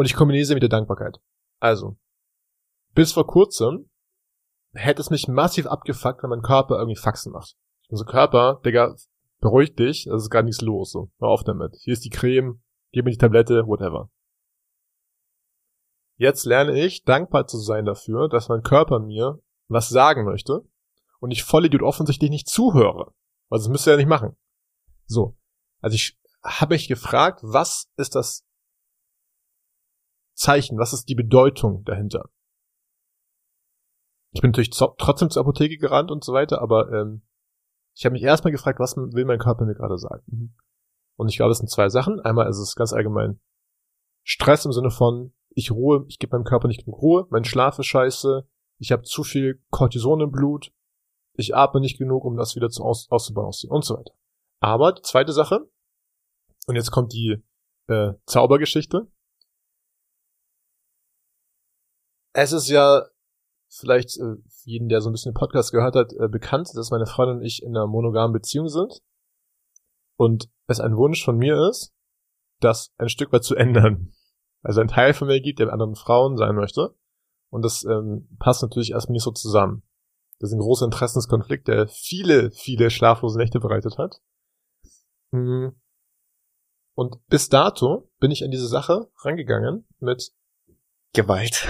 Und 0.00 0.06
ich 0.06 0.14
kombiniere 0.14 0.46
sie 0.46 0.54
mit 0.54 0.62
der 0.62 0.70
Dankbarkeit. 0.70 1.20
Also, 1.58 1.98
bis 2.94 3.12
vor 3.12 3.26
kurzem 3.26 3.90
hätte 4.72 5.02
es 5.02 5.10
mich 5.10 5.28
massiv 5.28 5.66
abgefuckt, 5.66 6.22
wenn 6.22 6.30
mein 6.30 6.40
Körper 6.40 6.78
irgendwie 6.78 6.98
Faxen 6.98 7.32
macht. 7.32 7.54
Also 7.90 8.06
Körper, 8.06 8.62
Digga, 8.64 8.96
beruhig 9.40 9.74
dich, 9.74 10.06
das 10.06 10.22
ist 10.22 10.30
gar 10.30 10.42
nichts 10.42 10.62
los, 10.62 10.92
so. 10.92 11.10
Hör 11.18 11.28
auf 11.28 11.44
damit. 11.44 11.76
Hier 11.82 11.92
ist 11.92 12.06
die 12.06 12.08
Creme, 12.08 12.62
gib 12.92 13.04
mir 13.04 13.10
die 13.10 13.18
Tablette, 13.18 13.66
whatever. 13.66 14.08
Jetzt 16.16 16.46
lerne 16.46 16.82
ich, 16.82 17.04
dankbar 17.04 17.46
zu 17.46 17.58
sein 17.58 17.84
dafür, 17.84 18.30
dass 18.30 18.48
mein 18.48 18.62
Körper 18.62 19.00
mir 19.00 19.42
was 19.68 19.90
sagen 19.90 20.24
möchte 20.24 20.62
und 21.18 21.30
ich 21.30 21.44
voll 21.44 21.66
Idiot 21.66 21.82
offensichtlich 21.82 22.30
nicht 22.30 22.48
zuhöre. 22.48 23.12
Also 23.50 23.66
das 23.66 23.68
müsste 23.68 23.90
er 23.90 23.96
ja 23.96 23.98
nicht 23.98 24.08
machen. 24.08 24.34
So. 25.04 25.36
Also 25.82 25.94
ich 25.94 26.18
habe 26.42 26.72
mich 26.72 26.88
gefragt, 26.88 27.40
was 27.42 27.90
ist 27.98 28.14
das 28.14 28.46
Zeichen, 30.40 30.78
was 30.78 30.92
ist 30.92 31.08
die 31.08 31.14
Bedeutung 31.14 31.84
dahinter? 31.84 32.30
Ich 34.32 34.40
bin 34.40 34.50
natürlich 34.50 34.70
trotzdem 34.70 35.28
zur 35.28 35.42
Apotheke 35.42 35.76
gerannt 35.76 36.10
und 36.10 36.24
so 36.24 36.32
weiter, 36.32 36.62
aber 36.62 36.90
ähm, 36.92 37.22
ich 37.94 38.04
habe 38.04 38.14
mich 38.14 38.22
erstmal 38.22 38.52
gefragt, 38.52 38.78
was 38.78 38.96
will 38.96 39.24
mein 39.24 39.38
Körper 39.38 39.66
mir 39.66 39.74
gerade 39.74 39.98
sagen? 39.98 40.22
Mhm. 40.26 40.54
Und 41.16 41.28
ich 41.28 41.36
glaube, 41.36 41.52
es 41.52 41.58
sind 41.58 41.68
zwei 41.68 41.90
Sachen. 41.90 42.20
Einmal 42.20 42.48
ist 42.48 42.58
es 42.58 42.74
ganz 42.74 42.94
allgemein 42.94 43.40
Stress 44.24 44.64
im 44.64 44.72
Sinne 44.72 44.90
von, 44.90 45.34
ich 45.50 45.70
ruhe, 45.70 46.06
ich 46.08 46.18
gebe 46.18 46.36
meinem 46.36 46.44
Körper 46.44 46.68
nicht 46.68 46.84
genug 46.84 47.02
Ruhe, 47.02 47.26
mein 47.30 47.44
Schlaf 47.44 47.78
ist 47.78 47.86
scheiße, 47.86 48.48
ich 48.78 48.92
habe 48.92 49.02
zu 49.02 49.24
viel 49.24 49.62
Cortison 49.70 50.20
im 50.20 50.30
Blut, 50.30 50.72
ich 51.34 51.54
atme 51.54 51.80
nicht 51.80 51.98
genug, 51.98 52.24
um 52.24 52.36
das 52.36 52.56
wieder 52.56 52.70
zu 52.70 52.82
aus, 52.84 53.10
auszubalancieren 53.10 53.74
und 53.74 53.84
so 53.84 53.98
weiter. 53.98 54.14
Aber 54.60 54.92
die 54.92 55.02
zweite 55.02 55.32
Sache, 55.32 55.68
und 56.66 56.76
jetzt 56.76 56.90
kommt 56.90 57.12
die 57.12 57.42
äh, 57.88 58.14
Zaubergeschichte. 58.26 59.10
Es 62.32 62.52
ist 62.52 62.68
ja 62.68 63.06
vielleicht 63.68 64.18
äh, 64.18 64.36
jeden, 64.64 64.88
der 64.88 65.00
so 65.00 65.10
ein 65.10 65.12
bisschen 65.12 65.32
den 65.32 65.38
Podcast 65.38 65.72
gehört 65.72 65.94
hat, 65.94 66.12
äh, 66.12 66.28
bekannt, 66.28 66.70
dass 66.74 66.90
meine 66.90 67.06
Freundin 67.06 67.38
und 67.38 67.44
ich 67.44 67.62
in 67.62 67.76
einer 67.76 67.86
monogamen 67.86 68.32
Beziehung 68.32 68.68
sind. 68.68 69.00
Und 70.16 70.50
es 70.66 70.80
ein 70.80 70.96
Wunsch 70.96 71.24
von 71.24 71.36
mir 71.36 71.68
ist, 71.68 71.92
das 72.60 72.92
ein 72.98 73.08
Stück 73.08 73.32
weit 73.32 73.44
zu 73.44 73.54
ändern 73.54 74.12
also 74.62 74.80
ein 74.80 74.88
Teil 74.88 75.14
von 75.14 75.28
mir 75.28 75.40
gibt, 75.40 75.58
der 75.58 75.66
mit 75.66 75.72
anderen 75.72 75.94
Frauen 75.94 76.36
sein 76.36 76.54
möchte. 76.54 76.94
Und 77.50 77.62
das 77.64 77.84
ähm, 77.84 78.28
passt 78.38 78.62
natürlich 78.62 78.92
erstmal 78.92 79.14
nicht 79.14 79.24
so 79.24 79.32
zusammen. 79.32 79.82
Das 80.38 80.50
ist 80.50 80.54
ein 80.54 80.60
großer 80.60 80.84
Interessenskonflikt, 80.84 81.68
der 81.68 81.88
viele, 81.88 82.50
viele 82.50 82.90
schlaflose 82.90 83.38
Nächte 83.38 83.60
bereitet 83.60 83.98
hat. 83.98 84.22
Hm. 85.32 85.78
Und 86.94 87.26
bis 87.28 87.48
dato 87.48 88.10
bin 88.18 88.30
ich 88.30 88.44
an 88.44 88.50
diese 88.50 88.68
Sache 88.68 89.10
rangegangen 89.18 89.86
mit 89.98 90.32
Gewalt. 91.12 91.66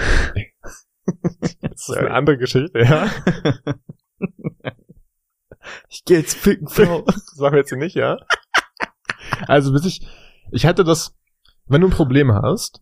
das 1.61 1.89
ist 1.89 1.97
eine 1.97 2.11
andere 2.11 2.37
Geschichte, 2.37 2.79
ja. 2.79 3.09
Ich 5.89 6.03
gehe 6.05 6.17
jetzt 6.17 6.35
ficken, 6.35 6.67
Frau. 6.67 7.01
Das 7.05 7.37
machen 7.37 7.53
wir 7.53 7.59
jetzt 7.59 7.71
nicht, 7.71 7.95
ja. 7.95 8.17
Also 9.47 9.71
bis 9.71 9.85
ich, 9.85 10.07
ich 10.51 10.65
hatte 10.65 10.83
das 10.83 11.15
wenn 11.71 11.81
du 11.81 11.87
ein 11.87 11.91
Problem 11.91 12.33
hast 12.33 12.81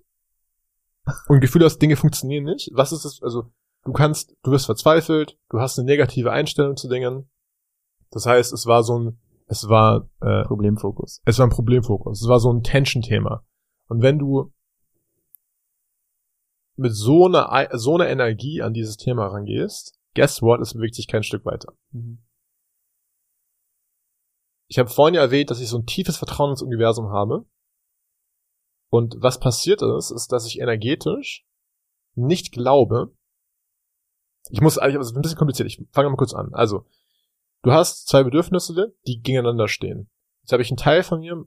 und 1.28 1.42
Gefühl 1.42 1.64
hast, 1.64 1.78
Dinge 1.78 1.96
funktionieren 1.96 2.46
nicht, 2.46 2.72
was 2.74 2.92
ist 2.92 3.06
es, 3.06 3.22
also 3.22 3.52
du 3.86 3.92
kannst, 3.92 4.36
du 4.42 4.50
wirst 4.50 4.66
verzweifelt, 4.66 5.38
du 5.50 5.60
hast 5.60 5.78
eine 5.78 5.86
negative 5.86 6.32
Einstellung 6.32 6.76
zu 6.76 6.90
Dingen. 6.90 7.30
Das 8.10 8.26
heißt, 8.26 8.52
es 8.52 8.66
war 8.66 8.84
so 8.84 8.98
ein, 8.98 9.20
es 9.46 9.70
war 9.70 10.10
äh, 10.22 10.44
Problemfokus. 10.46 11.22
Es 11.26 11.38
war 11.38 11.46
ein 11.46 11.52
Problemfokus. 11.52 12.24
Es 12.24 12.28
war 12.28 12.40
so 12.40 12.52
ein 12.52 12.64
Tension-Thema. 12.64 13.44
Und 13.88 14.02
wenn 14.02 14.18
du 14.18 14.52
mit 16.80 16.96
so 16.96 17.26
einer 17.26 17.70
so 17.78 17.96
einer 17.96 18.10
Energie 18.10 18.62
an 18.62 18.74
dieses 18.74 18.98
Thema 18.98 19.28
rangehst, 19.28 20.00
guess 20.16 20.42
what, 20.42 20.62
es 20.62 20.74
bewegt 20.74 20.96
sich 20.96 21.08
kein 21.08 21.24
Stück 21.24 21.46
weiter. 21.46 21.74
Mhm. 21.92 22.24
Ich 24.68 24.78
habe 24.78 24.90
vorhin 24.90 25.16
ja 25.16 25.22
erwähnt, 25.22 25.50
dass 25.50 25.60
ich 25.60 25.68
so 25.68 25.78
ein 25.78 25.86
tiefes 25.86 26.18
Vertrauen 26.18 26.52
ins 26.52 26.62
Universum 26.62 27.10
habe 27.10 27.46
und 28.90 29.16
was 29.20 29.40
passiert 29.40 29.82
ist, 29.82 30.12
ist, 30.12 30.32
dass 30.32 30.46
ich 30.46 30.60
energetisch 30.60 31.46
nicht 32.16 32.52
glaube. 32.52 33.16
Ich 34.50 34.62
muss, 34.62 34.78
also 34.78 35.16
ein 35.16 35.22
bisschen 35.22 35.38
kompliziert, 35.38 35.68
ich 35.68 35.86
fange 35.92 36.10
mal 36.10 36.18
kurz 36.18 36.34
an. 36.34 36.54
Also, 36.54 36.86
du 37.64 37.72
hast 37.72 38.08
zwei 38.08 38.24
Bedürfnisse, 38.24 38.96
die 39.06 39.22
gegeneinander 39.22 39.68
stehen. 39.68 40.10
Jetzt 40.42 40.54
habe 40.54 40.64
ich 40.64 40.72
einen 40.72 40.78
Teil 40.78 41.04
von 41.04 41.20
mir, 41.20 41.46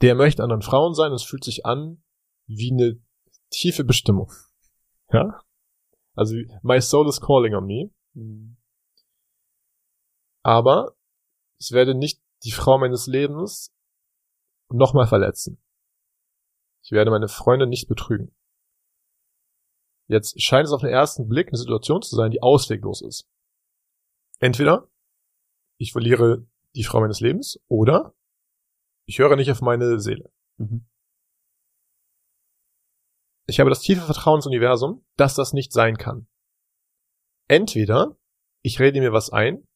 der 0.00 0.14
möchte 0.14 0.42
anderen 0.42 0.62
Frauen 0.62 0.94
sein, 0.94 1.12
es 1.12 1.22
fühlt 1.22 1.44
sich 1.44 1.66
an 1.66 2.02
wie 2.48 2.72
eine 2.72 3.00
tiefe 3.50 3.84
Bestimmung. 3.84 4.32
Ja? 5.12 5.40
Also, 6.14 6.34
my 6.62 6.80
soul 6.80 7.08
is 7.08 7.20
calling 7.20 7.54
on 7.54 7.66
me. 7.66 7.90
Aber 10.42 10.96
ich 11.60 11.70
werde 11.72 11.94
nicht 11.94 12.20
die 12.42 12.52
Frau 12.52 12.78
meines 12.78 13.06
Lebens 13.06 13.72
nochmal 14.70 15.06
verletzen. 15.06 15.62
Ich 16.82 16.92
werde 16.92 17.10
meine 17.10 17.28
Freunde 17.28 17.66
nicht 17.66 17.88
betrügen. 17.88 18.34
Jetzt 20.06 20.40
scheint 20.40 20.66
es 20.66 20.72
auf 20.72 20.80
den 20.80 20.90
ersten 20.90 21.28
Blick 21.28 21.48
eine 21.48 21.58
Situation 21.58 22.00
zu 22.00 22.16
sein, 22.16 22.30
die 22.30 22.42
ausweglos 22.42 23.02
ist. 23.02 23.28
Entweder 24.38 24.88
ich 25.76 25.92
verliere 25.92 26.46
die 26.74 26.84
Frau 26.84 27.00
meines 27.00 27.20
Lebens 27.20 27.60
oder 27.68 28.14
ich 29.04 29.18
höre 29.18 29.36
nicht 29.36 29.50
auf 29.50 29.60
meine 29.60 30.00
Seele. 30.00 30.32
Mhm. 30.56 30.86
Ich 33.48 33.60
habe 33.60 33.70
das 33.70 33.80
tiefe 33.80 34.02
Vertrauen 34.02 34.36
ins 34.38 34.46
Universum, 34.46 35.04
dass 35.16 35.34
das 35.34 35.52
nicht 35.52 35.72
sein 35.72 35.96
kann. 35.96 36.26
Entweder 37.48 38.16
ich 38.62 38.78
rede 38.78 39.00
mir 39.00 39.12
was 39.12 39.30
ein, 39.30 39.66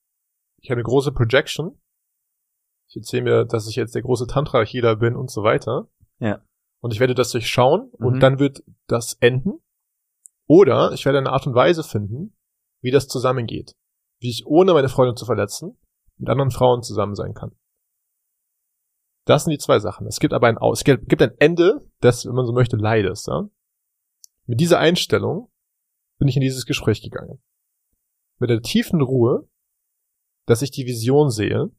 ich 0.61 0.71
habe 0.71 0.79
eine 0.79 0.85
große 0.85 1.13
Projection, 1.13 1.81
ich 2.89 2.97
erzähle 2.97 3.23
mir, 3.23 3.45
dass 3.47 3.67
ich 3.67 3.77
jetzt 3.77 3.95
der 3.95 4.03
große 4.03 4.27
Tantra-Healer 4.27 4.97
bin 4.97 5.17
und 5.17 5.31
so 5.31 5.43
weiter. 5.43 5.89
Ja. 6.19 6.45
Und 6.83 6.93
ich 6.93 7.01
werde 7.01 7.15
das 7.15 7.31
durchschauen 7.31 7.91
und 7.95 8.17
Mhm. 8.17 8.21
dann 8.21 8.39
wird 8.39 8.63
das 8.87 9.15
enden. 9.21 9.63
Oder 10.47 10.93
ich 10.93 11.07
werde 11.07 11.19
eine 11.19 11.31
Art 11.33 11.47
und 11.47 11.55
Weise 11.55 11.83
finden, 11.85 12.37
wie 12.83 12.91
das 12.91 13.09
zusammengeht. 13.09 13.75
Wie 14.21 14.29
ich 14.29 14.45
ohne 14.47 14.75
meine 14.75 14.91
Freundin 14.91 15.17
zu 15.17 15.25
verletzen 15.25 15.79
mit 16.19 16.29
anderen 16.29 16.51
Frauen 16.51 16.83
zusammen 16.83 17.15
sein 17.15 17.33
kann. 17.33 17.57
Das 19.25 19.45
sind 19.45 19.53
die 19.53 19.59
zwei 19.59 19.79
Sachen. 19.79 20.07
Es 20.07 20.21
gibt 20.21 20.35
aber 20.35 20.49
ein 20.49 20.59
Aus, 20.59 20.81
es 20.81 20.85
gibt 20.85 21.09
gibt 21.09 21.23
ein 21.23 21.35
Ende 21.39 21.89
des, 22.03 22.27
wenn 22.27 22.35
man 22.35 22.45
so 22.45 22.53
möchte, 22.53 22.77
Leides. 22.77 23.25
Ja? 23.27 23.49
Mit 24.47 24.61
dieser 24.61 24.79
Einstellung 24.79 25.51
bin 26.19 26.29
ich 26.29 26.37
in 26.37 26.43
dieses 26.43 26.67
Gespräch 26.67 27.03
gegangen. 27.03 27.43
Mit 28.39 28.51
der 28.51 28.61
tiefen 28.61 29.01
Ruhe, 29.01 29.49
dass 30.47 30.63
ich 30.63 30.71
die 30.71 30.87
Vision 30.87 31.31
sehe 31.31 31.71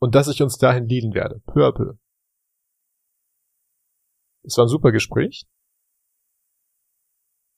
und 0.00 0.14
dass 0.14 0.28
ich 0.28 0.42
uns 0.42 0.58
dahin 0.58 0.88
leaden 0.88 1.14
werde. 1.14 1.40
Peu 1.46 1.66
à 1.66 1.72
peu. 1.72 1.96
Es 4.44 4.56
war 4.56 4.64
ein 4.64 4.68
super 4.68 4.90
Gespräch. 4.90 5.46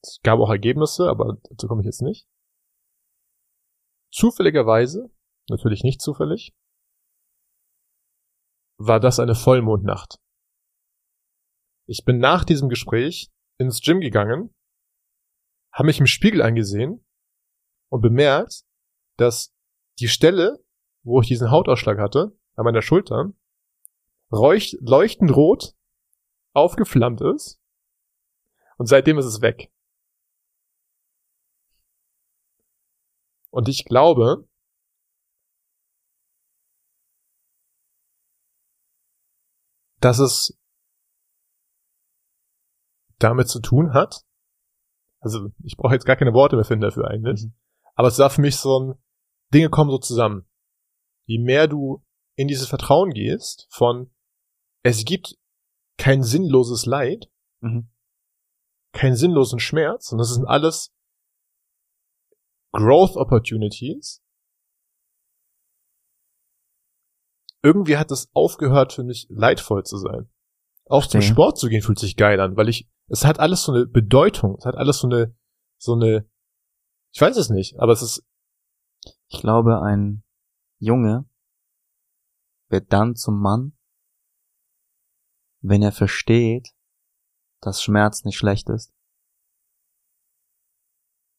Es 0.02 0.20
gab 0.22 0.38
auch 0.38 0.50
Ergebnisse, 0.50 1.08
aber 1.08 1.38
dazu 1.48 1.66
komme 1.66 1.80
ich 1.80 1.86
jetzt 1.86 2.02
nicht. 2.02 2.28
Zufälligerweise, 4.12 5.10
natürlich 5.48 5.82
nicht 5.82 6.02
zufällig, 6.02 6.54
war 8.78 9.00
das 9.00 9.18
eine 9.18 9.34
Vollmondnacht. 9.34 10.18
Ich 11.86 12.04
bin 12.04 12.18
nach 12.18 12.44
diesem 12.44 12.68
Gespräch 12.68 13.30
ins 13.58 13.80
Gym 13.82 14.00
gegangen, 14.00 14.54
habe 15.72 15.86
mich 15.86 16.00
im 16.00 16.06
Spiegel 16.06 16.40
angesehen 16.40 17.04
und 17.90 18.00
bemerkt, 18.00 18.64
dass 19.16 19.54
die 19.98 20.08
Stelle, 20.08 20.64
wo 21.02 21.20
ich 21.20 21.28
diesen 21.28 21.50
Hautausschlag 21.50 21.98
hatte, 21.98 22.36
an 22.54 22.64
meiner 22.64 22.82
Schulter, 22.82 23.32
leuchtend 24.30 25.36
rot 25.36 25.74
aufgeflammt 26.54 27.20
ist 27.20 27.60
und 28.78 28.86
seitdem 28.86 29.18
ist 29.18 29.26
es 29.26 29.40
weg. 29.42 29.70
Und 33.50 33.68
ich 33.68 33.84
glaube, 33.84 34.48
dass 40.00 40.18
es 40.18 40.58
damit 43.18 43.48
zu 43.48 43.60
tun 43.60 43.94
hat. 43.94 44.24
Also 45.20 45.50
ich 45.62 45.76
brauche 45.76 45.94
jetzt 45.94 46.06
gar 46.06 46.16
keine 46.16 46.34
Worte 46.34 46.56
mehr 46.56 46.64
finden 46.64 46.82
dafür 46.82 47.08
eigentlich. 47.08 47.44
Mhm. 47.44 47.54
Aber 47.94 48.08
es 48.08 48.18
war 48.18 48.30
für 48.30 48.40
mich 48.40 48.56
so 48.56 48.78
ein, 48.80 48.94
Dinge 49.52 49.70
kommen 49.70 49.90
so 49.90 49.98
zusammen. 49.98 50.48
Je 51.26 51.38
mehr 51.38 51.68
du 51.68 52.04
in 52.36 52.48
dieses 52.48 52.68
Vertrauen 52.68 53.10
gehst 53.10 53.66
von, 53.70 54.12
es 54.82 55.04
gibt 55.04 55.38
kein 55.96 56.22
sinnloses 56.22 56.86
Leid, 56.86 57.30
Mhm. 57.60 57.88
keinen 58.92 59.16
sinnlosen 59.16 59.58
Schmerz, 59.60 60.12
und 60.12 60.18
das 60.18 60.34
sind 60.34 60.44
alles 60.44 60.92
Growth 62.72 63.16
Opportunities. 63.16 64.20
Irgendwie 67.62 67.96
hat 67.96 68.10
es 68.10 68.28
aufgehört 68.34 68.92
für 68.92 69.04
mich 69.04 69.26
leidvoll 69.30 69.84
zu 69.84 69.96
sein. 69.96 70.28
Auch 70.86 71.04
zum 71.04 71.20
Verstehe. 71.22 71.32
Sport 71.32 71.58
zu 71.58 71.68
gehen 71.68 71.80
fühlt 71.80 71.98
sich 71.98 72.16
geil 72.16 72.38
an, 72.40 72.56
weil 72.56 72.68
ich, 72.68 72.90
es 73.08 73.24
hat 73.24 73.38
alles 73.38 73.62
so 73.62 73.72
eine 73.72 73.86
Bedeutung, 73.86 74.56
es 74.58 74.64
hat 74.64 74.76
alles 74.76 74.98
so 74.98 75.08
eine, 75.08 75.36
so 75.78 75.94
eine, 75.94 76.28
ich 77.12 77.20
weiß 77.20 77.36
es 77.36 77.50
nicht, 77.50 77.78
aber 77.78 77.92
es 77.92 78.02
ist, 78.02 78.24
Ich 79.28 79.40
glaube, 79.40 79.82
ein 79.82 80.22
Junge 80.78 81.28
wird 82.68 82.92
dann 82.92 83.16
zum 83.16 83.40
Mann, 83.40 83.76
wenn 85.60 85.82
er 85.82 85.92
versteht, 85.92 86.74
dass 87.60 87.82
Schmerz 87.82 88.24
nicht 88.24 88.36
schlecht 88.36 88.68
ist. 88.68 88.92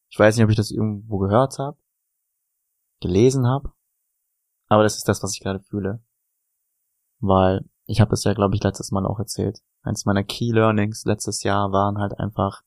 Ich 0.10 0.20
weiß 0.20 0.36
nicht, 0.36 0.44
ob 0.44 0.50
ich 0.50 0.56
das 0.56 0.72
irgendwo 0.72 1.18
gehört 1.18 1.60
habe, 1.60 1.78
gelesen 3.02 3.48
habe, 3.48 3.74
aber 4.68 4.84
das 4.84 4.98
ist 4.98 5.08
das, 5.08 5.22
was 5.24 5.34
ich 5.34 5.42
gerade 5.42 5.60
fühle. 5.60 6.04
Weil 7.20 7.70
ich 7.86 8.02
habe 8.02 8.12
das 8.12 8.24
ja, 8.24 8.34
glaube 8.34 8.56
ich, 8.56 8.64
letztes 8.64 8.92
Mal 8.92 9.06
auch 9.06 9.20
erzählt. 9.20 9.62
Eins 9.86 10.06
meiner 10.06 10.24
Key 10.24 10.52
Learnings 10.52 11.06
letztes 11.06 11.44
Jahr 11.44 11.72
waren 11.72 12.00
halt 12.00 12.20
einfach, 12.20 12.64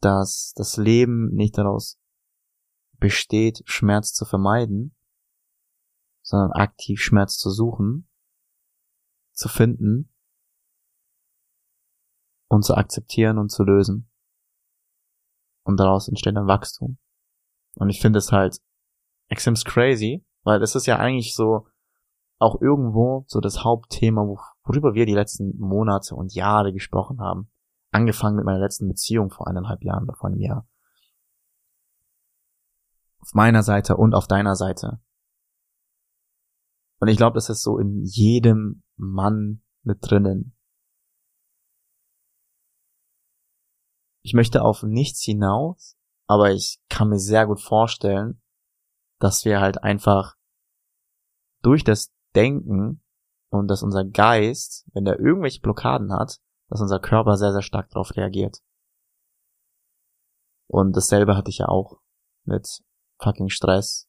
dass 0.00 0.52
das 0.54 0.76
Leben 0.76 1.34
nicht 1.34 1.58
daraus 1.58 1.98
besteht, 3.00 3.62
Schmerz 3.66 4.12
zu 4.12 4.24
vermeiden, 4.24 4.94
sondern 6.22 6.52
aktiv 6.52 7.00
Schmerz 7.00 7.38
zu 7.38 7.50
suchen, 7.50 8.08
zu 9.32 9.48
finden 9.48 10.14
und 12.48 12.64
zu 12.64 12.76
akzeptieren 12.76 13.38
und 13.38 13.50
zu 13.50 13.64
lösen. 13.64 14.08
Und 15.64 15.80
daraus 15.80 16.06
entsteht 16.06 16.36
ein 16.36 16.46
Wachstum. 16.46 16.98
Und 17.74 17.90
ich 17.90 18.00
finde 18.00 18.20
es 18.20 18.30
halt 18.30 18.58
extrem 19.28 19.54
crazy, 19.54 20.24
weil 20.44 20.62
es 20.62 20.76
ist 20.76 20.86
ja 20.86 20.98
eigentlich 20.98 21.34
so 21.34 21.66
auch 22.38 22.60
irgendwo 22.60 23.24
so 23.26 23.40
das 23.40 23.64
Hauptthema, 23.64 24.22
wo- 24.22 24.38
worüber 24.64 24.94
wir 24.94 25.06
die 25.06 25.14
letzten 25.14 25.56
Monate 25.58 26.14
und 26.14 26.34
Jahre 26.34 26.72
gesprochen 26.72 27.20
haben. 27.20 27.50
Angefangen 27.90 28.36
mit 28.36 28.44
meiner 28.44 28.58
letzten 28.58 28.88
Beziehung 28.88 29.30
vor 29.30 29.46
eineinhalb 29.46 29.82
Jahren 29.82 30.04
oder 30.04 30.16
vor 30.16 30.30
einem 30.30 30.40
Jahr 30.40 30.68
auf 33.24 33.32
meiner 33.32 33.62
Seite 33.62 33.96
und 33.96 34.14
auf 34.14 34.26
deiner 34.26 34.54
Seite. 34.54 35.00
Und 37.00 37.08
ich 37.08 37.16
glaube, 37.16 37.34
das 37.34 37.48
ist 37.48 37.62
so 37.62 37.78
in 37.78 38.02
jedem 38.02 38.82
Mann 38.96 39.62
mit 39.82 39.98
drinnen. 40.02 40.54
Ich 44.22 44.34
möchte 44.34 44.62
auf 44.62 44.82
nichts 44.82 45.22
hinaus, 45.22 45.96
aber 46.26 46.52
ich 46.52 46.80
kann 46.90 47.08
mir 47.08 47.18
sehr 47.18 47.46
gut 47.46 47.62
vorstellen, 47.62 48.42
dass 49.20 49.44
wir 49.46 49.60
halt 49.60 49.82
einfach 49.82 50.36
durch 51.62 51.82
das 51.82 52.13
Denken 52.34 53.02
und 53.50 53.68
dass 53.68 53.82
unser 53.82 54.04
Geist, 54.04 54.86
wenn 54.92 55.04
der 55.04 55.18
irgendwelche 55.18 55.60
Blockaden 55.60 56.12
hat, 56.12 56.40
dass 56.68 56.80
unser 56.80 56.98
Körper 56.98 57.36
sehr, 57.36 57.52
sehr 57.52 57.62
stark 57.62 57.90
darauf 57.90 58.16
reagiert. 58.16 58.62
Und 60.66 60.96
dasselbe 60.96 61.36
hatte 61.36 61.50
ich 61.50 61.58
ja 61.58 61.68
auch 61.68 62.00
mit 62.44 62.82
fucking 63.22 63.48
Stress, 63.48 64.08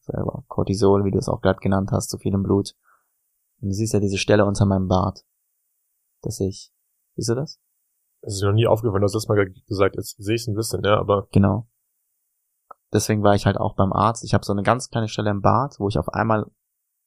selber 0.00 0.44
Cortisol, 0.48 1.04
wie 1.04 1.10
du 1.10 1.18
es 1.18 1.28
auch 1.28 1.40
gerade 1.40 1.60
genannt 1.60 1.90
hast, 1.92 2.10
zu 2.10 2.18
viel 2.18 2.34
im 2.34 2.42
Blut. 2.42 2.74
Und 3.60 3.68
du 3.68 3.74
siehst 3.74 3.94
ja 3.94 4.00
diese 4.00 4.18
Stelle 4.18 4.44
unter 4.44 4.66
meinem 4.66 4.88
Bart, 4.88 5.24
dass 6.22 6.40
ich, 6.40 6.72
siehst 7.14 7.30
du 7.30 7.34
das? 7.34 7.60
es 8.22 8.34
ist 8.34 8.42
mir 8.42 8.48
noch 8.48 8.54
nie 8.54 8.66
aufgefallen, 8.66 9.00
du 9.00 9.04
hast 9.04 9.14
das 9.14 9.28
mal 9.28 9.52
gesagt, 9.66 9.96
jetzt 9.96 10.16
sehe 10.22 10.36
ich 10.36 10.42
es 10.42 10.48
ein 10.48 10.54
bisschen, 10.54 10.82
ja, 10.84 10.98
aber 10.98 11.28
Genau. 11.32 11.68
Deswegen 12.92 13.22
war 13.22 13.34
ich 13.34 13.46
halt 13.46 13.56
auch 13.56 13.74
beim 13.74 13.92
Arzt. 13.92 14.22
Ich 14.22 14.34
habe 14.34 14.44
so 14.44 14.52
eine 14.52 14.62
ganz 14.62 14.90
kleine 14.90 15.08
Stelle 15.08 15.30
im 15.30 15.40
Bart, 15.40 15.80
wo 15.80 15.88
ich 15.88 15.98
auf 15.98 16.10
einmal 16.10 16.50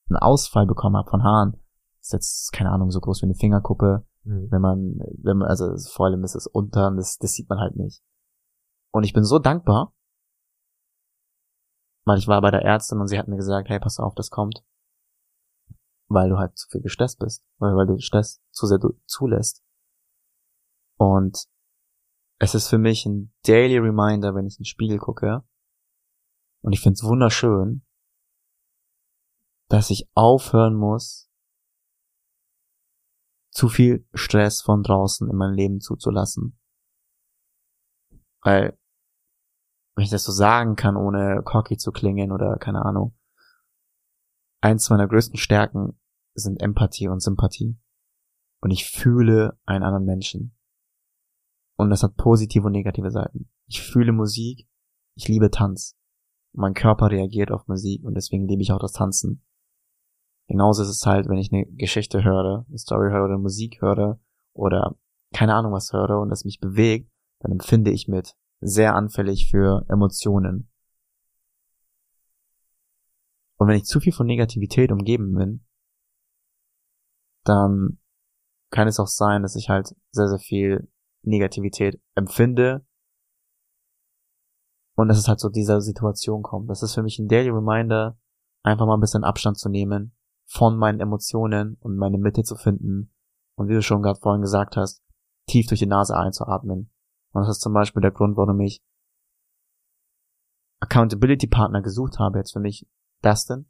einen 0.10 0.18
Ausfall 0.18 0.66
bekommen 0.66 0.98
habe 0.98 1.10
von 1.10 1.24
Haaren. 1.24 1.54
Das 2.00 2.08
ist 2.08 2.14
jetzt, 2.14 2.54
keine 2.54 2.72
Ahnung, 2.72 2.92
so 2.92 3.00
groß 3.00 3.22
wie 3.22 3.26
eine 3.26 3.36
Fingerkuppe. 3.36 4.06
wenn 4.52 4.62
man, 4.62 5.00
wenn 5.22 5.38
man, 5.38 5.48
also 5.48 5.76
vor 5.92 6.08
allem 6.08 6.24
ist 6.24 6.36
es 6.36 6.48
unter, 6.48 6.88
und 6.88 6.98
das, 6.98 7.18
das 7.18 7.34
sieht 7.34 7.48
man 7.50 7.60
halt 7.60 7.76
nicht. 7.76 8.04
Und 8.92 9.04
ich 9.04 9.14
bin 9.14 9.24
so 9.24 9.40
dankbar, 9.40 9.94
weil 12.06 12.18
ich 12.18 12.28
war 12.28 12.42
bei 12.42 12.52
der 12.52 12.64
Ärztin 12.64 13.00
und 13.00 13.08
sie 13.08 13.18
hat 13.20 13.28
mir 13.28 13.36
gesagt, 13.36 13.70
hey, 13.70 13.80
pass 13.80 14.00
auf, 14.00 14.16
das 14.16 14.30
kommt. 14.30 14.64
Weil 16.08 16.30
du 16.30 16.38
halt 16.38 16.58
zu 16.58 16.68
viel 16.70 16.82
gestresst 16.82 17.20
bist, 17.20 17.44
weil, 17.58 17.76
weil 17.76 17.88
du 17.88 18.00
Stress 18.00 18.42
zu 18.52 18.68
sehr 18.68 18.78
du- 18.78 19.00
zulässt. 19.06 19.64
Und 20.98 21.46
es 22.40 22.56
ist 22.56 22.68
für 22.68 22.78
mich 22.78 23.06
ein 23.06 23.34
daily 23.46 23.78
reminder, 23.78 24.36
wenn 24.36 24.46
ich 24.46 24.56
in 24.56 24.64
den 24.64 24.66
Spiegel 24.66 24.98
gucke. 24.98 25.44
Und 26.62 26.74
ich 26.74 26.82
find's 26.82 27.04
wunderschön, 27.04 27.85
dass 29.68 29.90
ich 29.90 30.10
aufhören 30.14 30.76
muss, 30.76 31.30
zu 33.52 33.70
viel 33.70 34.06
Stress 34.14 34.62
von 34.62 34.84
draußen 34.84 35.30
in 35.30 35.36
mein 35.36 35.54
Leben 35.54 35.80
zuzulassen. 35.80 36.60
Weil, 38.42 38.78
wenn 39.96 40.04
ich 40.04 40.12
das 40.12 40.24
so 40.24 40.32
sagen 40.32 40.76
kann, 40.76 40.98
ohne 40.98 41.42
cocky 41.44 41.78
zu 41.78 41.92
klingen 41.92 42.32
oder 42.32 42.58
keine 42.58 42.84
Ahnung, 42.84 43.18
eins 44.62 44.90
meiner 44.90 45.08
größten 45.08 45.38
Stärken 45.38 46.00
sind 46.34 46.62
Empathie 46.62 47.08
und 47.08 47.22
Sympathie. 47.22 47.78
Und 48.62 48.72
ich 48.72 48.90
fühle 48.90 49.58
einen 49.66 49.84
anderen 49.84 50.06
Menschen. 50.06 50.58
Und 51.78 51.90
das 51.90 52.04
hat 52.04 52.18
positive 52.18 52.66
und 52.66 52.74
negative 52.74 53.12
Seiten. 53.12 53.50
Ich 53.68 53.82
fühle 53.82 54.12
Musik, 54.12 54.68
ich 55.16 55.28
liebe 55.28 55.50
Tanz. 55.50 55.98
Mein 56.54 56.74
Körper 56.74 57.10
reagiert 57.10 57.52
auf 57.52 57.68
Musik 57.68 58.04
und 58.04 58.16
deswegen 58.16 58.48
liebe 58.48 58.62
ich 58.62 58.72
auch 58.72 58.80
das 58.80 58.94
Tanzen. 58.94 59.46
Genauso 60.48 60.84
ist 60.84 60.90
es 60.90 61.06
halt, 61.06 61.28
wenn 61.28 61.38
ich 61.38 61.52
eine 61.52 61.66
Geschichte 61.66 62.24
höre, 62.24 62.66
eine 62.68 62.78
Story 62.78 63.12
höre 63.12 63.26
oder 63.26 63.38
Musik 63.38 63.82
höre 63.82 64.20
oder 64.54 64.96
keine 65.34 65.56
Ahnung 65.56 65.74
was 65.74 65.92
höre 65.92 66.20
und 66.20 66.30
das 66.30 66.46
mich 66.46 66.60
bewegt, 66.60 67.12
dann 67.40 67.52
empfinde 67.52 67.92
ich 67.92 68.08
mit 68.08 68.36
sehr 68.62 68.96
anfällig 68.96 69.50
für 69.50 69.86
Emotionen. 69.90 70.72
Und 73.58 73.68
wenn 73.68 73.78
ich 73.78 73.86
zu 73.86 74.00
viel 74.00 74.14
von 74.14 74.28
Negativität 74.28 74.92
umgeben 74.92 75.34
bin, 75.34 75.66
dann 77.44 78.00
kann 78.70 78.88
es 78.88 79.00
auch 79.00 79.08
sein, 79.08 79.42
dass 79.42 79.56
ich 79.56 79.70
halt 79.70 79.96
sehr, 80.12 80.28
sehr 80.28 80.40
viel 80.40 80.90
Negativität 81.24 82.00
empfinde 82.16 82.86
und 84.96 85.08
dass 85.08 85.18
es 85.18 85.28
halt 85.28 85.40
so 85.40 85.50
dieser 85.50 85.82
Situation 85.82 86.44
kommt. 86.44 86.70
Das 86.70 86.84
ist 86.84 86.94
für 86.94 87.04
mich 87.04 87.20
ein 87.20 87.28
Daily 87.28 87.50
Reminder, 87.50 88.18
einfach 88.64 88.86
mal 88.86 88.96
ein 88.96 89.02
bisschen 89.02 89.24
Abstand 89.24 89.58
zu 89.58 89.70
nehmen 89.70 90.15
von 90.46 90.78
meinen 90.78 91.00
Emotionen 91.00 91.78
und 91.80 91.98
meine 91.98 92.18
Mitte 92.18 92.44
zu 92.44 92.56
finden 92.56 93.14
und 93.56 93.68
wie 93.68 93.74
du 93.74 93.82
schon 93.82 94.02
gerade 94.02 94.20
vorhin 94.20 94.42
gesagt 94.42 94.78
hast, 94.78 95.02
tief 95.48 95.68
durch 95.68 95.80
die 95.80 95.86
Nase 95.86 96.16
einzuatmen. 96.16 96.92
Und 97.32 97.42
das 97.42 97.50
ist 97.50 97.62
zum 97.62 97.74
Beispiel 97.74 98.02
der 98.02 98.12
Grund, 98.12 98.38
warum 98.38 98.60
ich 98.60 98.84
Accountability 100.80 101.48
Partner 101.48 101.82
gesucht 101.82 102.20
habe 102.20 102.38
jetzt 102.38 102.54
für 102.54 102.60
mich 102.60 102.88
Dustin, 103.22 103.70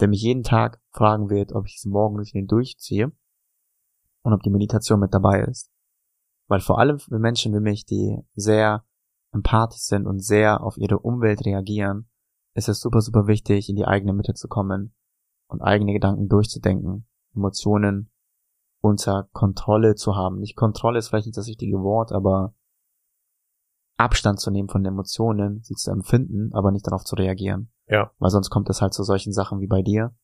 der 0.00 0.08
mich 0.08 0.22
jeden 0.22 0.42
Tag 0.42 0.80
fragen 0.90 1.30
wird, 1.30 1.52
ob 1.52 1.66
ich 1.66 1.74
diesen 1.74 1.92
Morgenroutine 1.92 2.46
durchziehe 2.46 3.12
und 4.22 4.32
ob 4.32 4.42
die 4.42 4.50
Meditation 4.50 5.00
mit 5.00 5.14
dabei 5.14 5.42
ist. 5.42 5.70
Weil 6.48 6.60
vor 6.60 6.78
allem 6.78 6.98
für 6.98 7.18
Menschen 7.18 7.54
wie 7.54 7.60
mich, 7.60 7.84
die 7.84 8.18
sehr 8.34 8.84
empathisch 9.32 9.82
sind 9.82 10.06
und 10.06 10.20
sehr 10.20 10.62
auf 10.62 10.76
ihre 10.78 10.98
Umwelt 10.98 11.46
reagieren, 11.46 12.10
ist 12.54 12.68
es 12.68 12.80
super, 12.80 13.00
super 13.00 13.28
wichtig, 13.28 13.68
in 13.68 13.76
die 13.76 13.86
eigene 13.86 14.12
Mitte 14.12 14.34
zu 14.34 14.48
kommen 14.48 14.94
und 15.50 15.60
eigene 15.60 15.92
Gedanken 15.92 16.28
durchzudenken, 16.28 17.06
Emotionen 17.34 18.10
unter 18.80 19.28
Kontrolle 19.32 19.94
zu 19.94 20.16
haben. 20.16 20.38
Nicht 20.38 20.56
Kontrolle 20.56 20.98
ist 20.98 21.08
vielleicht 21.08 21.26
nicht 21.26 21.36
das 21.36 21.48
richtige 21.48 21.82
Wort, 21.82 22.12
aber 22.12 22.54
Abstand 23.96 24.40
zu 24.40 24.50
nehmen 24.50 24.68
von 24.68 24.84
Emotionen, 24.84 25.62
sie 25.62 25.74
zu 25.74 25.90
empfinden, 25.90 26.54
aber 26.54 26.70
nicht 26.70 26.86
darauf 26.86 27.04
zu 27.04 27.16
reagieren. 27.16 27.70
Ja. 27.86 28.12
Weil 28.18 28.30
sonst 28.30 28.48
kommt 28.48 28.70
es 28.70 28.80
halt 28.80 28.94
zu 28.94 29.02
solchen 29.02 29.32
Sachen 29.32 29.60
wie 29.60 29.66
bei 29.66 29.82
dir, 29.82 30.16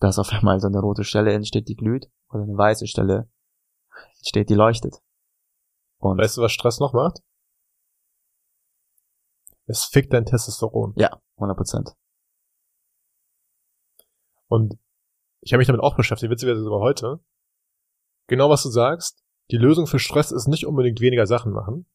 dass 0.00 0.18
auf 0.18 0.32
einmal 0.32 0.58
so 0.58 0.66
eine 0.66 0.80
rote 0.80 1.04
Stelle 1.04 1.32
entsteht, 1.32 1.68
die 1.68 1.76
glüht, 1.76 2.10
oder 2.30 2.42
eine 2.42 2.56
weiße 2.56 2.86
Stelle 2.86 3.30
entsteht, 4.18 4.50
die 4.50 4.54
leuchtet. 4.54 4.96
Und 5.98 6.18
Weißt 6.18 6.36
du, 6.36 6.42
was 6.42 6.52
Stress 6.52 6.80
noch 6.80 6.92
macht? 6.92 7.20
Es 9.66 9.84
fickt 9.84 10.12
dein 10.12 10.24
Testosteron. 10.24 10.94
ja, 10.96 11.20
100 11.36 11.56
Prozent. 11.56 11.94
Und 14.48 14.78
ich 15.40 15.52
habe 15.52 15.58
mich 15.58 15.66
damit 15.66 15.82
auch 15.82 15.96
beschäftigt, 15.96 16.30
witzigerweise 16.30 16.62
sogar 16.62 16.80
heute. 16.80 17.20
Genau 18.26 18.50
was 18.50 18.62
du 18.62 18.70
sagst. 18.70 19.24
Die 19.50 19.56
Lösung 19.56 19.86
für 19.86 19.98
Stress 19.98 20.30
ist 20.30 20.48
nicht 20.48 20.66
unbedingt 20.66 21.00
weniger 21.00 21.26
Sachen 21.26 21.52
machen. 21.52 21.86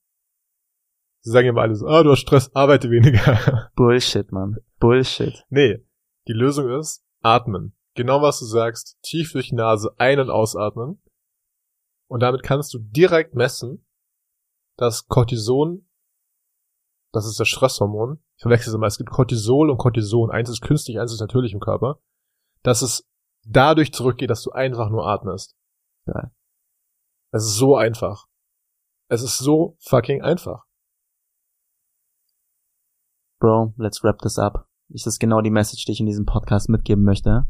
Sie 1.21 1.31
sagen 1.31 1.47
immer 1.47 1.61
alle 1.61 1.75
so, 1.75 1.87
ah, 1.87 2.03
du 2.03 2.11
hast 2.11 2.19
Stress, 2.19 2.53
arbeite 2.55 2.89
weniger. 2.89 3.71
Bullshit, 3.75 4.31
Mann. 4.31 4.57
Bullshit. 4.79 5.45
nee, 5.49 5.85
die 6.27 6.33
Lösung 6.33 6.69
ist 6.69 7.05
atmen. 7.21 7.75
Genau 7.95 8.21
was 8.21 8.39
du 8.39 8.45
sagst, 8.45 8.97
tief 9.03 9.31
durch 9.31 9.49
die 9.49 9.55
Nase 9.55 9.93
ein- 9.97 10.19
und 10.19 10.29
ausatmen. 10.29 11.01
Und 12.07 12.21
damit 12.21 12.43
kannst 12.43 12.73
du 12.73 12.79
direkt 12.79 13.35
messen, 13.35 13.85
dass 14.77 15.07
Cortison, 15.07 15.87
das 17.11 17.25
ist 17.25 17.39
das 17.39 17.47
Stresshormon, 17.47 18.21
ich 18.35 18.41
verwechsel 18.41 18.69
es 18.69 18.75
immer, 18.75 18.87
es 18.87 18.97
gibt 18.97 19.11
Cortisol 19.11 19.69
und 19.69 19.77
Cortison, 19.77 20.31
eins 20.31 20.49
ist 20.49 20.61
künstlich, 20.61 20.99
eins 20.99 21.13
ist 21.13 21.21
natürlich 21.21 21.53
im 21.53 21.59
Körper, 21.59 21.99
dass 22.63 22.81
es 22.81 23.07
dadurch 23.45 23.93
zurückgeht, 23.93 24.29
dass 24.29 24.43
du 24.43 24.51
einfach 24.51 24.89
nur 24.89 25.07
atmest. 25.07 25.55
Geil. 26.05 26.31
Es 27.31 27.43
ist 27.43 27.55
so 27.55 27.75
einfach. 27.75 28.27
Es 29.09 29.21
ist 29.21 29.37
so 29.37 29.77
fucking 29.81 30.21
einfach. 30.21 30.63
Bro, 33.39 33.73
let's 33.77 34.03
wrap 34.03 34.19
this 34.19 34.39
up. 34.39 34.67
Ich 34.89 35.03
das 35.03 35.15
ist 35.15 35.19
genau 35.19 35.41
die 35.41 35.51
Message, 35.51 35.85
die 35.85 35.91
ich 35.91 35.99
in 35.99 36.05
diesem 36.05 36.25
Podcast 36.25 36.69
mitgeben 36.69 37.03
möchte. 37.03 37.45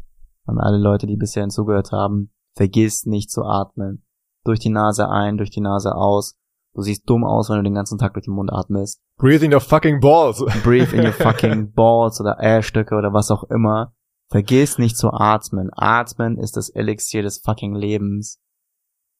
An 0.46 0.58
alle 0.58 0.78
Leute, 0.78 1.06
die 1.06 1.16
bisher 1.16 1.48
zugehört 1.48 1.92
haben. 1.92 2.32
Vergiss 2.56 3.06
nicht 3.06 3.30
zu 3.30 3.44
atmen. 3.44 4.04
Durch 4.44 4.58
die 4.58 4.70
Nase 4.70 5.08
ein, 5.08 5.36
durch 5.36 5.50
die 5.50 5.60
Nase 5.60 5.94
aus. 5.94 6.36
Du 6.74 6.82
siehst 6.82 7.08
dumm 7.08 7.24
aus, 7.24 7.48
wenn 7.48 7.58
du 7.58 7.62
den 7.62 7.74
ganzen 7.74 7.98
Tag 7.98 8.14
durch 8.14 8.24
den 8.24 8.34
Mund 8.34 8.52
atmest. 8.52 9.00
Breathing 9.18 9.52
your 9.52 9.60
fucking 9.60 10.00
balls. 10.00 10.44
Breathe 10.64 10.94
in 10.94 11.04
your 11.04 11.12
fucking 11.12 11.72
balls 11.72 12.20
oder 12.20 12.40
Eierstöcke 12.40 12.96
oder 12.96 13.12
was 13.12 13.30
auch 13.30 13.44
immer. 13.44 13.94
Vergiss 14.34 14.78
nicht 14.78 14.96
zu 14.96 15.12
atmen. 15.12 15.70
Atmen 15.72 16.38
ist 16.38 16.56
das 16.56 16.68
Elixier 16.68 17.22
des 17.22 17.38
fucking 17.38 17.72
Lebens. 17.72 18.42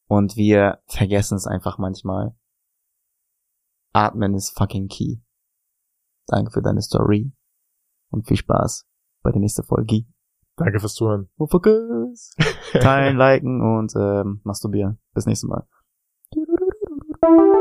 Und 0.08 0.34
wir 0.34 0.80
vergessen 0.86 1.36
es 1.36 1.46
einfach 1.46 1.78
manchmal. 1.78 2.34
Atmen 3.92 4.34
ist 4.34 4.58
fucking 4.58 4.88
key. 4.88 5.18
Danke 6.26 6.50
für 6.50 6.62
deine 6.62 6.82
Story. 6.82 7.30
Und 8.10 8.26
viel 8.26 8.38
Spaß 8.38 8.88
bei 9.22 9.30
der 9.30 9.40
nächsten 9.40 9.62
Folge. 9.62 10.04
Danke 10.56 10.80
fürs 10.80 10.94
Zuhören. 10.94 11.28
Motherfuckers. 11.36 12.34
Teilen, 12.72 13.16
liken 13.16 13.60
und 13.60 13.94
ähm, 13.94 14.40
masturbieren. 14.42 14.98
Bis 15.14 15.26
nächstes 15.26 15.48
Mal. 15.48 15.64